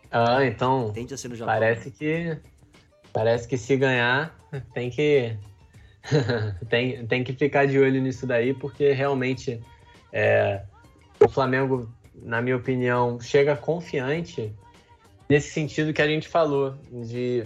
Ah, 0.09 0.43
então. 0.43 0.91
Tende 0.91 1.13
a 1.13 1.17
ser 1.17 1.27
no 1.27 1.35
Japão. 1.35 1.53
Parece 1.53 1.91
que. 1.91 2.35
Parece 3.13 3.47
que 3.47 3.57
se 3.57 3.75
ganhar, 3.75 4.35
tem 4.73 4.89
que. 4.89 5.35
tem, 6.69 7.05
tem 7.05 7.23
que 7.23 7.33
ficar 7.33 7.67
de 7.67 7.77
olho 7.77 8.01
nisso 8.01 8.25
daí, 8.25 8.53
porque 8.53 8.91
realmente 8.91 9.61
é, 10.11 10.63
o 11.19 11.29
Flamengo, 11.29 11.91
na 12.15 12.41
minha 12.41 12.57
opinião, 12.57 13.19
chega 13.19 13.55
confiante 13.55 14.51
nesse 15.29 15.51
sentido 15.51 15.93
que 15.93 16.01
a 16.01 16.07
gente 16.07 16.27
falou, 16.27 16.75
de 16.91 17.45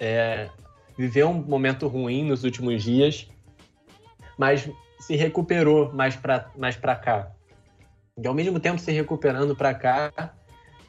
é, 0.00 0.48
viver 0.96 1.24
um 1.24 1.34
momento 1.34 1.88
ruim 1.88 2.24
nos 2.24 2.44
últimos 2.44 2.82
dias, 2.82 3.28
mas 4.38 4.68
se 5.00 5.14
recuperou 5.16 5.92
mais 5.92 6.16
para 6.16 6.50
mais 6.56 6.76
cá. 6.76 7.30
E 8.16 8.26
ao 8.26 8.32
mesmo 8.32 8.58
tempo 8.58 8.78
se 8.78 8.92
recuperando 8.92 9.54
para 9.54 9.74
cá, 9.74 10.32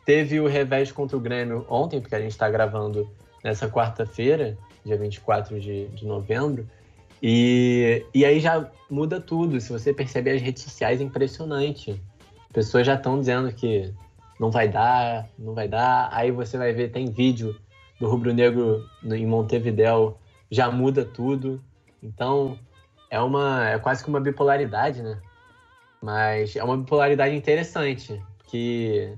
teve 0.06 0.40
o 0.40 0.48
revés 0.48 0.94
contra 0.94 1.18
o 1.18 1.20
Grêmio 1.20 1.66
ontem, 1.70 2.00
porque 2.00 2.16
a 2.16 2.22
gente 2.22 2.32
está 2.32 2.50
gravando 2.50 3.10
nessa 3.48 3.70
quarta-feira, 3.70 4.58
dia 4.84 4.98
24 4.98 5.58
de, 5.58 5.88
de 5.88 6.06
novembro. 6.06 6.70
E, 7.24 8.06
e 8.14 8.26
aí 8.26 8.42
já 8.42 8.70
muda 8.90 9.22
tudo. 9.22 9.62
Se 9.62 9.72
você 9.72 9.94
perceber 9.94 10.32
as 10.32 10.42
redes 10.42 10.64
sociais, 10.64 11.00
é 11.00 11.04
impressionante. 11.04 11.98
Pessoas 12.52 12.86
já 12.86 12.96
estão 12.96 13.18
dizendo 13.18 13.50
que 13.54 13.94
não 14.38 14.52
vai 14.52 14.68
dar, 14.68 15.30
não 15.40 15.54
vai 15.54 15.66
dar. 15.66 16.10
Aí 16.12 16.30
você 16.30 16.58
vai 16.58 16.74
ver, 16.74 16.92
tem 16.92 17.10
vídeo 17.10 17.58
do 17.98 18.10
Rubro 18.10 18.34
Negro 18.34 18.86
em 19.02 19.26
Montevidéu, 19.26 20.18
já 20.52 20.70
muda 20.70 21.06
tudo. 21.06 21.64
Então, 22.04 22.60
é 23.10 23.20
uma 23.22 23.70
é 23.70 23.80
quase 23.80 24.04
que 24.04 24.10
uma 24.10 24.20
bipolaridade, 24.20 25.02
né? 25.02 25.22
Mas 26.02 26.54
é 26.54 26.64
uma 26.64 26.76
bipolaridade 26.76 27.34
interessante, 27.34 28.22
que 28.50 29.18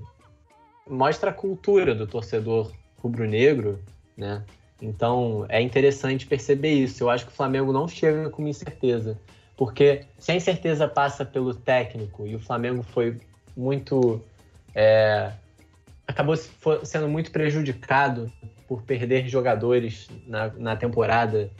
mostra 0.88 1.30
a 1.30 1.34
cultura 1.34 1.96
do 1.96 2.06
torcedor 2.06 2.70
rubro-negro, 2.96 3.80
né? 4.20 4.44
Então 4.80 5.44
é 5.48 5.60
interessante 5.60 6.26
perceber 6.26 6.72
isso. 6.72 7.02
Eu 7.02 7.10
acho 7.10 7.26
que 7.26 7.32
o 7.32 7.34
Flamengo 7.34 7.72
não 7.72 7.88
chega 7.88 8.30
com 8.30 8.46
incerteza, 8.46 9.18
porque 9.56 10.04
se 10.18 10.30
a 10.30 10.34
incerteza 10.34 10.86
passa 10.86 11.24
pelo 11.24 11.54
técnico 11.54 12.26
e 12.26 12.36
o 12.36 12.38
Flamengo 12.38 12.82
foi 12.82 13.18
muito 13.56 14.22
é, 14.74 15.32
acabou 16.06 16.36
sendo 16.36 17.08
muito 17.08 17.30
prejudicado 17.30 18.30
por 18.68 18.82
perder 18.82 19.28
jogadores 19.28 20.08
na, 20.26 20.48
na 20.56 20.76
temporada 20.76 21.50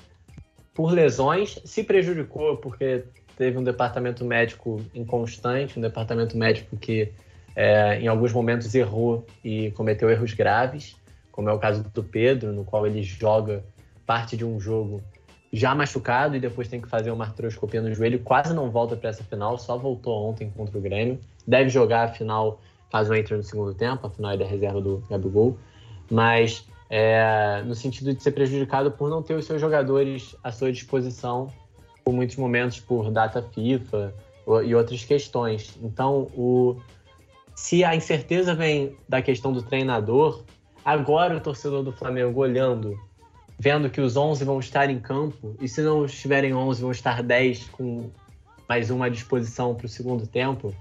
por 0.73 0.93
lesões, 0.93 1.61
se 1.65 1.83
prejudicou 1.83 2.57
porque 2.57 3.05
teve 3.37 3.59
um 3.59 3.65
departamento 3.65 4.25
médico 4.25 4.81
inconstante, 4.95 5.79
um 5.79 5.83
departamento 5.83 6.37
médico 6.37 6.77
que 6.77 7.13
é, 7.57 8.01
em 8.01 8.07
alguns 8.07 8.33
momentos 8.33 8.75
errou 8.75 9.27
e 9.43 9.71
cometeu 9.73 10.09
erros 10.09 10.33
graves, 10.35 10.97
como 11.31 11.49
é 11.49 11.53
o 11.53 11.59
caso 11.59 11.83
do 11.83 12.03
Pedro, 12.03 12.53
no 12.53 12.65
qual 12.65 12.87
ele 12.87 13.03
joga 13.03 13.65
parte 14.07 14.37
de 14.37 14.45
um 14.45 14.59
jogo 14.61 15.03
já 15.53 15.75
machucado 15.75 16.37
e 16.37 16.41
depois 16.41 16.69
tem 16.69 16.81
que 16.81 16.89
fazer 16.89 17.11
uma 17.11 17.25
artroscopia 17.25 17.83
no 17.83 17.93
joelho, 17.93 18.21
quase 18.21 18.55
não 18.55 18.71
volta 18.71 18.97
para 18.97 19.11
essa 19.11 19.25
final, 19.25 19.59
só 19.59 19.77
voltou 19.77 20.29
ontem 20.29 20.51
contra 20.51 20.79
o 20.79 20.81
Grêmio. 20.81 21.19
Deve 21.47 21.69
jogar 21.69 22.05
a 22.05 22.09
final 22.09 22.61
caso 22.91 23.15
entre 23.15 23.37
no 23.37 23.43
segundo 23.43 23.73
tempo, 23.73 24.07
a 24.07 24.11
final 24.11 24.33
é 24.33 24.37
da 24.37 24.45
reserva 24.45 24.81
do 24.81 25.03
Gabigol, 25.09 25.57
mas 26.11 26.67
é, 26.89 27.63
no 27.65 27.75
sentido 27.75 28.13
de 28.13 28.23
ser 28.23 28.33
prejudicado 28.33 28.91
por 28.91 29.09
não 29.09 29.23
ter 29.23 29.35
os 29.35 29.45
seus 29.45 29.61
jogadores 29.61 30.37
à 30.43 30.51
sua 30.51 30.73
disposição 30.73 31.49
por 32.05 32.13
muitos 32.13 32.37
momentos 32.37 32.81
por 32.81 33.11
data 33.11 33.43
FIFA 33.43 34.13
e 34.65 34.75
outras 34.75 35.05
questões. 35.05 35.79
Então, 35.81 36.23
o, 36.35 36.81
se 37.55 37.85
a 37.85 37.95
incerteza 37.95 38.55
vem 38.55 38.97
da 39.09 39.23
questão 39.23 39.53
do 39.53 39.63
treinador, 39.63 40.43
agora 40.85 41.37
o 41.37 41.41
torcedor 41.41 41.83
do 41.83 41.93
Flamengo 41.93 42.41
olhando, 42.41 42.99
vendo 43.59 43.91
que 43.91 44.01
os 44.01 44.17
11 44.17 44.45
vão 44.45 44.59
estar 44.59 44.91
em 44.91 44.99
campo, 44.99 45.57
e 45.61 45.69
se 45.69 45.83
não 45.83 46.05
estiverem 46.05 46.55
11, 46.55 46.83
vão 46.83 46.91
estar 46.91 47.23
10 47.23 47.69
com 47.71 48.11
mais 48.69 48.91
uma 48.91 49.11
disposição 49.11 49.75
para 49.75 49.87
o 49.87 49.89
segundo 49.89 50.27
tempo, 50.27 50.75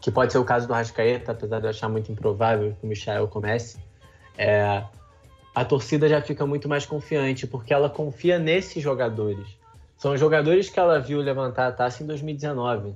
que 0.00 0.10
pode 0.10 0.32
ser 0.32 0.38
o 0.38 0.44
caso 0.44 0.66
do 0.66 0.72
Rascaeta, 0.72 1.32
apesar 1.32 1.60
de 1.60 1.66
eu 1.66 1.70
achar 1.70 1.88
muito 1.88 2.10
improvável 2.10 2.74
que 2.78 2.86
o 2.86 2.88
Michel 2.88 3.28
comece, 3.28 3.78
é, 4.38 4.82
a 5.54 5.64
torcida 5.64 6.08
já 6.08 6.20
fica 6.20 6.46
muito 6.46 6.68
mais 6.68 6.84
confiante, 6.84 7.46
porque 7.46 7.72
ela 7.72 7.88
confia 7.88 8.38
nesses 8.38 8.82
jogadores. 8.82 9.46
São 9.96 10.16
jogadores 10.16 10.68
que 10.68 10.78
ela 10.78 10.98
viu 10.98 11.20
levantar 11.20 11.68
a 11.68 11.72
taça 11.72 12.02
em 12.02 12.06
2019 12.06 12.94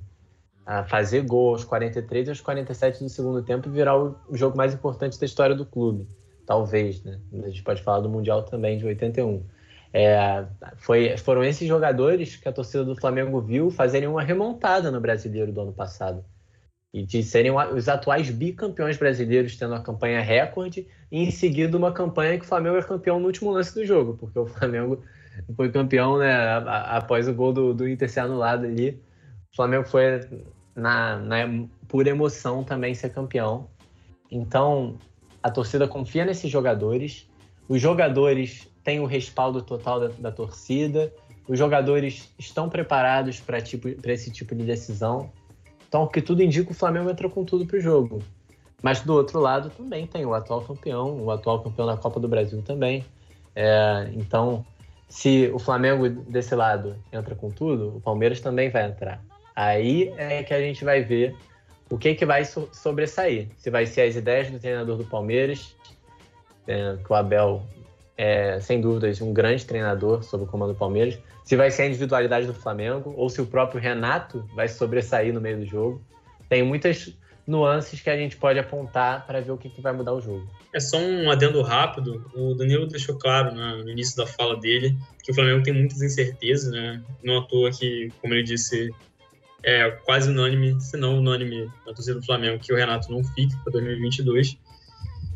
a 0.70 0.84
fazer 0.84 1.22
gol 1.22 1.48
aos 1.48 1.64
43 1.64 2.28
e 2.28 2.30
aos 2.30 2.40
47 2.40 3.02
do 3.02 3.08
segundo 3.08 3.42
tempo 3.42 3.68
e 3.68 3.72
virar 3.72 3.98
o 3.98 4.14
jogo 4.30 4.56
mais 4.56 4.72
importante 4.72 5.18
da 5.18 5.26
história 5.26 5.52
do 5.52 5.66
clube. 5.66 6.06
Talvez, 6.46 7.02
né? 7.02 7.18
A 7.42 7.48
gente 7.48 7.64
pode 7.64 7.82
falar 7.82 7.98
do 7.98 8.08
Mundial 8.08 8.44
também, 8.44 8.78
de 8.78 8.86
81. 8.86 9.44
É, 9.92 10.46
foi, 10.76 11.16
foram 11.16 11.42
esses 11.42 11.66
jogadores 11.66 12.36
que 12.36 12.48
a 12.48 12.52
torcida 12.52 12.84
do 12.84 12.94
Flamengo 12.94 13.40
viu 13.40 13.68
fazerem 13.72 14.08
uma 14.08 14.22
remontada 14.22 14.92
no 14.92 15.00
brasileiro 15.00 15.50
do 15.50 15.60
ano 15.60 15.72
passado. 15.72 16.24
E 16.94 17.04
de 17.04 17.20
serem 17.24 17.50
os 17.50 17.88
atuais 17.88 18.30
bicampeões 18.30 18.96
brasileiros, 18.96 19.56
tendo 19.56 19.72
uma 19.72 19.82
campanha 19.82 20.20
recorde, 20.20 20.86
e 21.10 21.24
em 21.24 21.32
seguida 21.32 21.76
uma 21.76 21.90
campanha 21.90 22.38
que 22.38 22.44
o 22.44 22.48
Flamengo 22.48 22.76
é 22.76 22.82
campeão 22.82 23.18
no 23.18 23.26
último 23.26 23.50
lance 23.50 23.74
do 23.74 23.84
jogo, 23.84 24.16
porque 24.16 24.38
o 24.38 24.46
Flamengo 24.46 25.02
foi 25.56 25.68
campeão 25.72 26.16
né, 26.16 26.32
após 26.86 27.26
o 27.26 27.34
gol 27.34 27.52
do, 27.52 27.74
do 27.74 27.88
Inter 27.88 28.08
ser 28.08 28.20
anulado 28.20 28.66
ali. 28.66 29.02
O 29.52 29.56
Flamengo 29.56 29.84
foi 29.84 30.20
na, 30.74 31.16
na 31.16 31.66
pura 31.88 32.10
emoção 32.10 32.64
também 32.64 32.94
ser 32.94 33.10
campeão. 33.10 33.68
Então, 34.30 34.96
a 35.42 35.50
torcida 35.50 35.88
confia 35.88 36.24
nesses 36.24 36.50
jogadores. 36.50 37.28
Os 37.68 37.80
jogadores 37.80 38.68
têm 38.84 39.00
o 39.00 39.06
respaldo 39.06 39.62
total 39.62 40.00
da, 40.00 40.08
da 40.08 40.32
torcida. 40.32 41.12
Os 41.48 41.58
jogadores 41.58 42.32
estão 42.38 42.68
preparados 42.68 43.40
para 43.40 43.60
tipo, 43.60 43.88
esse 44.04 44.30
tipo 44.30 44.54
de 44.54 44.64
decisão. 44.64 45.30
Então, 45.88 46.04
o 46.04 46.08
que 46.08 46.22
tudo 46.22 46.42
indica, 46.42 46.70
o 46.70 46.74
Flamengo 46.74 47.10
entrou 47.10 47.30
com 47.30 47.44
tudo 47.44 47.66
para 47.66 47.76
o 47.76 47.80
jogo. 47.80 48.22
Mas 48.82 49.00
do 49.00 49.12
outro 49.12 49.40
lado 49.40 49.70
também 49.70 50.06
tem 50.06 50.24
o 50.24 50.32
atual 50.32 50.62
campeão, 50.62 51.22
o 51.22 51.30
atual 51.30 51.62
campeão 51.62 51.86
da 51.86 51.96
Copa 51.96 52.20
do 52.20 52.28
Brasil 52.28 52.62
também. 52.62 53.04
É, 53.54 54.10
então, 54.14 54.64
se 55.08 55.50
o 55.52 55.58
Flamengo 55.58 56.08
desse 56.08 56.54
lado 56.54 56.96
entra 57.12 57.34
com 57.34 57.50
tudo, 57.50 57.96
o 57.96 58.00
Palmeiras 58.00 58.40
também 58.40 58.70
vai 58.70 58.86
entrar. 58.86 59.20
Aí 59.60 60.10
é 60.16 60.42
que 60.42 60.54
a 60.54 60.58
gente 60.58 60.82
vai 60.86 61.02
ver 61.02 61.36
o 61.90 61.98
que, 61.98 62.14
que 62.14 62.24
vai 62.24 62.46
sobressair. 62.46 63.48
Se 63.58 63.68
vai 63.68 63.84
ser 63.84 64.00
as 64.02 64.16
ideias 64.16 64.50
do 64.50 64.58
treinador 64.58 64.96
do 64.96 65.04
Palmeiras, 65.04 65.76
é, 66.66 66.96
que 66.96 67.12
o 67.12 67.14
Abel 67.14 67.62
é, 68.16 68.58
sem 68.58 68.80
dúvidas, 68.80 69.20
um 69.20 69.34
grande 69.34 69.66
treinador 69.66 70.22
sob 70.22 70.44
o 70.44 70.46
comando 70.46 70.72
do 70.72 70.78
Palmeiras. 70.78 71.18
Se 71.44 71.56
vai 71.56 71.70
ser 71.70 71.82
a 71.82 71.86
individualidade 71.88 72.46
do 72.46 72.54
Flamengo, 72.54 73.12
ou 73.18 73.28
se 73.28 73.42
o 73.42 73.46
próprio 73.46 73.78
Renato 73.78 74.48
vai 74.54 74.66
sobressair 74.66 75.30
no 75.34 75.42
meio 75.42 75.58
do 75.58 75.66
jogo. 75.66 76.02
Tem 76.48 76.62
muitas 76.62 77.14
nuances 77.46 78.00
que 78.00 78.08
a 78.08 78.16
gente 78.16 78.38
pode 78.38 78.58
apontar 78.58 79.26
para 79.26 79.42
ver 79.42 79.50
o 79.50 79.58
que, 79.58 79.68
que 79.68 79.82
vai 79.82 79.92
mudar 79.92 80.14
o 80.14 80.22
jogo. 80.22 80.48
É 80.74 80.80
só 80.80 80.96
um 80.96 81.30
adendo 81.30 81.60
rápido. 81.60 82.24
O 82.34 82.54
Danilo 82.54 82.86
deixou 82.86 83.18
claro 83.18 83.54
né, 83.54 83.82
no 83.84 83.90
início 83.90 84.16
da 84.16 84.26
fala 84.26 84.58
dele 84.58 84.96
que 85.22 85.32
o 85.32 85.34
Flamengo 85.34 85.62
tem 85.62 85.74
muitas 85.74 86.00
incertezas, 86.00 86.72
né? 86.72 87.02
Não 87.22 87.38
à 87.38 87.42
toa 87.42 87.70
que, 87.70 88.10
como 88.22 88.32
ele 88.32 88.44
disse, 88.44 88.90
é 89.62 89.90
quase 89.90 90.30
unânime, 90.30 90.80
se 90.80 90.96
não 90.96 91.18
unânime, 91.18 91.66
na 91.86 91.92
torcida 91.92 92.18
do 92.18 92.24
Flamengo, 92.24 92.62
que 92.62 92.72
o 92.72 92.76
Renato 92.76 93.10
não 93.10 93.22
fique 93.22 93.54
para 93.62 93.72
2022. 93.72 94.58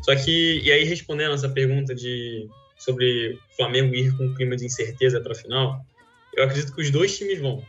Só 0.01 0.15
que, 0.15 0.61
e 0.63 0.71
aí 0.71 0.83
respondendo 0.83 1.33
essa 1.33 1.49
pergunta 1.49 1.93
de 1.93 2.47
sobre 2.77 3.39
o 3.51 3.55
Flamengo 3.55 3.95
ir 3.95 4.15
com 4.15 4.25
um 4.25 4.33
clima 4.35 4.55
de 4.55 4.65
incerteza 4.65 5.19
para 5.21 5.31
a 5.31 5.35
final, 5.35 5.85
eu 6.33 6.43
acredito 6.43 6.73
que 6.73 6.81
os 6.81 6.91
dois 6.91 7.17
times 7.17 7.39
vão. 7.39 7.63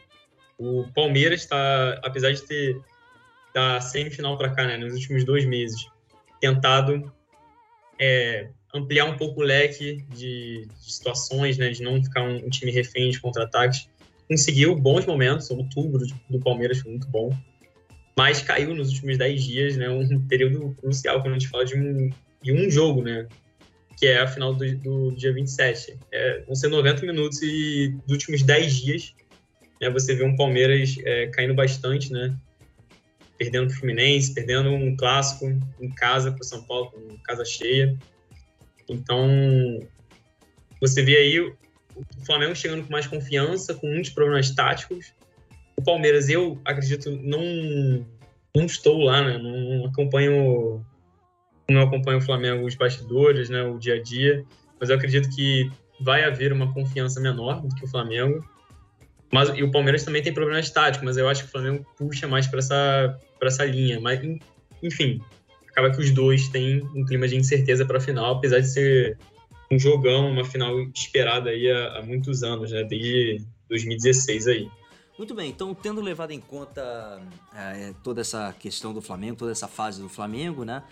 O 0.58 0.86
Palmeiras 0.94 1.40
está, 1.42 2.00
apesar 2.02 2.32
de 2.32 2.42
ter 2.42 2.80
da 3.54 3.80
semifinal 3.80 4.36
para 4.36 4.50
cá, 4.50 4.66
né, 4.66 4.76
nos 4.76 4.92
últimos 4.92 5.24
dois 5.24 5.46
meses, 5.46 5.86
tentado 6.40 7.10
é, 7.98 8.50
ampliar 8.74 9.06
um 9.06 9.16
pouco 9.16 9.40
o 9.40 9.44
leque 9.44 10.04
de, 10.10 10.66
de 10.66 10.92
situações, 10.92 11.56
né, 11.56 11.70
de 11.70 11.82
não 11.82 12.02
ficar 12.02 12.22
um, 12.22 12.36
um 12.36 12.50
time 12.50 12.70
refém 12.70 13.10
de 13.10 13.20
contra-ataques 13.20 13.88
conseguiu 14.28 14.74
bons 14.74 15.06
momentos, 15.06 15.50
outubro 15.50 16.04
do 16.28 16.40
Palmeiras 16.40 16.78
foi 16.78 16.90
muito 16.90 17.08
bom, 17.08 17.36
mas 18.16 18.42
caiu 18.42 18.74
nos 18.74 18.90
últimos 18.90 19.18
10 19.18 19.42
dias, 19.42 19.76
né? 19.76 19.88
Um 19.88 20.20
período 20.26 20.74
crucial 20.80 21.20
quando 21.20 21.34
a 21.34 21.38
gente 21.38 21.48
fala 21.48 21.64
de 21.64 21.78
um, 21.78 22.10
de 22.42 22.52
um 22.52 22.70
jogo, 22.70 23.02
né? 23.02 23.26
Que 23.98 24.06
é 24.06 24.18
a 24.18 24.26
final 24.26 24.54
do, 24.54 24.76
do 24.76 25.10
dia 25.12 25.32
27. 25.32 25.98
É, 26.12 26.40
vão 26.40 26.54
ser 26.54 26.68
90 26.68 27.06
minutos 27.06 27.40
e 27.42 27.94
dos 28.06 28.12
últimos 28.12 28.42
10 28.42 28.74
dias, 28.74 29.14
né, 29.80 29.90
você 29.90 30.14
vê 30.14 30.24
um 30.24 30.36
Palmeiras 30.36 30.96
é, 31.04 31.26
caindo 31.28 31.54
bastante, 31.54 32.12
né? 32.12 32.34
Perdendo 33.38 33.68
o 33.68 33.74
Fluminense, 33.74 34.32
perdendo 34.32 34.70
um 34.70 34.96
clássico 34.96 35.46
em 35.80 35.90
casa 35.90 36.32
para 36.32 36.42
São 36.42 36.62
Paulo, 36.62 36.90
com 36.90 37.18
casa 37.18 37.44
cheia. 37.44 37.96
Então, 38.88 39.28
você 40.80 41.02
vê 41.02 41.16
aí 41.16 41.52
o 41.96 42.26
Flamengo 42.26 42.54
chegando 42.54 42.84
com 42.84 42.92
mais 42.92 43.06
confiança, 43.06 43.74
com 43.74 43.86
muitos 43.86 44.10
problemas 44.10 44.50
táticos. 44.50 45.14
O 45.76 45.82
Palmeiras, 45.82 46.28
eu 46.28 46.60
acredito, 46.64 47.10
não, 47.10 48.06
não 48.54 48.66
estou 48.66 48.98
lá, 48.98 49.22
né? 49.22 49.38
Não 49.38 49.86
acompanho 49.86 50.84
não 51.68 51.82
acompanho 51.82 52.18
o 52.18 52.22
Flamengo, 52.22 52.64
os 52.64 52.74
bastidores, 52.74 53.50
né, 53.50 53.62
o 53.62 53.78
dia 53.78 53.94
a 53.94 54.02
dia, 54.02 54.44
mas 54.78 54.88
eu 54.88 54.96
acredito 54.96 55.28
que 55.34 55.70
vai 56.00 56.24
haver 56.24 56.52
uma 56.52 56.72
confiança 56.72 57.20
menor 57.20 57.60
do 57.60 57.74
que 57.74 57.84
o 57.84 57.88
Flamengo. 57.88 58.44
Mas, 59.32 59.48
e 59.48 59.62
o 59.62 59.70
Palmeiras 59.70 60.04
também 60.04 60.22
tem 60.22 60.32
problemas 60.32 60.70
táticos, 60.70 61.04
mas 61.04 61.16
eu 61.16 61.28
acho 61.28 61.42
que 61.42 61.48
o 61.48 61.52
Flamengo 61.52 61.84
puxa 61.98 62.28
mais 62.28 62.46
para 62.46 62.60
essa, 62.60 63.18
essa 63.42 63.64
linha. 63.64 64.00
Mas, 64.00 64.20
enfim, 64.82 65.20
acaba 65.68 65.90
que 65.90 66.00
os 66.00 66.12
dois 66.12 66.48
têm 66.48 66.82
um 66.94 67.04
clima 67.04 67.26
de 67.26 67.36
incerteza 67.36 67.84
para 67.84 67.98
a 67.98 68.00
final, 68.00 68.36
apesar 68.36 68.60
de 68.60 68.68
ser 68.68 69.18
um 69.70 69.78
jogão, 69.78 70.30
uma 70.30 70.44
final 70.44 70.78
esperada 70.94 71.50
aí 71.50 71.70
há, 71.70 71.98
há 71.98 72.02
muitos 72.02 72.42
anos, 72.42 72.70
né? 72.70 72.84
Desde 72.84 73.44
2016 73.68 74.46
aí. 74.46 74.70
Muito 75.18 75.34
bem, 75.34 75.48
então 75.48 75.74
tendo 75.74 76.00
levado 76.00 76.32
em 76.32 76.40
conta 76.40 77.20
é, 77.54 77.94
toda 78.02 78.20
essa 78.20 78.54
questão 78.58 78.92
do 78.92 79.00
Flamengo, 79.00 79.36
toda 79.36 79.50
essa 79.50 79.66
fase 79.66 80.00
do 80.00 80.08
Flamengo, 80.08 80.64
né? 80.64 80.82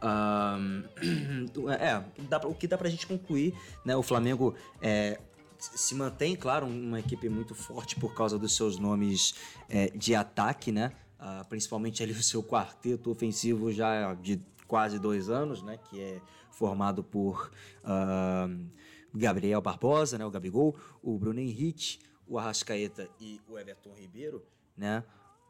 Uh, 0.00 1.70
é, 1.72 2.02
dá, 2.28 2.38
o 2.46 2.54
que 2.54 2.68
dá 2.68 2.78
pra 2.78 2.88
gente 2.88 3.06
concluir, 3.06 3.52
né? 3.84 3.96
O 3.96 4.02
Flamengo 4.02 4.54
é, 4.80 5.18
se 5.58 5.94
mantém, 5.94 6.36
claro, 6.36 6.66
uma 6.66 7.00
equipe 7.00 7.28
muito 7.28 7.54
forte 7.54 7.96
por 7.96 8.14
causa 8.14 8.38
dos 8.38 8.54
seus 8.54 8.78
nomes 8.78 9.34
é, 9.68 9.88
de 9.88 10.14
ataque, 10.14 10.70
né? 10.70 10.92
Uh, 11.18 11.44
principalmente 11.48 12.02
ali 12.02 12.12
o 12.12 12.22
seu 12.22 12.42
quarteto 12.42 13.10
ofensivo 13.10 13.72
já 13.72 14.14
de 14.14 14.40
quase 14.68 14.98
dois 14.98 15.28
anos, 15.28 15.62
né? 15.62 15.78
Que 15.90 16.00
é 16.00 16.20
formado 16.54 17.02
por 17.02 17.50
uh, 17.82 18.70
Gabriel 19.14 19.60
Barbosa, 19.60 20.18
né? 20.18 20.24
O 20.24 20.30
Gabigol, 20.30 20.76
o 21.02 21.18
Bruno 21.18 21.40
Henrique, 21.40 21.98
o 22.26 22.38
Arrascaeta 22.38 23.08
e 23.20 23.40
o 23.48 23.58
Everton 23.58 23.94
Ribeiro, 23.94 24.44
né? 24.76 25.04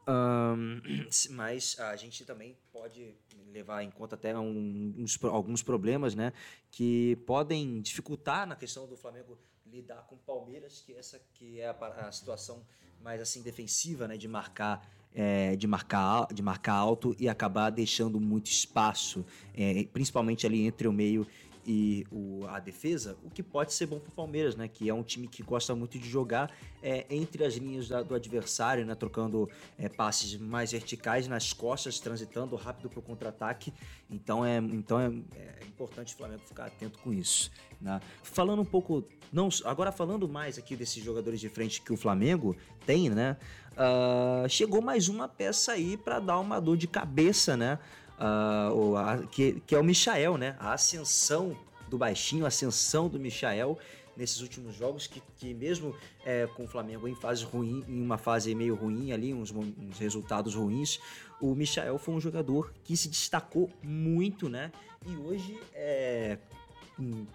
Um, 0.07 0.81
mas 1.31 1.79
a 1.79 1.95
gente 1.95 2.25
também 2.25 2.55
pode 2.71 3.15
levar 3.51 3.83
em 3.83 3.89
conta 3.89 4.15
até 4.15 4.37
uns, 4.37 5.17
alguns 5.23 5.63
problemas, 5.63 6.13
né, 6.13 6.33
que 6.69 7.15
podem 7.25 7.81
dificultar 7.81 8.45
na 8.45 8.55
questão 8.55 8.85
do 8.85 8.97
Flamengo 8.97 9.37
lidar 9.65 10.03
com 10.07 10.15
o 10.15 10.19
Palmeiras, 10.19 10.81
que 10.85 10.93
essa 10.93 11.19
que 11.33 11.59
é 11.59 11.69
a, 11.69 12.07
a 12.07 12.11
situação 12.11 12.65
mais 13.01 13.21
assim 13.21 13.41
defensiva, 13.41 14.07
né, 14.07 14.17
de 14.17 14.27
marcar 14.27 14.87
é, 15.15 15.55
de 15.55 15.65
marcar 15.65 16.27
de 16.33 16.43
marcar 16.43 16.73
alto 16.73 17.15
e 17.17 17.29
acabar 17.29 17.69
deixando 17.69 18.19
muito 18.19 18.47
espaço, 18.47 19.25
é, 19.55 19.87
principalmente 19.91 20.45
ali 20.45 20.65
entre 20.65 20.87
o 20.87 20.93
meio 20.93 21.25
e 21.67 22.05
o, 22.11 22.45
a 22.47 22.59
defesa, 22.59 23.17
o 23.23 23.29
que 23.29 23.41
pode 23.41 23.73
ser 23.73 23.87
bom 23.87 23.99
para 23.99 24.09
o 24.09 24.11
Palmeiras, 24.11 24.55
né? 24.55 24.67
Que 24.67 24.87
é 24.87 24.93
um 24.93 25.01
time 25.01 25.27
que 25.27 25.41
gosta 25.41 25.73
muito 25.73 25.97
de 25.97 26.07
jogar 26.07 26.55
é, 26.81 27.05
entre 27.09 27.43
as 27.43 27.55
linhas 27.55 27.87
da, 27.87 28.03
do 28.03 28.13
adversário, 28.13 28.85
né? 28.85 28.93
Trocando 28.93 29.49
é, 29.77 29.89
passes 29.89 30.37
mais 30.37 30.71
verticais 30.71 31.27
nas 31.27 31.53
costas, 31.53 31.99
transitando 31.99 32.55
rápido 32.55 32.89
para 32.89 32.99
o 32.99 33.01
contra-ataque. 33.01 33.73
Então, 34.09 34.45
é, 34.45 34.57
então 34.57 34.99
é, 34.99 35.07
é, 35.35 35.65
importante 35.65 36.13
o 36.13 36.17
Flamengo 36.17 36.43
ficar 36.45 36.65
atento 36.65 36.99
com 36.99 37.11
isso. 37.11 37.51
Né? 37.81 37.99
Falando 38.21 38.61
um 38.61 38.65
pouco, 38.65 39.03
não, 39.33 39.49
agora 39.63 39.91
falando 39.91 40.29
mais 40.29 40.59
aqui 40.59 40.75
desses 40.75 41.03
jogadores 41.03 41.39
de 41.39 41.49
frente 41.49 41.81
que 41.81 41.91
o 41.91 41.97
Flamengo 41.97 42.55
tem, 42.85 43.09
né? 43.09 43.37
Uh, 43.75 44.47
chegou 44.47 44.81
mais 44.81 45.09
uma 45.09 45.27
peça 45.27 45.73
aí 45.73 45.97
para 45.97 46.19
dar 46.19 46.39
uma 46.39 46.59
dor 46.59 46.77
de 46.77 46.87
cabeça, 46.87 47.57
né? 47.57 47.77
uh, 48.19 48.95
a, 48.95 49.17
que, 49.27 49.61
que 49.65 49.75
é 49.75 49.79
o 49.79 49.83
Michael, 49.83 50.37
né? 50.37 50.55
A 50.59 50.73
ascensão 50.73 51.55
do 51.89 51.97
baixinho, 51.97 52.45
a 52.45 52.47
ascensão 52.47 53.07
do 53.07 53.19
Michael 53.19 53.77
nesses 54.15 54.41
últimos 54.41 54.75
jogos, 54.75 55.07
que, 55.07 55.21
que 55.37 55.53
mesmo 55.53 55.93
é, 56.25 56.47
com 56.47 56.63
o 56.63 56.67
Flamengo 56.67 57.05
em 57.05 57.15
fase 57.15 57.43
ruim, 57.43 57.83
em 57.87 58.01
uma 58.01 58.17
fase 58.17 58.55
meio 58.55 58.73
ruim 58.73 59.11
ali, 59.11 59.33
uns, 59.33 59.51
uns, 59.51 59.99
resultados 59.99 60.55
ruins, 60.55 60.99
o 61.41 61.53
Michael 61.53 61.97
foi 61.97 62.13
um 62.13 62.21
jogador 62.21 62.73
que 62.85 62.95
se 62.95 63.09
destacou 63.09 63.69
muito, 63.83 64.47
né? 64.47 64.71
E 65.05 65.15
hoje, 65.17 65.59
é, 65.73 66.37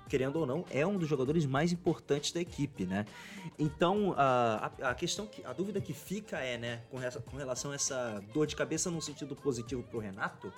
querendo 0.09 0.37
ou 0.37 0.47
não, 0.47 0.65
é 0.71 0.87
um 0.87 0.97
dos 0.97 1.09
jogadores 1.09 1.45
mais 1.45 1.73
importantes 1.73 2.33
da 2.33 2.41
equipe, 2.41 2.85
né? 2.87 3.05
Então, 3.59 4.15
a, 4.17 4.71
a 4.83 4.95
questão, 4.95 5.27
que, 5.27 5.45
a 5.45 5.53
dúvida 5.53 5.81
que 5.81 5.93
fica 5.93 6.39
é, 6.39 6.57
né, 6.57 6.81
com, 6.91 7.01
essa, 7.01 7.21
com 7.21 7.37
relação 7.37 7.73
a 7.73 7.75
essa 7.75 8.23
dor 8.33 8.47
de 8.47 8.57
cabeça 8.57 8.91
no 8.91 9.01
sentido 9.03 9.37
positivo 9.37 9.83
para 9.83 9.99
o 9.99 10.01
Renato, 10.01 10.53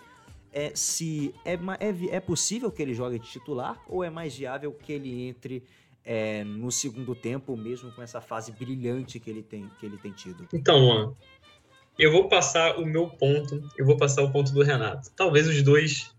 é 0.53 0.73
se 0.75 1.35
é, 1.45 1.55
é, 1.55 2.17
é 2.17 2.21
possível 2.21 2.71
que 2.71 2.83
ele 2.83 2.95
jogue 2.95 3.19
de 3.19 3.27
titular 3.27 3.83
ou 3.89 4.05
é 4.05 4.11
mais 4.11 4.37
viável 4.37 4.73
que 4.73 4.93
ele 4.93 5.29
entre 5.29 5.65
é, 6.05 6.45
no 6.45 6.71
segundo 6.71 7.15
tempo, 7.15 7.57
mesmo 7.57 7.91
com 7.93 8.03
essa 8.03 8.21
fase 8.21 8.53
brilhante 8.53 9.19
que 9.19 9.31
ele 9.31 9.43
tem, 9.43 9.71
que 9.79 9.87
ele 9.87 9.97
tem 9.97 10.13
tido? 10.13 10.47
Então, 10.53 11.17
eu 11.99 12.11
vou 12.11 12.29
passar 12.29 12.79
o 12.79 12.85
meu 12.85 13.09
ponto, 13.09 13.63
eu 13.77 13.87
vou 13.87 13.97
passar 13.97 14.23
o 14.23 14.31
ponto 14.31 14.53
do 14.53 14.63
Renato. 14.63 15.11
Talvez 15.17 15.47
os 15.47 15.63
dois 15.63 16.15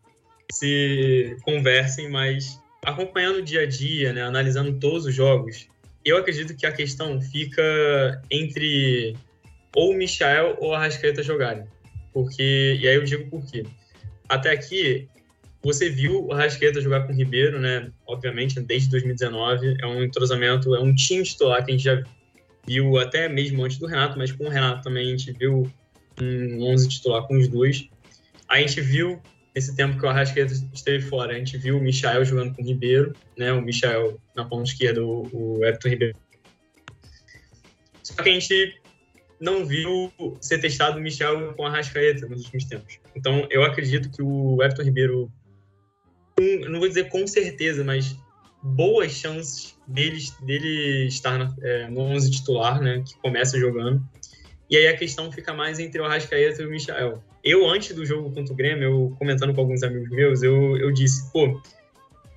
se 0.52 1.38
conversem, 1.44 2.10
mas 2.10 2.62
acompanhando 2.84 3.38
o 3.38 3.42
dia 3.42 3.62
a 3.62 3.66
dia, 3.66 4.14
né, 4.14 4.22
analisando 4.22 4.80
todos 4.80 5.06
os 5.06 5.14
jogos, 5.14 5.68
eu 6.04 6.18
acredito 6.18 6.56
que 6.56 6.66
a 6.66 6.72
questão 6.72 7.22
fica 7.22 8.22
entre 8.30 9.16
ou 9.76 9.92
o 9.92 9.98
Michael 9.98 10.58
ou 10.60 10.74
a 10.74 10.80
Rascaeta 10.80 11.24
jogarem. 11.24 11.66
Porque, 12.14 12.78
e 12.80 12.88
aí 12.88 12.96
eu 12.96 13.04
digo 13.04 13.30
por 13.30 13.46
quê 13.46 13.64
até 14.34 14.52
aqui, 14.52 15.08
você 15.62 15.90
viu 15.90 16.26
o 16.26 16.34
Rasqueta 16.34 16.82
jogar 16.82 17.06
com 17.06 17.14
o 17.14 17.16
Ribeiro, 17.16 17.60
né? 17.60 17.92
Obviamente, 18.06 18.60
desde 18.60 18.90
2019. 18.90 19.78
É 19.82 19.88
um 19.88 20.04
entrosamento, 20.04 20.76
é 20.76 20.80
um 20.80 20.94
time 20.94 21.24
titular 21.24 21.64
que 21.64 21.72
a 21.72 21.74
gente 21.74 21.84
já 21.84 22.04
viu 22.66 22.98
até 22.98 23.30
mesmo 23.30 23.64
antes 23.64 23.78
do 23.78 23.86
Renato, 23.86 24.18
mas 24.18 24.32
com 24.32 24.46
o 24.46 24.50
Renato 24.50 24.84
também 24.84 25.08
a 25.08 25.10
gente 25.10 25.32
viu 25.32 25.72
um 26.22 26.64
11 26.72 26.90
titular 26.90 27.26
com 27.28 27.38
os 27.38 27.48
dois. 27.48 27.88
A 28.48 28.60
gente 28.60 28.82
viu, 28.82 29.22
nesse 29.56 29.76
tempo 29.76 30.00
que 30.00 30.06
o 30.06 30.10
Arrascaeta 30.10 30.54
esteve 30.74 31.04
fora, 31.04 31.34
a 31.34 31.38
gente 31.38 31.58
viu 31.58 31.78
o 31.78 31.82
Michael 31.82 32.26
jogando 32.26 32.56
com 32.56 32.62
o 32.62 32.66
Ribeiro, 32.66 33.14
né? 33.38 33.52
O 33.54 33.62
Michael 33.62 34.20
na 34.36 34.46
ponta 34.46 34.70
esquerda, 34.70 35.04
o, 35.04 35.60
Everton 35.64 35.90
Ribeiro. 35.90 36.18
Só 38.02 38.22
que 38.22 38.30
a 38.30 38.34
gente 38.34 38.82
não 39.40 39.66
viu 39.66 40.12
ser 40.42 40.60
testado 40.60 40.98
o 40.98 41.02
Michel 41.02 41.54
com 41.54 41.66
a 41.66 41.70
Rascaeta 41.70 42.28
nos 42.28 42.46
últimos 42.46 42.66
tempos. 42.66 43.00
Então, 43.16 43.48
eu 43.50 43.64
acredito 43.64 44.10
que 44.10 44.22
o 44.22 44.62
Everton 44.62 44.84
Ribeiro, 44.84 45.32
não 46.70 46.80
vou 46.80 46.88
dizer 46.88 47.10
com 47.10 47.26
certeza, 47.28 47.84
mas 47.84 48.16
boas 48.62 49.12
chances 49.12 49.78
dele, 49.86 50.20
dele 50.42 51.08
estar 51.08 51.38
no, 51.38 51.56
é, 51.62 51.90
no 51.90 52.00
11 52.00 52.32
titular, 52.32 52.82
né, 52.82 53.04
que 53.06 53.18
começa 53.18 53.60
jogando. 53.60 54.02
E 54.70 54.78
aí 54.78 54.88
a 54.88 54.98
questão 54.98 55.32
fica 55.32 55.54
mais 55.54 55.78
entre 55.80 56.02
o 56.02 56.06
Arrascaeta 56.06 56.62
e 56.62 56.66
o 56.66 56.70
Michel. 56.70 57.22
Eu, 57.44 57.68
antes 57.70 57.94
do 57.94 58.06
jogo 58.06 58.32
contra 58.32 58.54
o 58.54 58.56
Grêmio, 58.56 58.84
eu 58.84 59.16
comentando 59.20 59.54
com 59.54 59.60
alguns 59.60 59.84
amigos 59.84 60.10
meus, 60.10 60.42
eu, 60.42 60.78
eu 60.78 60.92
disse, 60.92 61.30
pô, 61.32 61.62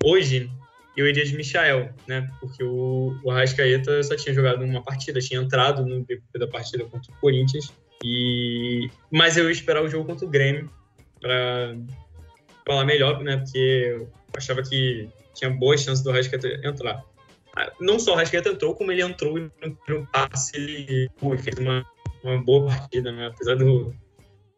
hoje 0.03 0.51
eu 0.97 1.07
iria 1.07 1.23
de 1.23 1.37
Michael, 1.37 1.93
né? 2.07 2.29
Porque 2.41 2.63
o, 2.63 3.15
o 3.23 3.31
Arrascaeta 3.31 4.03
só 4.03 4.15
tinha 4.15 4.33
jogado 4.33 4.65
uma 4.65 4.83
partida, 4.83 5.19
tinha 5.19 5.39
entrado 5.39 5.85
no 5.85 6.03
decorrer 6.03 6.39
da 6.39 6.47
partida 6.47 6.83
contra 6.85 7.11
o 7.11 7.15
Corinthians. 7.21 7.71
E... 8.03 8.89
Mas 9.09 9.37
eu 9.37 9.45
ia 9.45 9.51
esperar 9.51 9.83
o 9.83 9.89
jogo 9.89 10.05
contra 10.05 10.25
o 10.25 10.29
Grêmio 10.29 10.69
para 11.21 11.77
falar 12.65 12.83
melhor, 12.83 13.23
né? 13.23 13.37
Porque 13.37 13.93
eu 13.93 14.09
achava 14.35 14.61
que 14.61 15.07
tinha 15.33 15.49
boas 15.51 15.81
chances 15.81 16.03
do 16.03 16.09
Arrascaeta 16.09 16.47
entrar. 16.67 17.01
Ah, 17.55 17.71
não 17.79 17.97
só 17.97 18.11
o 18.11 18.15
Arrascaeta 18.15 18.49
entrou, 18.49 18.75
como 18.75 18.91
ele 18.91 19.03
entrou 19.03 19.37
no 19.87 20.07
passe 20.07 20.57
ele 20.57 21.09
pô, 21.17 21.37
fez 21.37 21.57
uma, 21.59 21.85
uma 22.23 22.43
boa 22.43 22.67
partida, 22.67 23.11
né? 23.11 23.27
Apesar 23.27 23.55
do, 23.55 23.95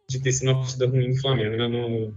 de 0.10 0.22
ter 0.22 0.32
sido 0.32 0.50
uma 0.50 0.60
partida 0.60 0.88
ruim 0.88 1.12
do 1.12 1.22
Flamengo, 1.22 1.56
né? 1.56 1.68
No, 1.68 2.14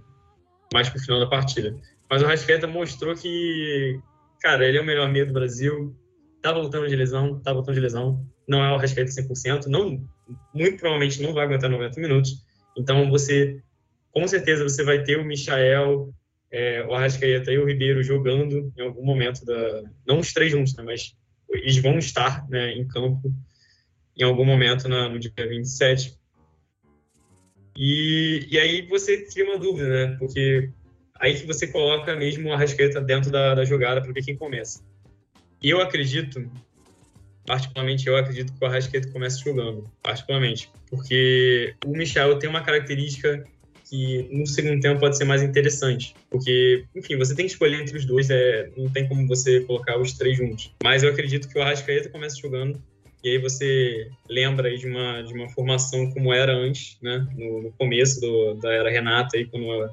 mais 0.72 0.88
pro 0.88 1.01
final 1.01 1.20
da 1.20 1.26
partida. 1.26 1.76
Mas 2.11 2.22
o 2.22 2.26
Arrascaeta 2.26 2.66
mostrou 2.66 3.14
que 3.14 4.01
Cara, 4.43 4.66
ele 4.66 4.76
é 4.76 4.80
o 4.80 4.84
melhor 4.84 5.09
meio 5.09 5.24
do 5.24 5.32
Brasil. 5.32 5.97
Tá 6.43 6.53
voltando 6.53 6.88
de 6.88 6.97
lesão, 6.97 7.40
tá 7.40 7.53
voltando 7.53 7.76
de 7.76 7.80
lesão. 7.80 8.26
Não 8.49 8.62
é 8.62 8.72
o 8.72 8.74
Arrascaeta 8.74 9.12
100%. 9.12 9.66
Não, 9.66 10.05
muito 10.53 10.78
provavelmente 10.78 11.22
não 11.22 11.32
vai 11.32 11.45
aguentar 11.45 11.70
90 11.70 12.01
minutos. 12.01 12.45
Então, 12.76 13.09
você, 13.09 13.62
com 14.11 14.26
certeza, 14.26 14.64
você 14.64 14.82
vai 14.82 15.05
ter 15.05 15.16
o 15.16 15.24
Michael, 15.24 16.12
é, 16.51 16.84
o 16.84 16.93
Arrascaeta 16.93 17.53
e 17.53 17.59
o 17.59 17.66
Ribeiro 17.66 18.03
jogando 18.03 18.72
em 18.76 18.82
algum 18.82 19.05
momento 19.05 19.45
da... 19.45 19.84
Não 20.05 20.18
os 20.18 20.32
três 20.32 20.51
juntos, 20.51 20.74
né? 20.74 20.82
Mas 20.82 21.14
eles 21.49 21.78
vão 21.78 21.97
estar 21.99 22.45
né, 22.49 22.72
em 22.72 22.86
campo 22.88 23.32
em 24.16 24.24
algum 24.24 24.45
momento 24.45 24.88
na, 24.88 25.09
no 25.09 25.20
dia 25.20 25.32
27. 25.36 26.18
E, 27.76 28.46
e 28.50 28.58
aí 28.58 28.82
você 28.82 29.22
cria 29.22 29.44
uma 29.44 29.58
dúvida, 29.58 29.88
né? 29.88 30.16
Porque 30.18 30.70
aí 31.18 31.34
que 31.38 31.46
você 31.46 31.66
coloca 31.66 32.14
mesmo 32.16 32.50
a 32.50 32.54
Arrascaeta 32.54 33.00
dentro 33.00 33.30
da, 33.30 33.54
da 33.54 33.64
jogada 33.64 34.02
para 34.02 34.12
ver 34.12 34.24
quem 34.24 34.36
começa. 34.36 34.82
Eu 35.62 35.80
acredito, 35.80 36.50
particularmente 37.46 38.06
eu 38.06 38.16
acredito 38.16 38.52
que 38.52 38.64
o 38.64 38.66
Arrascaeta 38.66 39.08
começa 39.08 39.38
jogando, 39.38 39.88
particularmente, 40.02 40.68
porque 40.90 41.74
o 41.86 41.96
Michel 41.96 42.38
tem 42.38 42.50
uma 42.50 42.62
característica 42.62 43.44
que 43.88 44.28
no 44.32 44.46
segundo 44.46 44.80
tempo 44.80 44.98
pode 44.98 45.16
ser 45.16 45.24
mais 45.24 45.42
interessante, 45.42 46.14
porque, 46.30 46.84
enfim, 46.96 47.16
você 47.16 47.34
tem 47.34 47.44
que 47.44 47.52
escolher 47.52 47.80
entre 47.80 47.96
os 47.96 48.04
dois, 48.04 48.30
é, 48.30 48.70
não 48.76 48.88
tem 48.88 49.06
como 49.06 49.28
você 49.28 49.60
colocar 49.60 49.98
os 49.98 50.14
três 50.14 50.36
juntos. 50.36 50.74
Mas 50.82 51.02
eu 51.02 51.10
acredito 51.10 51.48
que 51.48 51.58
o 51.58 51.62
Arrascaeta 51.62 52.08
começa 52.08 52.40
jogando, 52.40 52.82
e 53.24 53.30
aí 53.30 53.38
você 53.38 54.10
lembra 54.28 54.68
aí 54.68 54.76
de 54.76 54.86
uma, 54.86 55.22
de 55.22 55.32
uma 55.32 55.48
formação 55.50 56.10
como 56.10 56.32
era 56.32 56.52
antes, 56.52 56.98
né, 57.00 57.26
no, 57.36 57.62
no 57.62 57.72
começo 57.72 58.20
do, 58.20 58.54
da 58.54 58.72
era 58.72 58.90
Renata, 58.90 59.36
aí, 59.36 59.46
quando 59.46 59.90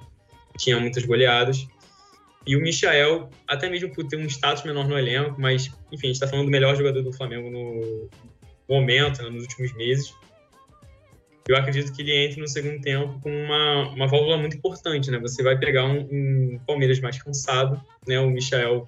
tinha 0.58 0.80
muitas 0.80 1.06
goleadas. 1.06 1.68
E 2.48 2.56
o 2.56 2.62
Michael, 2.62 3.30
até 3.48 3.70
mesmo 3.70 3.94
por 3.94 4.08
ter 4.08 4.18
um 4.18 4.26
status 4.26 4.64
menor 4.64 4.88
no 4.88 4.98
elenco, 4.98 5.40
mas, 5.40 5.68
enfim, 5.92 6.08
a 6.08 6.08
gente 6.08 6.14
está 6.14 6.28
falando 6.28 6.46
do 6.46 6.52
melhor 6.52 6.76
jogador 6.76 7.04
do 7.04 7.14
Flamengo 7.14 7.52
no 7.52 8.10
momento, 8.68 9.22
né, 9.22 9.30
nos 9.30 9.44
últimos 9.44 9.74
meses. 9.74 10.14
Eu 11.48 11.56
acredito 11.56 11.92
que 11.94 12.02
ele 12.02 12.16
entre 12.16 12.40
no 12.40 12.48
segundo 12.48 12.82
tempo 12.82 13.20
com 13.22 13.30
uma, 13.30 13.90
uma 13.90 14.08
válvula 14.08 14.38
muito 14.38 14.56
importante, 14.58 15.10
né? 15.10 15.18
Você 15.18 15.42
vai 15.42 15.58
pegar 15.58 15.84
um, 15.84 16.08
um 16.12 16.60
Palmeiras 16.66 17.00
mais 17.00 17.22
cansado, 17.22 17.82
né? 18.08 18.20
O 18.20 18.30
Michael, 18.30 18.88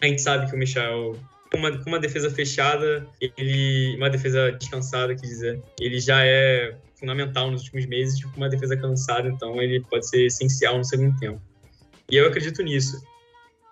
a 0.00 0.06
gente 0.06 0.22
sabe 0.22 0.48
que 0.48 0.56
o 0.56 0.58
Michael 0.58 1.16
com 1.50 1.58
uma, 1.58 1.78
com 1.78 1.90
uma 1.90 1.98
defesa 1.98 2.30
fechada, 2.30 3.06
ele, 3.20 3.96
uma 3.96 4.08
defesa 4.08 4.52
descansada, 4.52 5.14
quer 5.14 5.26
dizer, 5.26 5.62
ele 5.80 6.00
já 6.00 6.24
é 6.24 6.76
fundamental 6.94 7.50
nos 7.50 7.62
últimos 7.62 7.86
meses, 7.86 8.22
com 8.24 8.36
uma 8.36 8.48
defesa 8.48 8.76
cansada, 8.76 9.28
então 9.28 9.60
ele 9.60 9.80
pode 9.80 10.08
ser 10.08 10.26
essencial 10.26 10.78
no 10.78 10.84
segundo 10.84 11.18
tempo. 11.18 11.40
E 12.10 12.16
eu 12.16 12.26
acredito 12.26 12.62
nisso. 12.62 13.02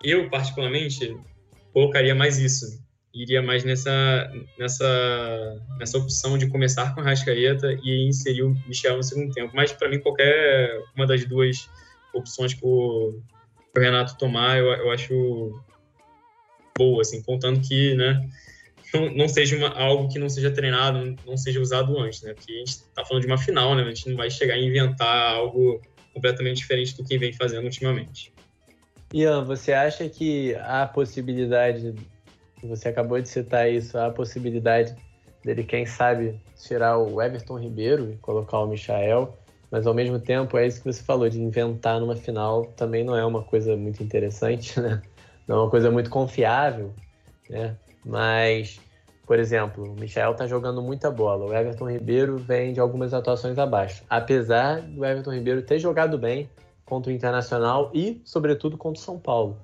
Eu, 0.03 0.29
particularmente, 0.29 1.15
colocaria 1.73 2.15
mais 2.15 2.37
isso. 2.37 2.81
Iria 3.13 3.41
mais 3.41 3.63
nessa, 3.63 4.31
nessa, 4.57 5.61
nessa 5.77 5.97
opção 5.97 6.37
de 6.37 6.47
começar 6.47 6.93
com 6.93 7.01
Rascaeta 7.01 7.77
e 7.83 8.07
inserir 8.07 8.43
o 8.43 8.55
Michel 8.67 8.97
no 8.97 9.03
segundo 9.03 9.33
tempo. 9.33 9.51
Mas, 9.53 9.71
para 9.71 9.89
mim, 9.89 9.99
qualquer 9.99 10.81
uma 10.95 11.05
das 11.05 11.25
duas 11.25 11.69
opções 12.13 12.53
que 12.53 12.61
o, 12.63 13.21
o 13.75 13.79
Renato 13.79 14.17
tomar, 14.17 14.57
eu, 14.57 14.67
eu 14.67 14.91
acho 14.91 15.61
boa, 16.79 17.01
assim, 17.01 17.21
contando 17.21 17.59
que, 17.59 17.93
né, 17.95 18.25
não, 18.93 19.13
não 19.13 19.27
seja 19.27 19.57
uma, 19.57 19.69
algo 19.69 20.07
que 20.07 20.17
não 20.17 20.29
seja 20.29 20.49
treinado, 20.49 21.15
não 21.27 21.35
seja 21.35 21.59
usado 21.59 21.99
antes, 21.99 22.21
né? 22.21 22.33
Porque 22.33 22.53
a 22.53 22.57
gente 22.59 22.69
está 22.69 23.03
falando 23.03 23.23
de 23.23 23.27
uma 23.27 23.37
final, 23.37 23.75
né? 23.75 23.83
A 23.83 23.89
gente 23.89 24.09
não 24.09 24.15
vai 24.15 24.31
chegar 24.31 24.55
a 24.55 24.59
inventar 24.59 25.35
algo 25.35 25.81
completamente 26.13 26.57
diferente 26.57 26.95
do 26.95 27.03
que 27.03 27.17
vem 27.17 27.33
fazendo 27.33 27.65
ultimamente. 27.65 28.33
Ian, 29.13 29.43
você 29.43 29.73
acha 29.73 30.07
que 30.07 30.55
há 30.55 30.87
possibilidade, 30.87 31.93
você 32.63 32.87
acabou 32.87 33.21
de 33.21 33.27
citar 33.27 33.71
isso, 33.71 33.97
há 33.97 34.09
possibilidade 34.09 34.95
dele, 35.43 35.63
quem 35.63 35.85
sabe, 35.85 36.39
tirar 36.55 36.97
o 36.97 37.21
Everton 37.21 37.59
Ribeiro 37.59 38.11
e 38.11 38.17
colocar 38.17 38.59
o 38.59 38.67
Michael, 38.67 39.37
mas 39.71 39.85
ao 39.85 39.93
mesmo 39.93 40.19
tempo 40.19 40.57
é 40.57 40.67
isso 40.67 40.79
que 40.81 40.91
você 40.91 41.03
falou, 41.03 41.29
de 41.29 41.41
inventar 41.41 41.99
numa 41.99 42.15
final 42.15 42.65
também 42.75 43.03
não 43.03 43.15
é 43.15 43.25
uma 43.25 43.43
coisa 43.43 43.75
muito 43.75 44.03
interessante, 44.03 44.77
né? 44.81 45.01
Não 45.49 45.55
é 45.55 45.59
uma 45.61 45.69
coisa 45.71 45.89
muito 45.89 46.11
confiável, 46.11 46.93
né? 47.49 47.75
Mas, 48.05 48.79
por 49.25 49.39
exemplo, 49.39 49.83
o 49.83 49.99
Michael 49.99 50.35
tá 50.35 50.45
jogando 50.45 50.79
muita 50.79 51.09
bola, 51.09 51.43
o 51.47 51.51
Everton 51.51 51.89
Ribeiro 51.89 52.37
vem 52.37 52.71
de 52.71 52.79
algumas 52.79 53.15
atuações 53.15 53.57
abaixo. 53.57 54.03
Apesar 54.07 54.79
do 54.79 55.03
Everton 55.03 55.33
Ribeiro 55.33 55.63
ter 55.63 55.79
jogado 55.79 56.19
bem 56.19 56.47
contra 56.85 57.11
o 57.11 57.15
Internacional 57.15 57.89
e, 57.95 58.21
sobretudo, 58.23 58.77
contra 58.77 59.01
o 59.01 59.03
São 59.03 59.17
Paulo. 59.17 59.57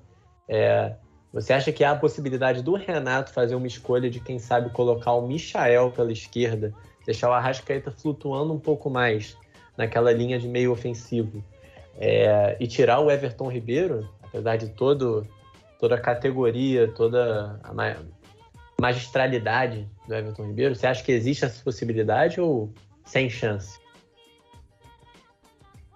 É, 0.48 0.94
você 1.32 1.52
acha 1.52 1.70
que 1.70 1.84
há 1.84 1.92
a 1.92 1.96
possibilidade 1.96 2.64
do 2.64 2.74
Renato 2.74 3.30
fazer 3.32 3.54
uma 3.54 3.68
escolha 3.68 4.10
de, 4.10 4.18
quem 4.18 4.40
sabe, 4.40 4.70
colocar 4.70 5.12
o 5.12 5.24
Michael 5.24 5.92
pela 5.92 6.10
esquerda, 6.10 6.74
deixar 7.04 7.30
o 7.30 7.32
Arrascaeta 7.32 7.92
flutuando 7.92 8.52
um 8.52 8.58
pouco 8.58 8.90
mais 8.90 9.36
naquela 9.76 10.10
linha 10.10 10.36
de 10.36 10.48
meio 10.48 10.72
ofensivo 10.72 11.44
é, 11.96 12.56
e 12.58 12.66
tirar 12.66 12.98
o 12.98 13.08
Everton 13.08 13.48
Ribeiro, 13.48 14.08
apesar 14.24 14.56
de 14.56 14.70
todo, 14.70 15.24
toda 15.78 15.94
a 15.94 16.00
categoria, 16.00 16.88
toda 16.88 17.60
a 17.62 17.72
magistralidade 18.80 19.88
do 20.06 20.14
Everton 20.14 20.46
Ribeiro? 20.46 20.74
Você 20.74 20.86
acha 20.86 21.02
que 21.02 21.12
existe 21.12 21.44
essa 21.44 21.62
possibilidade 21.62 22.40
ou 22.40 22.72
sem 23.04 23.28
chance? 23.30 23.78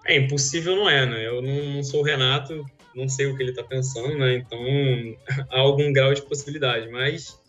É 0.05 0.17
impossível, 0.17 0.75
não 0.75 0.89
é, 0.89 1.05
né? 1.05 1.27
Eu 1.27 1.41
não, 1.41 1.83
sou 1.83 2.01
o 2.01 2.03
Renato, 2.03 2.65
não 2.95 3.07
sei 3.07 3.27
o 3.27 3.35
que 3.35 3.43
ele 3.43 3.51
está 3.51 3.63
pensando, 3.63 4.17
né? 4.17 4.35
Então 4.35 4.59
há 5.51 5.59
algum 5.59 5.91
grau 5.93 6.13
de 6.13 6.21
possibilidade, 6.23 6.89
mas 6.89 7.39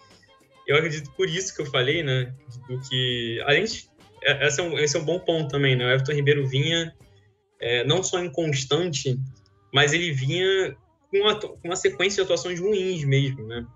eu 0.66 0.76
acredito 0.76 1.10
por 1.12 1.28
isso 1.28 1.54
que 1.54 1.62
eu 1.62 1.66
falei, 1.66 2.02
né? 2.02 2.32
Do 2.68 2.78
que 2.80 3.42
além 3.46 3.64
de 3.64 3.90
é, 4.24 4.46
esse 4.46 4.60
é 4.60 4.62
um, 4.62 4.78
esse 4.78 4.96
é 4.96 5.00
um 5.00 5.04
bom 5.04 5.18
ponto 5.18 5.50
também, 5.50 5.74
né? 5.76 5.86
O 5.86 5.90
Everton 5.90 6.12
Ribeiro 6.12 6.46
vinha 6.46 6.94
é, 7.60 7.84
não 7.84 8.02
só 8.02 8.22
inconstante, 8.22 9.18
mas 9.72 9.92
ele 9.92 10.12
vinha 10.12 10.76
com 11.12 11.18
uma, 11.18 11.38
com 11.38 11.60
uma 11.68 11.76
sequência 11.76 12.16
de 12.16 12.22
atuações 12.22 12.58
ruins 12.58 13.04
mesmo, 13.04 13.46
né? 13.46 13.66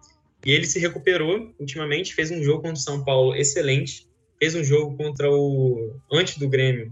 E 0.44 0.50
ele 0.50 0.66
se 0.66 0.78
recuperou 0.78 1.54
ultimamente, 1.58 2.14
fez 2.14 2.30
um 2.30 2.42
jogo 2.42 2.62
contra 2.62 2.78
o 2.78 2.82
São 2.82 3.04
Paulo 3.04 3.34
excelente, 3.34 4.08
fez 4.38 4.54
um 4.54 4.64
jogo 4.64 4.96
contra 4.96 5.30
o 5.30 6.00
antes 6.10 6.38
do 6.38 6.48
Grêmio, 6.48 6.90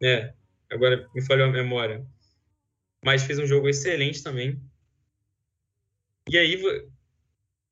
né? 0.00 0.32
Agora 0.70 1.08
me 1.12 1.22
falhou 1.22 1.48
a 1.48 1.52
memória. 1.52 2.06
Mas 3.04 3.24
fez 3.24 3.38
um 3.38 3.46
jogo 3.46 3.68
excelente 3.68 4.22
também. 4.22 4.58
E 6.28 6.38
aí 6.38 6.56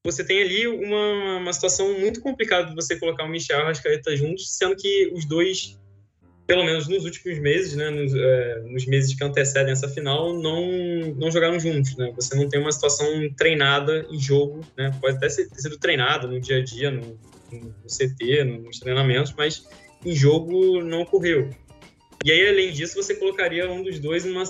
você 0.04 0.24
tem 0.24 0.42
ali 0.42 0.66
uma, 0.66 1.38
uma 1.38 1.52
situação 1.52 1.98
muito 1.98 2.20
complicada 2.20 2.68
de 2.68 2.74
você 2.74 2.98
colocar 2.98 3.24
o 3.24 3.28
Michel 3.28 3.60
e 3.60 3.62
o 3.62 3.66
Rascaeta 3.66 4.16
juntos, 4.16 4.56
sendo 4.56 4.76
que 4.76 5.10
os 5.14 5.24
dois 5.24 5.78
pelo 6.46 6.64
menos 6.64 6.88
nos 6.88 7.04
últimos 7.04 7.38
meses, 7.38 7.76
né, 7.76 7.90
nos, 7.90 8.14
é, 8.14 8.60
nos, 8.66 8.86
meses 8.86 9.14
que 9.14 9.24
antecedem 9.24 9.72
essa 9.72 9.88
final, 9.88 10.34
não, 10.34 10.70
não 11.16 11.30
jogaram 11.30 11.58
juntos, 11.58 11.96
né? 11.96 12.12
Você 12.16 12.34
não 12.34 12.48
tem 12.48 12.60
uma 12.60 12.72
situação 12.72 13.06
treinada 13.36 14.06
em 14.10 14.18
jogo, 14.18 14.60
né? 14.76 14.90
Pode 15.00 15.16
até 15.16 15.28
ser, 15.28 15.48
ter 15.48 15.60
sido 15.60 15.78
treinado 15.78 16.28
no 16.28 16.40
dia 16.40 16.58
a 16.58 16.64
dia, 16.64 16.90
no, 16.90 17.18
no 17.52 17.86
CT, 17.86 18.44
nos 18.44 18.80
treinamentos, 18.80 19.32
mas 19.36 19.66
em 20.04 20.14
jogo 20.14 20.82
não 20.82 21.02
ocorreu. 21.02 21.50
E 22.24 22.30
aí, 22.30 22.48
além 22.48 22.72
disso, 22.72 22.94
você 22.94 23.14
colocaria 23.14 23.70
um 23.70 23.82
dos 23.82 23.98
dois 23.98 24.24
numa, 24.24 24.44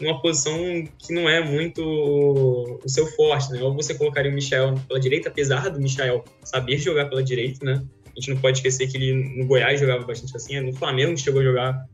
numa 0.00 0.20
posição 0.20 0.58
que 0.98 1.12
não 1.12 1.28
é 1.28 1.42
muito 1.42 1.82
o 1.82 2.88
seu 2.88 3.06
forte, 3.08 3.52
né? 3.52 3.62
Ou 3.62 3.74
você 3.74 3.94
colocaria 3.94 4.30
o 4.30 4.34
Michel 4.34 4.74
pela 4.86 5.00
direita, 5.00 5.28
apesar 5.28 5.70
do 5.70 5.80
Michel 5.80 6.24
saber 6.44 6.78
jogar 6.78 7.06
pela 7.06 7.22
direita, 7.22 7.64
né? 7.64 7.82
A 8.16 8.20
gente 8.20 8.34
não 8.34 8.40
pode 8.40 8.58
esquecer 8.58 8.88
que 8.88 8.96
ele 8.96 9.12
no 9.36 9.46
Goiás 9.46 9.78
jogava 9.78 10.04
bastante 10.04 10.34
assim, 10.36 10.58
no 10.60 10.72
Flamengo 10.72 11.16
chegou 11.18 11.40
a 11.40 11.44
jogar 11.44 11.86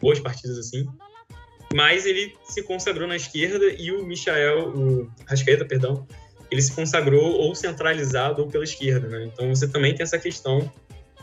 boas 0.00 0.18
partidas 0.18 0.58
assim. 0.58 0.86
Mas 1.72 2.04
ele 2.04 2.34
se 2.42 2.62
consagrou 2.64 3.06
na 3.06 3.14
esquerda 3.14 3.66
e 3.78 3.92
o 3.92 4.04
Michael, 4.04 4.70
o 4.70 5.10
Rascaeta, 5.24 5.64
perdão, 5.64 6.06
ele 6.50 6.60
se 6.60 6.72
consagrou 6.72 7.32
ou 7.32 7.54
centralizado 7.54 8.42
ou 8.42 8.48
pela 8.48 8.64
esquerda, 8.64 9.06
né? 9.06 9.30
Então 9.32 9.48
você 9.54 9.68
também 9.68 9.94
tem 9.94 10.02
essa 10.02 10.18
questão 10.18 10.70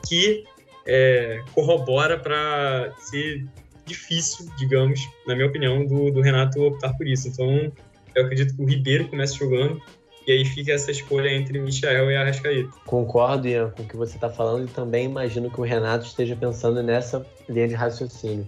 que 0.07 0.45
é, 0.85 1.43
corrobora 1.53 2.17
para 2.17 2.93
ser 2.99 3.45
difícil, 3.85 4.49
digamos, 4.57 5.01
na 5.25 5.35
minha 5.35 5.47
opinião, 5.47 5.85
do, 5.85 6.11
do 6.11 6.21
Renato 6.21 6.61
optar 6.61 6.93
por 6.93 7.05
isso. 7.05 7.27
Então 7.27 7.71
eu 8.15 8.23
acredito 8.23 8.55
que 8.55 8.61
o 8.61 8.65
Ribeiro 8.65 9.09
comece 9.09 9.37
jogando 9.37 9.81
e 10.27 10.33
aí 10.33 10.45
fica 10.45 10.73
essa 10.73 10.91
escolha 10.91 11.29
entre 11.29 11.57
Michel 11.57 12.11
e 12.11 12.15
Arrascaeta. 12.17 12.69
Concordo, 12.85 13.47
Ian, 13.47 13.69
com 13.69 13.83
o 13.83 13.87
que 13.87 13.95
você 13.95 14.15
está 14.15 14.29
falando 14.29 14.65
e 14.67 14.71
também 14.71 15.05
imagino 15.05 15.49
que 15.49 15.59
o 15.59 15.63
Renato 15.63 16.05
esteja 16.05 16.35
pensando 16.35 16.83
nessa 16.83 17.25
linha 17.47 17.69
de 17.69 17.73
raciocínio. 17.73 18.45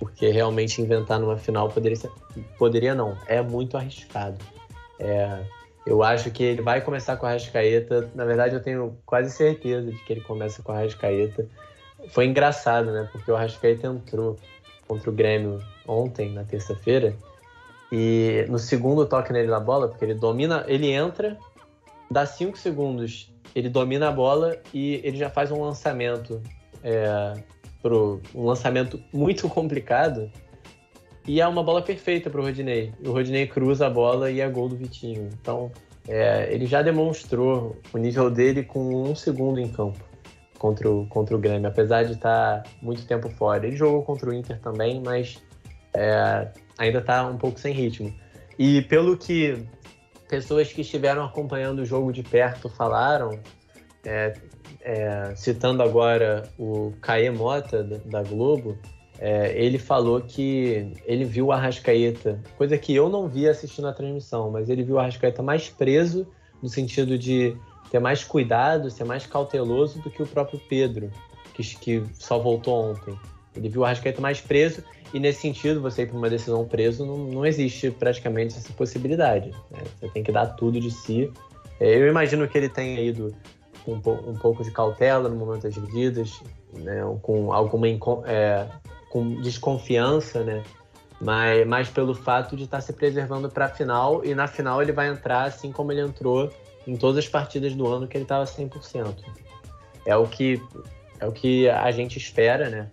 Porque 0.00 0.28
realmente 0.28 0.82
inventar 0.82 1.20
numa 1.20 1.36
final 1.36 1.68
poderia 1.68 1.96
ser... 1.96 2.10
Poderia 2.58 2.96
não, 2.96 3.16
é 3.28 3.40
muito 3.40 3.76
arriscado. 3.76 4.38
É... 4.98 5.38
Eu 5.86 6.02
acho 6.02 6.32
que 6.32 6.42
ele 6.42 6.62
vai 6.62 6.80
começar 6.80 7.16
com 7.16 7.26
a 7.26 7.30
Arrascaeta. 7.30 8.10
Na 8.14 8.24
verdade, 8.24 8.54
eu 8.54 8.62
tenho 8.62 8.98
quase 9.06 9.30
certeza 9.30 9.90
de 9.90 9.98
que 10.04 10.12
ele 10.12 10.20
começa 10.20 10.62
com 10.62 10.72
a 10.72 10.78
Arrascaeta. 10.78 11.46
Foi 12.08 12.26
engraçado, 12.26 12.90
né? 12.90 13.08
Porque 13.12 13.30
o 13.30 13.36
Arrascaeta 13.36 13.86
entrou 13.86 14.36
contra 14.86 15.08
o 15.08 15.12
Grêmio 15.12 15.62
ontem, 15.86 16.32
na 16.32 16.42
terça-feira, 16.42 17.14
e 17.92 18.44
no 18.48 18.58
segundo 18.58 19.06
toque 19.06 19.32
nele 19.32 19.48
na 19.48 19.60
bola, 19.60 19.88
porque 19.88 20.04
ele 20.04 20.14
domina, 20.14 20.64
ele 20.68 20.90
entra, 20.90 21.36
dá 22.10 22.24
5 22.24 22.56
segundos, 22.58 23.32
ele 23.54 23.68
domina 23.68 24.08
a 24.08 24.12
bola 24.12 24.56
e 24.72 25.00
ele 25.04 25.16
já 25.16 25.28
faz 25.30 25.50
um 25.50 25.60
lançamento. 25.62 26.40
É, 26.82 27.34
pro, 27.82 28.20
um 28.34 28.44
lançamento 28.44 29.02
muito 29.12 29.48
complicado. 29.50 30.30
E 31.26 31.40
é 31.40 31.46
uma 31.46 31.62
bola 31.62 31.82
perfeita 31.82 32.30
para 32.30 32.40
o 32.40 32.44
Rodinei. 32.44 32.92
O 33.04 33.12
Rodinei 33.12 33.46
cruza 33.46 33.86
a 33.86 33.90
bola 33.90 34.30
e 34.30 34.40
é 34.40 34.48
gol 34.48 34.68
do 34.68 34.76
Vitinho. 34.76 35.28
Então, 35.40 35.70
é, 36.08 36.52
ele 36.52 36.66
já 36.66 36.82
demonstrou 36.82 37.76
o 37.92 37.98
nível 37.98 38.30
dele 38.30 38.64
com 38.64 39.02
um 39.02 39.14
segundo 39.14 39.60
em 39.60 39.68
campo 39.68 40.00
contra 40.58 40.90
o, 40.90 41.06
contra 41.06 41.36
o 41.36 41.38
Grêmio, 41.38 41.68
apesar 41.68 42.04
de 42.04 42.12
estar 42.12 42.64
muito 42.82 43.06
tempo 43.06 43.28
fora. 43.30 43.66
Ele 43.66 43.76
jogou 43.76 44.02
contra 44.02 44.30
o 44.30 44.34
Inter 44.34 44.58
também, 44.60 45.00
mas 45.04 45.38
é, 45.94 46.48
ainda 46.80 46.98
está 46.98 47.26
um 47.26 47.36
pouco 47.36 47.60
sem 47.60 47.74
ritmo. 47.74 48.12
E 48.58 48.80
pelo 48.82 49.16
que 49.16 49.62
pessoas 50.28 50.72
que 50.72 50.80
estiveram 50.80 51.22
acompanhando 51.22 51.80
o 51.80 51.84
jogo 51.84 52.10
de 52.10 52.22
perto 52.22 52.70
falaram, 52.70 53.38
é, 54.02 54.32
é, 54.80 55.34
citando 55.36 55.82
agora 55.82 56.48
o 56.58 56.92
Caê 57.02 57.30
Mota, 57.30 57.84
da 57.84 58.22
Globo, 58.22 58.78
é, 59.18 59.52
ele 59.62 59.78
falou 59.78 60.22
que 60.22 60.90
ele 61.04 61.24
viu 61.24 61.46
o 61.46 61.52
Arrascaeta, 61.52 62.40
coisa 62.56 62.78
que 62.78 62.94
eu 62.94 63.10
não 63.10 63.28
vi 63.28 63.46
assistindo 63.46 63.86
a 63.86 63.92
transmissão, 63.92 64.50
mas 64.50 64.70
ele 64.70 64.82
viu 64.82 64.94
o 64.94 64.98
Arrascaeta 64.98 65.42
mais 65.42 65.68
preso, 65.68 66.26
no 66.62 66.68
sentido 66.70 67.18
de 67.18 67.54
ter 67.90 67.98
mais 67.98 68.24
cuidado, 68.24 68.90
ser 68.90 69.04
mais 69.04 69.26
cauteloso 69.26 70.00
do 70.00 70.10
que 70.10 70.22
o 70.22 70.26
próprio 70.26 70.58
Pedro, 70.66 71.10
que, 71.52 71.62
que 71.62 72.02
só 72.14 72.38
voltou 72.38 72.92
ontem. 72.92 73.18
Ele 73.54 73.68
viu 73.68 73.82
o 73.82 73.84
Arrascaeta 73.84 74.22
mais 74.22 74.40
preso 74.40 74.82
E 75.12 75.18
nesse 75.18 75.40
sentido, 75.40 75.80
você 75.80 76.02
ir 76.02 76.06
para 76.06 76.16
uma 76.16 76.30
decisão 76.30 76.64
preso, 76.64 77.04
não, 77.04 77.18
não 77.18 77.46
existe 77.46 77.90
praticamente 77.90 78.56
essa 78.56 78.72
possibilidade. 78.72 79.50
Né? 79.70 79.78
Você 79.98 80.08
tem 80.08 80.22
que 80.22 80.30
dar 80.30 80.46
tudo 80.46 80.80
de 80.80 80.90
si. 80.90 81.32
É, 81.80 81.96
eu 81.96 82.08
imagino 82.08 82.46
que 82.46 82.56
ele 82.56 82.68
tenha 82.68 83.00
ido 83.00 83.34
com 83.84 83.94
um, 83.94 84.38
pouco 84.38 84.62
de 84.62 84.70
cautela 84.70 85.28
no 85.28 85.36
momento 85.36 85.62
das 85.62 85.74
divididas, 85.74 86.40
né? 86.72 87.00
com 87.22 87.52
alguma 87.52 87.88
é, 88.26 88.66
com 89.10 89.40
desconfiança, 89.40 90.44
né? 90.44 90.62
mas, 91.20 91.66
mas 91.66 91.88
pelo 91.88 92.14
fato 92.14 92.56
de 92.56 92.64
estar 92.64 92.80
se 92.80 92.92
preservando 92.92 93.50
para 93.50 93.66
a 93.66 93.68
final, 93.68 94.24
e 94.24 94.34
na 94.34 94.46
final 94.46 94.80
ele 94.80 94.92
vai 94.92 95.08
entrar 95.08 95.44
assim 95.44 95.70
como 95.70 95.92
ele 95.92 96.00
entrou 96.00 96.50
em 96.86 96.96
todas 96.96 97.18
as 97.18 97.28
partidas 97.28 97.74
do 97.74 97.86
ano 97.86 98.08
que 98.08 98.16
ele 98.16 98.24
estava 98.24 98.44
100%. 98.44 99.14
É 100.06 100.16
o 100.16 100.26
que 100.26 100.60
é 101.20 101.26
o 101.26 101.32
que 101.32 101.68
a 101.68 101.90
gente 101.90 102.16
espera, 102.16 102.70
né? 102.70 102.88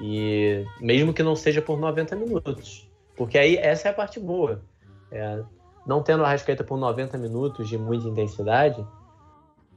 E 0.00 0.64
mesmo 0.80 1.12
que 1.12 1.22
não 1.22 1.36
seja 1.36 1.60
por 1.60 1.78
90 1.78 2.16
minutos. 2.16 2.90
Porque 3.16 3.38
aí 3.38 3.56
essa 3.56 3.88
é 3.88 3.90
a 3.90 3.94
parte 3.94 4.18
boa. 4.18 4.62
É, 5.10 5.42
não 5.86 6.02
tendo 6.02 6.24
a 6.24 6.28
Rascaeta 6.28 6.64
por 6.64 6.78
90 6.78 7.18
minutos 7.18 7.68
de 7.68 7.76
muita 7.76 8.08
intensidade, 8.08 8.84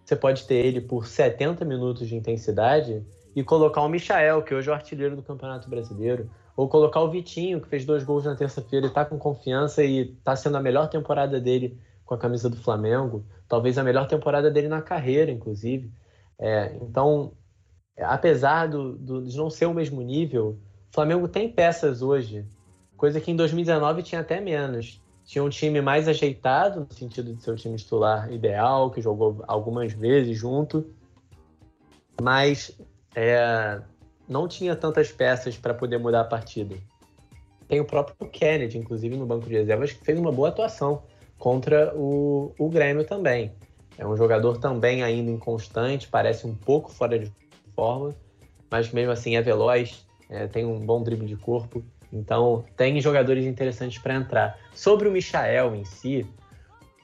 você 0.04 0.16
pode 0.16 0.46
ter 0.46 0.66
ele 0.66 0.82
por 0.82 1.08
70 1.08 1.66
minutos 1.66 2.08
de 2.08 2.16
intensidade 2.16 3.04
e 3.36 3.44
colocar 3.44 3.82
o 3.82 3.90
Michael, 3.90 4.44
que 4.44 4.54
hoje 4.54 4.70
é 4.70 4.72
o 4.72 4.76
artilheiro 4.76 5.16
do 5.16 5.24
Campeonato 5.24 5.70
Brasileiro, 5.70 6.30
ou 6.56 6.70
colocar 6.70 7.02
o 7.02 7.10
Vitinho, 7.10 7.60
que 7.60 7.68
fez 7.68 7.84
dois 7.86 8.04
gols 8.04 8.24
na 8.24 8.36
terça-feira 8.36 8.86
e 8.86 8.90
está 8.90 9.04
com 9.04 9.18
confiança 9.18 9.84
e 9.84 10.14
está 10.14 10.36
sendo 10.36 10.56
a 10.56 10.62
melhor 10.62 10.88
temporada 10.88 11.42
dele 11.42 11.78
com 12.06 12.14
a 12.14 12.18
camisa 12.18 12.50
do 12.50 12.56
Flamengo, 12.56 13.26
talvez 13.50 13.78
a 13.78 13.84
melhor 13.84 14.08
temporada 14.08 14.50
dele 14.50 14.70
na 14.70 14.82
carreira, 14.82 15.32
inclusive. 15.32 15.92
É, 16.38 16.78
então, 16.82 17.32
apesar 18.04 18.68
do, 18.68 18.94
do, 18.94 19.22
de 19.24 19.38
não 19.38 19.50
ser 19.50 19.66
o 19.66 19.74
mesmo 19.74 20.02
nível, 20.02 20.58
o 20.90 20.94
Flamengo 20.94 21.28
tem 21.28 21.50
peças 21.50 22.02
hoje, 22.02 22.46
coisa 22.98 23.22
que 23.22 23.32
em 23.32 23.36
2019 23.36 24.04
tinha 24.04 24.22
até 24.22 24.40
menos. 24.40 25.02
Tinha 25.24 25.44
um 25.44 25.50
time 25.50 25.82
mais 25.82 26.08
ajeitado, 26.08 26.82
no 26.82 26.94
sentido 26.94 27.34
de 27.34 27.42
ser 27.42 27.52
o 27.52 27.56
time 27.56 27.76
titular 27.78 28.32
ideal, 28.32 28.92
que 28.92 29.02
jogou 29.02 29.44
algumas 29.48 29.92
vezes 29.92 30.38
junto, 30.38 30.86
mas 32.22 32.78
é, 33.16 33.82
não 34.28 34.48
tinha 34.48 34.76
tantas 34.76 35.12
peças 35.12 35.58
para 35.58 35.74
poder 35.74 35.98
mudar 35.98 36.22
a 36.22 36.26
partida. 36.26 36.76
Tem 37.68 37.80
o 37.80 37.86
próprio 37.86 38.30
Kennedy, 38.30 38.78
inclusive, 38.78 39.16
no 39.16 39.26
banco 39.26 39.48
de 39.48 39.56
reservas, 39.56 39.92
que 39.92 40.06
fez 40.06 40.20
uma 40.20 40.32
boa 40.32 40.50
atuação 40.50 41.02
contra 41.40 41.92
o, 41.96 42.54
o 42.60 42.70
Grêmio 42.70 43.04
também. 43.04 43.52
É 43.98 44.06
um 44.06 44.16
jogador 44.16 44.60
também 44.60 45.02
ainda 45.02 45.32
inconstante, 45.32 46.08
parece 46.08 46.46
um 46.46 46.54
pouco 46.54 46.92
fora 46.92 47.18
de 47.18 47.32
forma, 47.76 48.16
mas 48.70 48.92
mesmo 48.92 49.12
assim 49.12 49.36
é 49.36 49.42
veloz, 49.42 50.06
é, 50.30 50.48
tem 50.48 50.66
um 50.66 50.86
bom 50.86 51.04
drible 51.04 51.28
de 51.28 51.36
corpo. 51.36 51.84
Então, 52.12 52.64
tem 52.78 53.00
jogadores 53.02 53.46
interessantes 53.46 53.98
para 53.98 54.16
entrar. 54.16 54.58
Sobre 54.74 55.08
o 55.08 55.12
Michael 55.12 55.76
em 55.76 55.84
si, 55.84 56.26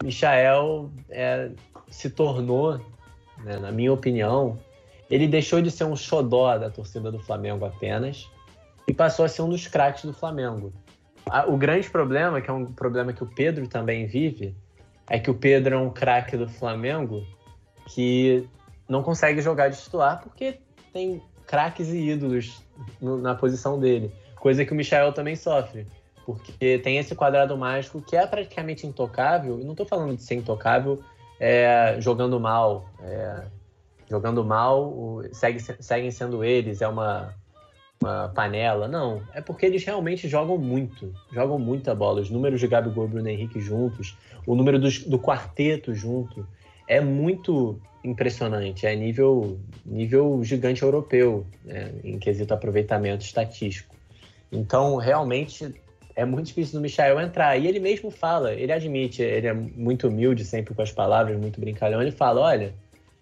o 0.02 0.06
Michael 0.06 0.90
é, 1.10 1.52
se 1.90 2.10
tornou, 2.10 2.80
né, 3.44 3.58
na 3.58 3.72
minha 3.72 3.92
opinião, 3.92 4.58
ele 5.10 5.28
deixou 5.28 5.62
de 5.62 5.70
ser 5.70 5.84
um 5.84 5.96
xodó 5.96 6.58
da 6.58 6.70
torcida 6.70 7.12
do 7.12 7.20
Flamengo 7.20 7.66
apenas 7.66 8.30
e 8.88 8.94
passou 8.94 9.26
a 9.26 9.28
ser 9.28 9.42
um 9.42 9.50
dos 9.50 9.68
craques 9.68 10.06
do 10.06 10.14
Flamengo. 10.14 10.74
O 11.48 11.58
grande 11.58 11.90
problema, 11.90 12.42
que 12.42 12.50
é 12.50 12.54
um 12.54 12.66
problema 12.66 13.14
que 13.14 13.24
o 13.24 13.28
Pedro 13.28 13.68
também 13.68 14.06
vive, 14.06 14.56
é 15.10 15.20
que 15.20 15.30
o 15.30 15.34
Pedro 15.34 15.76
é 15.76 15.78
um 15.78 15.90
craque 15.90 16.38
do 16.38 16.48
Flamengo 16.48 17.26
que 17.88 18.48
não 18.92 19.02
consegue 19.02 19.42
jogar 19.42 19.70
de 19.70 19.82
titular 19.82 20.22
porque 20.22 20.60
tem 20.92 21.22
craques 21.48 21.88
e 21.88 22.10
ídolos 22.10 22.62
no, 23.02 23.18
na 23.18 23.34
posição 23.34 23.80
dele. 23.80 24.14
Coisa 24.36 24.66
que 24.66 24.74
o 24.74 24.76
Michel 24.76 25.14
também 25.14 25.36
sofre. 25.36 25.88
Porque 26.26 26.78
tem 26.80 26.98
esse 26.98 27.16
quadrado 27.16 27.58
mágico 27.58 28.02
que 28.02 28.18
é 28.18 28.28
praticamente 28.28 28.86
intocável. 28.86 29.60
E 29.60 29.64
não 29.64 29.72
estou 29.72 29.86
falando 29.86 30.16
de 30.16 30.24
ser 30.24 30.36
intocável 30.36 31.02
é, 31.40 31.96
jogando 32.00 32.38
mal. 32.40 32.90
É, 33.02 33.46
jogando 34.10 34.44
mal, 34.44 35.22
segue, 35.32 35.60
seguem 35.80 36.12
sendo 36.12 36.44
eles, 36.44 36.82
é 36.82 36.88
uma, 36.88 37.34
uma 38.02 38.28
panela. 38.36 38.90
Não, 38.90 39.22
é 39.34 39.40
porque 39.40 39.66
eles 39.66 39.86
realmente 39.86 40.28
jogam 40.28 40.58
muito. 40.58 41.14
Jogam 41.32 41.58
muita 41.58 41.96
bola. 41.96 42.20
Os 42.20 42.30
números 42.30 42.60
de 42.60 42.68
Gabigol 42.68 43.06
e 43.06 43.08
Bruno 43.08 43.30
Henrique 43.30 43.62
juntos, 43.62 44.18
o 44.46 44.54
número 44.54 44.78
dos, 44.78 45.00
do 45.06 45.18
quarteto 45.18 45.96
junto, 45.96 46.46
é 46.90 47.00
muito 47.00 47.80
impressionante, 48.04 48.86
é 48.86 48.96
nível, 48.96 49.60
nível 49.86 50.44
gigante 50.44 50.84
europeu, 50.84 51.46
né, 51.64 51.92
em 52.04 52.18
quesito 52.18 52.54
aproveitamento 52.54 53.24
estatístico. 53.24 53.96
Então, 54.52 54.96
realmente, 54.96 55.74
é 56.16 56.26
muito 56.26 56.48
difícil 56.48 56.80
do 56.80 56.82
Michael 56.82 57.20
entrar. 57.20 57.58
E 57.58 57.68
ele 57.68 57.80
mesmo 57.80 58.12
fala, 58.12 58.54
ele 58.54 58.72
admite, 58.72 59.22
ele 59.22 59.48
é 59.48 59.54
muito 59.54 60.08
humilde 60.08 60.44
sempre 60.44 60.74
com 60.74 60.82
as 60.82 60.92
palavras, 60.92 61.40
muito 61.40 61.60
brincalhão. 61.60 62.02
Ele 62.02 62.12
fala: 62.12 62.42
Olha, 62.42 62.74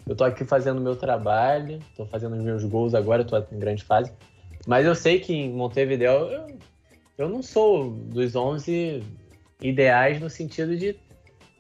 eu 0.08 0.16
tô 0.16 0.24
aqui 0.24 0.44
fazendo 0.44 0.80
o 0.80 0.82
meu 0.82 0.96
trabalho, 0.96 1.80
tô 1.96 2.06
fazendo 2.06 2.36
os 2.36 2.42
meus 2.42 2.64
gols 2.64 2.96
agora, 2.96 3.24
tô 3.24 3.38
em 3.38 3.60
grande 3.60 3.84
fase. 3.84 4.12
Mas 4.66 4.86
eu 4.86 4.96
sei 4.96 5.20
que 5.20 5.34
em 5.34 5.52
Montevideo 5.52 6.12
eu, 6.12 6.48
eu 7.18 7.30
não 7.30 7.42
sou 7.42 7.92
dos 7.92 8.36
11 8.36 9.04
ideais 9.62 10.20
no 10.20 10.30
sentido 10.30 10.76
de 10.76 10.96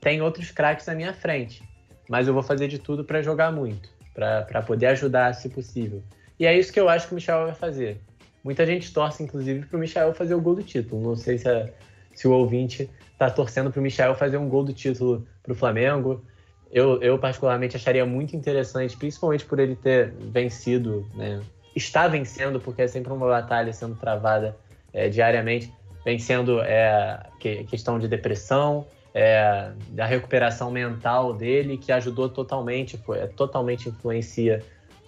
tem 0.02 0.22
outros 0.22 0.52
craques 0.52 0.88
à 0.88 0.96
minha 0.96 1.14
frente 1.14 1.69
mas 2.10 2.28
eu 2.28 2.34
vou 2.34 2.44
fazer 2.44 2.68
de 2.68 2.80
tudo 2.80 3.06
para 3.06 3.22
jogar 3.22 3.52
muito, 3.52 3.88
para 4.14 4.62
poder 4.64 4.88
ajudar 4.88 5.34
se 5.36 5.48
possível. 5.48 6.04
E 6.40 6.46
é 6.46 6.58
isso 6.58 6.74
que 6.74 6.80
eu 6.80 6.90
acho 6.90 7.08
que 7.08 7.14
o 7.14 7.16
Michel 7.16 7.46
vai 7.46 7.54
fazer. 7.54 8.02
Muita 8.44 8.66
gente 8.66 8.92
torce, 8.92 9.22
inclusive, 9.22 9.66
para 9.66 9.78
o 9.78 9.80
Michel 9.80 10.14
fazer 10.14 10.34
o 10.34 10.42
gol 10.42 10.56
do 10.56 10.64
título. 10.64 11.02
Não 11.02 11.16
sei 11.16 11.38
se, 11.38 11.48
a, 11.48 11.70
se 12.14 12.28
o 12.28 12.32
ouvinte 12.32 12.90
está 13.12 13.30
torcendo 13.30 13.70
para 13.70 13.80
o 13.80 13.84
Michel 13.84 14.16
fazer 14.16 14.38
um 14.38 14.50
gol 14.50 14.64
do 14.64 14.74
título 14.74 15.28
para 15.44 15.52
o 15.52 15.56
Flamengo. 15.56 16.26
Eu, 16.72 17.02
eu, 17.02 17.20
particularmente, 17.20 17.76
acharia 17.76 18.06
muito 18.06 18.36
interessante, 18.36 18.96
principalmente 18.96 19.46
por 19.46 19.60
ele 19.60 19.76
ter 19.76 20.12
vencido, 20.12 21.06
né? 21.16 21.42
está 21.76 22.08
vencendo, 22.08 22.60
porque 22.60 22.82
é 22.82 22.88
sempre 22.88 23.12
uma 23.12 23.28
batalha 23.28 23.72
sendo 23.74 23.96
travada 23.96 24.56
é, 24.94 25.10
diariamente, 25.10 25.72
vencendo 26.06 26.62
é, 26.62 27.22
questão 27.40 28.00
de 28.00 28.08
depressão, 28.08 28.88
é, 29.20 29.74
da 29.90 30.06
recuperação 30.06 30.72
mental 30.72 31.34
dele, 31.34 31.78
que 31.78 31.92
ajudou 31.92 32.30
totalmente, 32.30 32.98
foi, 32.98 33.28
totalmente 33.28 33.90
influencia 33.90 34.64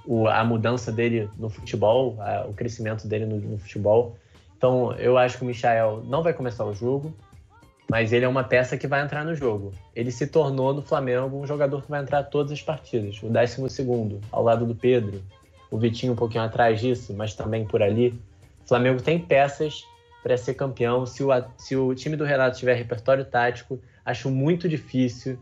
o, 0.05 0.27
a 0.27 0.43
mudança 0.43 0.91
dele 0.91 1.29
no 1.37 1.49
futebol, 1.49 2.17
a, 2.19 2.45
o 2.45 2.53
crescimento 2.53 3.07
dele 3.07 3.25
no, 3.25 3.37
no, 3.37 3.57
futebol. 3.57 4.17
Então, 4.57 4.91
eu 4.95 5.17
acho 5.17 5.37
que 5.37 5.43
o 5.45 5.47
Michael 5.47 6.03
não 6.05 6.21
vai 6.21 6.33
começar 6.33 6.65
o 6.65 6.73
jogo, 6.73 7.15
mas 7.89 8.11
ele 8.11 8.25
é 8.25 8.27
uma 8.27 8.43
peça 8.43 8.75
que 8.75 8.85
vai 8.85 9.01
entrar 9.01 9.23
no 9.23 9.33
jogo. 9.33 9.71
Ele 9.95 10.11
se 10.11 10.27
tornou 10.27 10.73
no 10.73 10.81
Flamengo 10.81 11.41
um 11.41 11.47
jogador 11.47 11.81
que 11.81 11.89
vai 11.89 12.01
entrar 12.01 12.23
todas 12.23 12.51
as 12.51 12.61
partidas, 12.61 13.23
o 13.23 13.29
décimo 13.29 13.69
segundo, 13.69 14.19
ao 14.29 14.43
lado 14.43 14.65
do 14.65 14.75
Pedro, 14.75 15.21
o 15.69 15.77
Vitinho 15.77 16.11
um 16.11 16.17
pouquinho 16.17 16.43
atrás 16.43 16.81
disso, 16.81 17.13
mas 17.13 17.33
também 17.33 17.65
por 17.65 17.81
ali. 17.81 18.09
O 18.65 18.67
Flamengo 18.67 19.01
tem 19.01 19.17
peças 19.17 19.85
para 20.21 20.35
ser 20.35 20.55
campeão. 20.55 21.05
Se 21.05 21.23
o, 21.23 21.29
se 21.57 21.77
o 21.77 21.95
time 21.95 22.17
do 22.17 22.25
Renato 22.25 22.57
tiver 22.57 22.73
repertório 22.73 23.23
tático, 23.23 23.79
acho 24.05 24.29
muito 24.29 24.67
difícil 24.67 25.37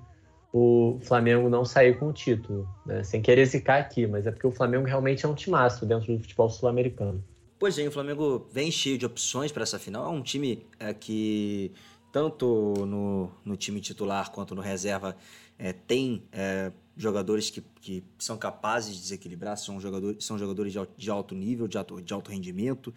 o 0.52 1.00
Flamengo 1.04 1.48
não 1.48 1.64
sair 1.64 1.98
com 2.00 2.08
o 2.08 2.14
título, 2.14 2.68
né? 2.86 3.04
sem 3.04 3.22
querer 3.22 3.46
zicar 3.46 3.80
aqui, 3.80 4.08
mas 4.08 4.26
é 4.26 4.32
porque 4.32 4.48
o 4.48 4.52
Flamengo 4.52 4.86
realmente 4.86 5.26
é 5.26 5.30
um 5.30 5.36
timaço 5.36 5.86
dentro 5.86 6.16
do 6.16 6.20
futebol 6.20 6.50
sul-americano. 6.50 7.24
Pois 7.60 7.78
é, 7.78 7.88
o 7.88 7.92
Flamengo 7.92 8.48
vem 8.52 8.72
cheio 8.72 8.98
de 8.98 9.06
opções 9.06 9.52
para 9.52 9.64
essa 9.64 9.78
final. 9.78 10.06
É 10.06 10.10
um 10.10 10.24
time 10.24 10.66
é, 10.80 10.94
que, 10.94 11.72
tanto 12.12 12.74
no, 12.88 13.30
no 13.44 13.58
time 13.58 13.82
titular 13.82 14.32
quanto 14.32 14.56
no 14.56 14.62
reserva, 14.62 15.16
é, 15.58 15.74
tem 15.74 16.24
é, 16.32 16.72
jogadores 16.96 17.50
que, 17.50 17.62
que 17.82 18.04
são 18.18 18.38
capazes 18.38 18.96
de 18.96 19.02
desequilibrar, 19.02 19.58
são 19.58 19.80
jogadores, 19.80 20.24
são 20.24 20.38
jogadores 20.38 20.72
de 20.72 20.80
alto, 20.80 20.94
de 20.98 21.12
alto 21.12 21.36
nível, 21.36 21.68
de 21.68 21.78
alto, 21.78 22.02
de 22.02 22.14
alto 22.14 22.32
rendimento, 22.32 22.94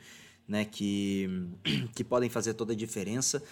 né, 0.47 0.65
que, 0.65 1.29
que 1.95 2.03
podem 2.03 2.31
fazer 2.31 2.55
toda 2.55 2.73
a 2.73 2.77
diferença 2.77 3.43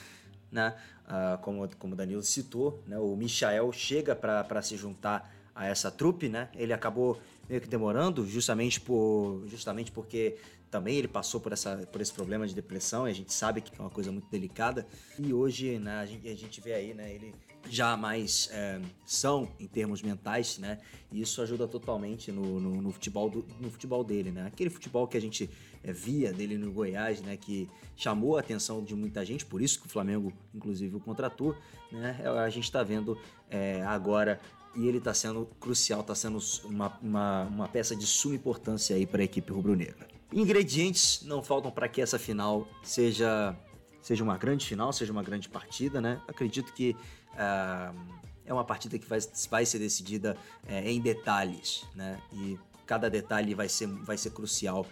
né? 0.51 0.75
Uh, 1.07 1.39
como, 1.43 1.69
como 1.77 1.95
o 1.95 1.97
Danilo 1.97 2.23
citou, 2.23 2.83
né? 2.87 2.97
o 2.99 3.17
Michael 3.17 3.73
chega 3.73 4.15
para 4.15 4.63
se 4.63 4.77
juntar 4.77 5.33
a 5.55 5.67
essa 5.67 5.91
trupe, 5.91 6.29
né? 6.29 6.49
Ele 6.55 6.73
acabou 6.73 7.21
meio 7.49 7.61
que 7.61 7.69
demorando, 7.69 8.27
justamente, 8.27 8.81
por, 8.81 9.43
justamente 9.47 9.91
porque 9.91 10.37
também 10.71 10.97
ele 10.97 11.09
passou 11.09 11.41
por, 11.41 11.53
essa, 11.53 11.77
por 11.91 12.01
esse 12.01 12.13
problema 12.13 12.47
de 12.47 12.55
depressão, 12.55 13.09
e 13.09 13.11
a 13.11 13.15
gente 13.15 13.33
sabe 13.33 13.61
que 13.61 13.73
é 13.77 13.81
uma 13.81 13.91
coisa 13.91 14.13
muito 14.13 14.29
delicada. 14.31 14.87
E 15.19 15.33
hoje 15.33 15.79
né, 15.79 15.99
a, 15.99 16.07
gente, 16.07 16.29
a 16.29 16.37
gente 16.37 16.61
vê 16.61 16.75
aí 16.75 16.95
né, 16.95 17.13
ele 17.13 17.35
já 17.69 17.97
mais 17.97 18.49
é, 18.53 18.81
são 19.05 19.49
em 19.59 19.67
termos 19.67 20.03
mentais, 20.03 20.59
né? 20.59 20.79
E 21.13 21.21
isso 21.21 21.43
ajuda 21.43 21.67
totalmente 21.69 22.33
no, 22.33 22.61
no, 22.61 22.81
no, 22.81 22.91
futebol, 22.93 23.29
do, 23.29 23.45
no 23.61 23.71
futebol 23.71 24.03
dele, 24.03 24.31
né? 24.31 24.47
Aquele 24.47 24.71
futebol 24.71 25.07
que 25.07 25.17
a 25.17 25.21
gente 25.21 25.51
é, 25.83 25.93
via 25.93 26.33
dele 26.33 26.57
no 26.57 26.73
Goiás, 26.73 27.21
né? 27.21 27.37
Que 27.37 27.69
chamou 27.97 28.37
a 28.37 28.41
atenção 28.41 28.83
de 28.83 28.95
muita 28.95 29.25
gente, 29.25 29.45
por 29.45 29.61
isso 29.61 29.81
que 29.81 29.87
o 29.87 29.91
Flamengo, 29.91 30.33
inclusive, 30.55 30.97
o 30.97 31.01
contratou, 31.01 31.55
né? 31.93 32.19
É, 32.23 32.29
a 32.29 32.49
gente 32.49 32.65
está 32.65 32.83
vendo 32.83 33.19
é, 33.51 33.83
agora 33.83 34.41
e 34.75 34.87
ele 34.87 34.99
está 34.99 35.13
sendo 35.13 35.47
crucial, 35.59 36.01
está 36.01 36.15
sendo 36.15 36.39
uma, 36.65 36.97
uma, 37.03 37.43
uma 37.45 37.69
peça 37.69 37.95
de 37.95 38.07
suma 38.07 38.37
importância 38.37 38.95
aí 38.95 39.05
para 39.05 39.21
a 39.21 39.25
equipe 39.25 39.53
rubro-negra. 39.53 40.20
Ingredientes 40.33 41.23
não 41.23 41.43
faltam 41.43 41.71
para 41.71 41.89
que 41.89 42.01
essa 42.01 42.19
final 42.19 42.69
seja, 42.83 43.57
seja 44.03 44.23
uma 44.23 44.37
grande 44.37 44.67
final, 44.67 44.93
seja 44.93 45.13
uma 45.13 45.23
grande 45.23 45.49
partida, 45.49 46.01
né? 46.01 46.21
Acredito 46.29 46.73
que 46.73 46.97
uh, 47.35 47.97
é 48.45 48.53
uma 48.53 48.65
partida 48.65 48.99
que 48.99 49.07
vai, 49.07 49.19
vai 49.51 49.67
ser 49.67 49.79
decidida 49.79 50.37
uh, 50.65 50.73
em 50.73 51.01
detalhes, 51.01 51.85
né? 51.95 52.21
E 52.33 52.59
cada 52.87 53.09
detalhe 53.09 53.55
vai 53.55 53.69
ser, 53.69 53.87
vai 53.87 54.19
ser 54.19 54.31
crucial 54.31 54.87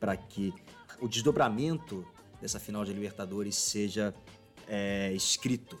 para 0.00 0.16
que 0.16 0.52
o 1.00 1.08
desdobramento 1.08 2.06
dessa 2.40 2.60
final 2.60 2.84
de 2.84 2.92
Libertadores 2.92 3.56
seja 3.56 4.14
é, 4.68 5.12
escrito. 5.12 5.78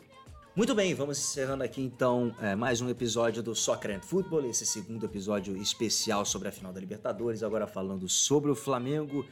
Muito 0.56 0.72
bem, 0.72 0.94
vamos 0.94 1.18
encerrando 1.18 1.64
aqui 1.64 1.82
então 1.82 2.32
é, 2.40 2.54
mais 2.54 2.80
um 2.80 2.88
episódio 2.88 3.42
do 3.42 3.56
Soccer 3.56 3.90
and 3.90 4.00
Football, 4.00 4.48
esse 4.48 4.64
segundo 4.64 5.04
episódio 5.04 5.56
especial 5.56 6.24
sobre 6.24 6.46
a 6.46 6.52
final 6.52 6.72
da 6.72 6.78
Libertadores, 6.78 7.42
agora 7.42 7.66
falando 7.66 8.08
sobre 8.08 8.52
o 8.52 8.54
Flamengo. 8.54 9.26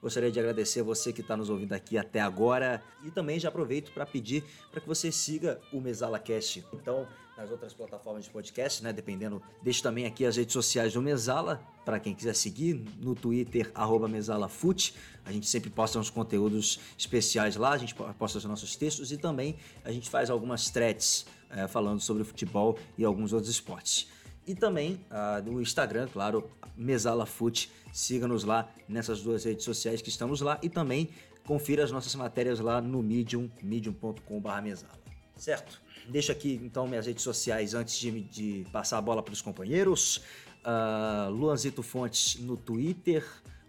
Gostaria 0.00 0.30
de 0.30 0.38
agradecer 0.38 0.78
a 0.78 0.84
você 0.84 1.12
que 1.12 1.20
está 1.20 1.36
nos 1.36 1.50
ouvindo 1.50 1.72
aqui 1.72 1.98
até 1.98 2.20
agora 2.20 2.80
e 3.04 3.10
também 3.10 3.40
já 3.40 3.48
aproveito 3.48 3.90
para 3.90 4.06
pedir 4.06 4.44
para 4.70 4.80
que 4.80 4.86
você 4.86 5.10
siga 5.10 5.60
o 5.72 5.80
Mesala 5.80 6.20
Cast. 6.20 6.64
Então, 6.72 7.08
nas 7.38 7.52
outras 7.52 7.72
plataformas 7.72 8.24
de 8.24 8.30
podcast, 8.30 8.82
né? 8.82 8.92
Dependendo, 8.92 9.40
deixo 9.62 9.80
também 9.80 10.04
aqui 10.06 10.26
as 10.26 10.36
redes 10.36 10.52
sociais 10.52 10.92
do 10.92 11.00
Mesala 11.00 11.62
para 11.84 12.00
quem 12.00 12.12
quiser 12.12 12.34
seguir 12.34 12.84
no 12.98 13.14
Twitter 13.14 13.72
@mesalafut. 14.10 14.92
A 15.24 15.30
gente 15.30 15.46
sempre 15.46 15.70
posta 15.70 16.00
uns 16.00 16.10
conteúdos 16.10 16.80
especiais 16.98 17.54
lá, 17.54 17.70
a 17.70 17.78
gente 17.78 17.94
posta 17.94 18.38
os 18.38 18.44
nossos 18.44 18.74
textos 18.74 19.12
e 19.12 19.16
também 19.16 19.56
a 19.84 19.92
gente 19.92 20.10
faz 20.10 20.28
algumas 20.28 20.68
threads 20.68 21.24
é, 21.50 21.68
falando 21.68 22.00
sobre 22.00 22.24
futebol 22.24 22.76
e 22.98 23.04
alguns 23.04 23.32
outros 23.32 23.50
esportes. 23.50 24.08
E 24.44 24.54
também 24.54 24.94
uh, 25.10 25.50
no 25.50 25.60
Instagram, 25.60 26.08
claro, 26.12 26.50
Mesala 26.76 27.26
Foot. 27.26 27.70
Siga-nos 27.92 28.44
lá 28.44 28.68
nessas 28.88 29.22
duas 29.22 29.44
redes 29.44 29.64
sociais 29.64 30.00
que 30.02 30.08
estamos 30.08 30.40
lá 30.40 30.58
e 30.62 30.68
também 30.68 31.10
confira 31.44 31.84
as 31.84 31.92
nossas 31.92 32.14
matérias 32.14 32.58
lá 32.58 32.80
no 32.80 33.02
Medium, 33.02 33.50
medium.com.br 33.62 34.62
mesala. 34.62 35.07
Certo? 35.38 35.80
Deixo 36.08 36.32
aqui 36.32 36.60
então 36.62 36.86
minhas 36.86 37.06
redes 37.06 37.22
sociais 37.22 37.74
antes 37.74 37.98
de, 37.98 38.22
de 38.22 38.66
passar 38.72 38.98
a 38.98 39.00
bola 39.00 39.22
para 39.22 39.32
os 39.32 39.40
companheiros. 39.40 40.22
Uh, 40.64 41.30
Luanzito 41.30 41.82
Fontes 41.82 42.40
no 42.40 42.56
Twitter. 42.56 43.24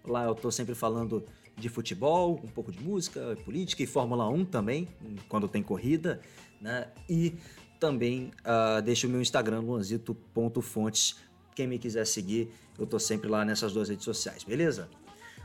Lá 0.06 0.26
eu 0.26 0.34
estou 0.34 0.52
sempre 0.52 0.74
falando 0.74 1.24
de 1.56 1.70
futebol, 1.70 2.40
um 2.44 2.48
pouco 2.48 2.72
de 2.72 2.82
música, 2.82 3.38
política 3.44 3.84
e 3.84 3.86
Fórmula 3.86 4.28
1 4.30 4.46
também, 4.46 4.88
quando 5.28 5.48
tem 5.48 5.62
corrida. 5.62 6.22
Né? 6.60 6.88
E 7.08 7.36
também 7.80 8.32
uh, 8.40 8.82
deixo 8.82 9.08
o 9.08 9.10
meu 9.10 9.22
Instagram, 9.22 9.60
luanzito.fontes. 9.60 11.18
Quem 11.56 11.68
me 11.68 11.78
quiser 11.78 12.06
seguir, 12.06 12.50
eu 12.78 12.88
tô 12.88 12.98
sempre 12.98 13.30
lá 13.30 13.44
nessas 13.44 13.74
duas 13.74 13.90
redes 13.90 14.06
sociais, 14.06 14.44
beleza? 14.44 14.90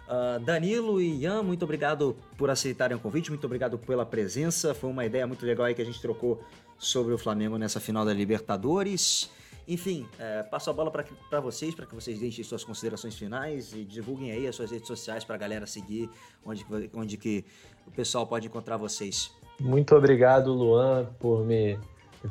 Uh, 0.09 0.39
Danilo 0.41 1.01
e 1.01 1.23
Ian, 1.23 1.43
muito 1.43 1.65
obrigado 1.65 2.17
por 2.37 2.51
aceitarem 2.51 2.97
o 2.97 3.01
convite, 3.01 3.31
muito 3.31 3.45
obrigado 3.45 3.79
pela 3.79 4.05
presença. 4.05 4.75
Foi 4.75 4.91
uma 4.91 5.05
ideia 5.05 5.27
muito 5.27 5.45
legal 5.47 5.67
aí 5.67 5.75
que 5.75 5.83
a 5.83 5.85
gente 5.85 6.01
trocou 6.01 6.43
sobre 6.77 7.15
o 7.15 7.19
Flamengo 7.19 7.57
nessa 7.57 7.81
final 7.81 8.05
da 8.05 8.13
Libertadores. 8.13 9.31
Enfim, 9.67 10.07
é, 10.19 10.43
passo 10.43 10.69
a 10.69 10.73
bola 10.75 10.91
para 10.91 11.41
vocês, 11.41 11.75
para 11.75 11.87
que 11.87 11.95
vocês 11.95 12.19
deixem 12.19 12.45
suas 12.45 12.63
considerações 12.63 13.17
finais 13.17 13.73
e 13.73 13.83
divulguem 13.83 14.31
aí 14.31 14.47
as 14.47 14.55
suas 14.55 14.71
redes 14.71 14.87
sociais 14.87 15.25
para 15.25 15.37
a 15.37 15.39
galera 15.39 15.67
seguir, 15.67 16.11
onde, 16.45 16.67
onde 16.95 17.17
que 17.17 17.47
o 17.87 17.91
pessoal 17.91 18.27
pode 18.27 18.47
encontrar 18.47 18.77
vocês. 18.77 19.31
Muito 19.59 19.95
obrigado, 19.97 20.53
Luan, 20.53 21.07
por 21.19 21.47
me 21.47 21.79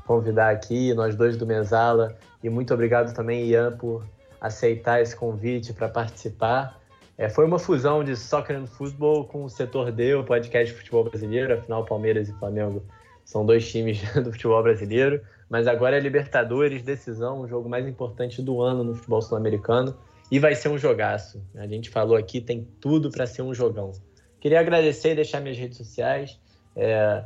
convidar 0.05 0.51
aqui, 0.51 0.93
nós 0.93 1.15
dois 1.15 1.35
do 1.35 1.47
Mesala. 1.47 2.15
E 2.43 2.49
muito 2.49 2.71
obrigado 2.71 3.15
também, 3.15 3.45
Ian, 3.47 3.75
por 3.75 4.05
aceitar 4.39 5.01
esse 5.01 5.15
convite 5.15 5.73
para 5.73 5.89
participar. 5.89 6.79
É, 7.17 7.29
foi 7.29 7.45
uma 7.45 7.59
fusão 7.59 8.03
de 8.03 8.15
soccer 8.15 8.57
and 8.57 8.65
football 8.65 9.25
com 9.25 9.43
o 9.43 9.49
setor 9.49 9.91
D, 9.91 10.15
o 10.15 10.23
podcast 10.23 10.73
de 10.73 10.79
futebol 10.79 11.03
brasileiro. 11.03 11.53
Afinal, 11.53 11.85
Palmeiras 11.85 12.27
e 12.29 12.33
Flamengo 12.33 12.83
são 13.23 13.45
dois 13.45 13.69
times 13.69 14.01
do 14.21 14.31
futebol 14.31 14.61
brasileiro. 14.63 15.21
Mas 15.49 15.67
agora 15.67 15.97
é 15.97 15.99
Libertadores, 15.99 16.81
decisão, 16.81 17.41
o 17.41 17.47
jogo 17.47 17.69
mais 17.69 17.87
importante 17.87 18.41
do 18.41 18.61
ano 18.61 18.83
no 18.83 18.95
futebol 18.95 19.21
sul-americano. 19.21 19.95
E 20.31 20.39
vai 20.39 20.55
ser 20.55 20.69
um 20.69 20.77
jogaço. 20.77 21.43
A 21.55 21.67
gente 21.67 21.89
falou 21.89 22.17
aqui, 22.17 22.41
tem 22.41 22.67
tudo 22.81 23.11
para 23.11 23.27
ser 23.27 23.43
um 23.43 23.53
jogão. 23.53 23.91
Queria 24.39 24.59
agradecer 24.59 25.11
e 25.11 25.15
deixar 25.15 25.39
minhas 25.39 25.57
redes 25.57 25.77
sociais. 25.77 26.39
É, 26.75 27.23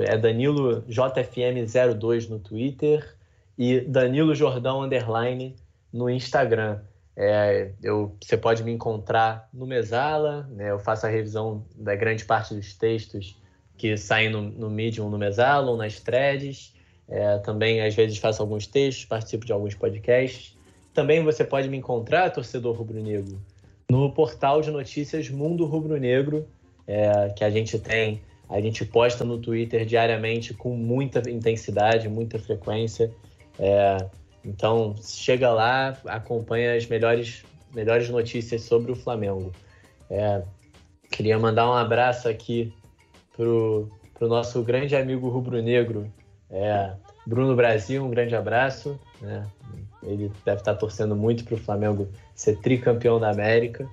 é 0.00 0.18
Danilo 0.18 0.82
JFM02 0.82 2.28
no 2.28 2.38
Twitter 2.38 3.16
e 3.56 3.80
Danilo 3.80 4.34
Jordão 4.34 4.82
Underline 4.82 5.56
no 5.90 6.10
Instagram. 6.10 6.80
É, 7.16 7.70
eu, 7.82 8.16
você 8.20 8.36
pode 8.36 8.64
me 8.64 8.72
encontrar 8.72 9.48
no 9.52 9.66
Mesala, 9.66 10.48
né, 10.50 10.70
eu 10.70 10.78
faço 10.80 11.06
a 11.06 11.08
revisão 11.08 11.64
da 11.76 11.94
grande 11.94 12.24
parte 12.24 12.54
dos 12.54 12.74
textos 12.74 13.40
que 13.76 13.96
saem 13.96 14.30
no, 14.30 14.42
no 14.42 14.68
Medium 14.68 15.08
no 15.08 15.18
Mesala 15.18 15.70
ou 15.70 15.76
nas 15.76 16.00
threads. 16.00 16.74
É, 17.08 17.38
também, 17.38 17.82
às 17.82 17.94
vezes, 17.94 18.16
faço 18.18 18.40
alguns 18.40 18.66
textos, 18.66 19.04
participo 19.04 19.44
de 19.44 19.52
alguns 19.52 19.74
podcasts. 19.74 20.56
Também 20.92 21.22
você 21.22 21.44
pode 21.44 21.68
me 21.68 21.76
encontrar, 21.76 22.30
torcedor 22.30 22.76
rubro-negro, 22.76 23.40
no 23.90 24.10
portal 24.12 24.60
de 24.62 24.70
notícias 24.70 25.28
Mundo 25.28 25.66
Rubro-Negro, 25.66 26.48
é, 26.86 27.28
que 27.30 27.44
a 27.44 27.50
gente 27.50 27.78
tem 27.78 28.22
a 28.48 28.60
gente 28.60 28.84
posta 28.84 29.24
no 29.24 29.38
Twitter 29.38 29.84
diariamente 29.84 30.52
com 30.54 30.76
muita 30.76 31.28
intensidade, 31.30 32.08
muita 32.08 32.38
frequência. 32.38 33.10
É, 33.58 33.96
então, 34.44 34.94
chega 35.02 35.50
lá, 35.52 35.98
acompanha 36.06 36.76
as 36.76 36.86
melhores, 36.86 37.44
melhores 37.74 38.08
notícias 38.10 38.62
sobre 38.62 38.92
o 38.92 38.96
Flamengo. 38.96 39.52
É, 40.10 40.42
queria 41.10 41.38
mandar 41.38 41.68
um 41.68 41.72
abraço 41.72 42.28
aqui 42.28 42.72
pro, 43.34 43.90
pro 44.12 44.28
nosso 44.28 44.62
grande 44.62 44.94
amigo 44.94 45.28
rubro-negro, 45.28 46.12
é, 46.50 46.92
Bruno 47.26 47.56
Brasil, 47.56 48.04
um 48.04 48.10
grande 48.10 48.36
abraço. 48.36 48.98
Né? 49.20 49.46
Ele 50.02 50.30
deve 50.44 50.60
estar 50.60 50.74
torcendo 50.74 51.16
muito 51.16 51.44
para 51.44 51.54
o 51.54 51.58
Flamengo 51.58 52.08
ser 52.34 52.58
tricampeão 52.58 53.18
da 53.18 53.30
América. 53.30 53.88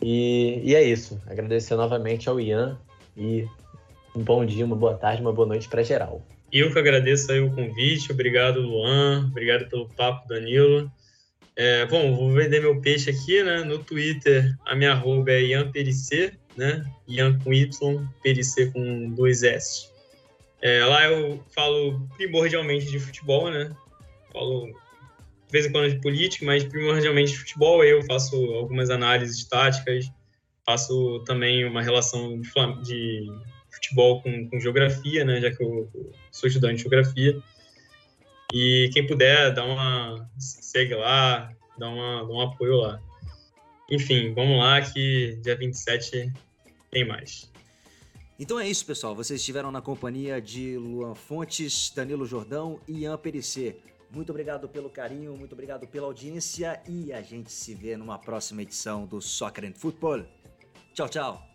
E, 0.00 0.60
e 0.64 0.74
é 0.74 0.82
isso. 0.82 1.20
Agradecer 1.26 1.74
novamente 1.74 2.28
ao 2.28 2.40
Ian 2.40 2.78
e 3.16 3.46
um 4.14 4.22
bom 4.22 4.44
dia, 4.44 4.64
uma 4.64 4.76
boa 4.76 4.94
tarde, 4.94 5.20
uma 5.20 5.32
boa 5.32 5.46
noite 5.46 5.68
para 5.68 5.82
geral. 5.82 6.22
Eu 6.52 6.72
que 6.72 6.78
agradeço 6.78 7.30
aí 7.30 7.40
o 7.40 7.54
convite, 7.54 8.10
obrigado 8.10 8.60
Luan, 8.60 9.26
obrigado 9.30 9.68
pelo 9.68 9.88
papo 9.88 10.26
Danilo. 10.28 10.90
É, 11.54 11.84
bom, 11.86 12.16
vou 12.16 12.32
vender 12.32 12.60
meu 12.60 12.80
peixe 12.80 13.10
aqui, 13.10 13.42
né? 13.42 13.62
No 13.62 13.78
Twitter, 13.78 14.56
a 14.64 14.74
minha 14.74 14.92
arroba 14.92 15.30
é 15.30 15.42
IanPeric, 15.42 16.32
né? 16.56 16.84
Ian 17.06 17.38
com 17.38 17.52
Y, 17.52 18.08
Peric 18.22 18.72
com 18.72 19.10
dois 19.10 19.42
S. 19.42 19.88
É, 20.62 20.84
lá 20.84 21.04
eu 21.04 21.42
falo 21.54 22.06
primordialmente 22.16 22.86
de 22.86 22.98
futebol, 22.98 23.50
né? 23.50 23.70
Falo 24.32 24.66
de 24.66 25.52
vez 25.52 25.66
em 25.66 25.72
quando 25.72 25.90
de 25.90 26.00
política, 26.00 26.44
mas 26.44 26.64
primordialmente 26.64 27.32
de 27.32 27.38
futebol. 27.38 27.84
Eu 27.84 28.02
faço 28.04 28.36
algumas 28.54 28.90
análises 28.90 29.44
táticas, 29.44 30.10
faço 30.64 31.22
também 31.24 31.64
uma 31.64 31.82
relação 31.82 32.40
de, 32.40 32.50
de 32.82 33.26
futebol 33.80 34.22
com, 34.22 34.48
com 34.48 34.60
geografia, 34.60 35.24
né, 35.24 35.40
já 35.40 35.50
que 35.50 35.62
eu, 35.62 35.88
eu, 35.94 36.12
sou 36.30 36.46
estudante 36.48 36.76
de 36.76 36.82
geografia. 36.82 37.42
E 38.52 38.90
quem 38.92 39.06
puder, 39.06 39.54
dá 39.54 39.64
uma 39.64 40.28
segue 40.38 40.94
lá, 40.94 41.52
dá, 41.78 41.88
uma, 41.88 42.26
dá 42.26 42.32
um 42.32 42.40
apoio 42.40 42.76
lá. 42.76 43.00
Enfim, 43.90 44.34
vamos 44.34 44.58
lá 44.58 44.80
que 44.80 45.38
dia 45.42 45.56
27 45.56 46.32
tem 46.90 47.06
mais. 47.06 47.50
Então 48.38 48.58
é 48.58 48.68
isso, 48.68 48.86
pessoal. 48.86 49.14
Vocês 49.14 49.40
estiveram 49.40 49.70
na 49.70 49.80
companhia 49.80 50.40
de 50.40 50.76
Luan 50.76 51.14
Fontes, 51.14 51.92
Danilo 51.94 52.24
Jordão 52.24 52.80
e 52.88 53.00
Ian 53.00 53.18
Perissé. 53.18 53.76
Muito 54.10 54.30
obrigado 54.30 54.68
pelo 54.68 54.90
carinho, 54.90 55.36
muito 55.36 55.52
obrigado 55.52 55.86
pela 55.86 56.06
audiência 56.06 56.80
e 56.88 57.12
a 57.12 57.22
gente 57.22 57.52
se 57.52 57.74
vê 57.74 57.96
numa 57.96 58.18
próxima 58.18 58.62
edição 58.62 59.06
do 59.06 59.20
Soccer 59.20 59.64
and 59.64 59.74
Football. 59.74 60.24
Tchau, 60.94 61.08
tchau. 61.08 61.49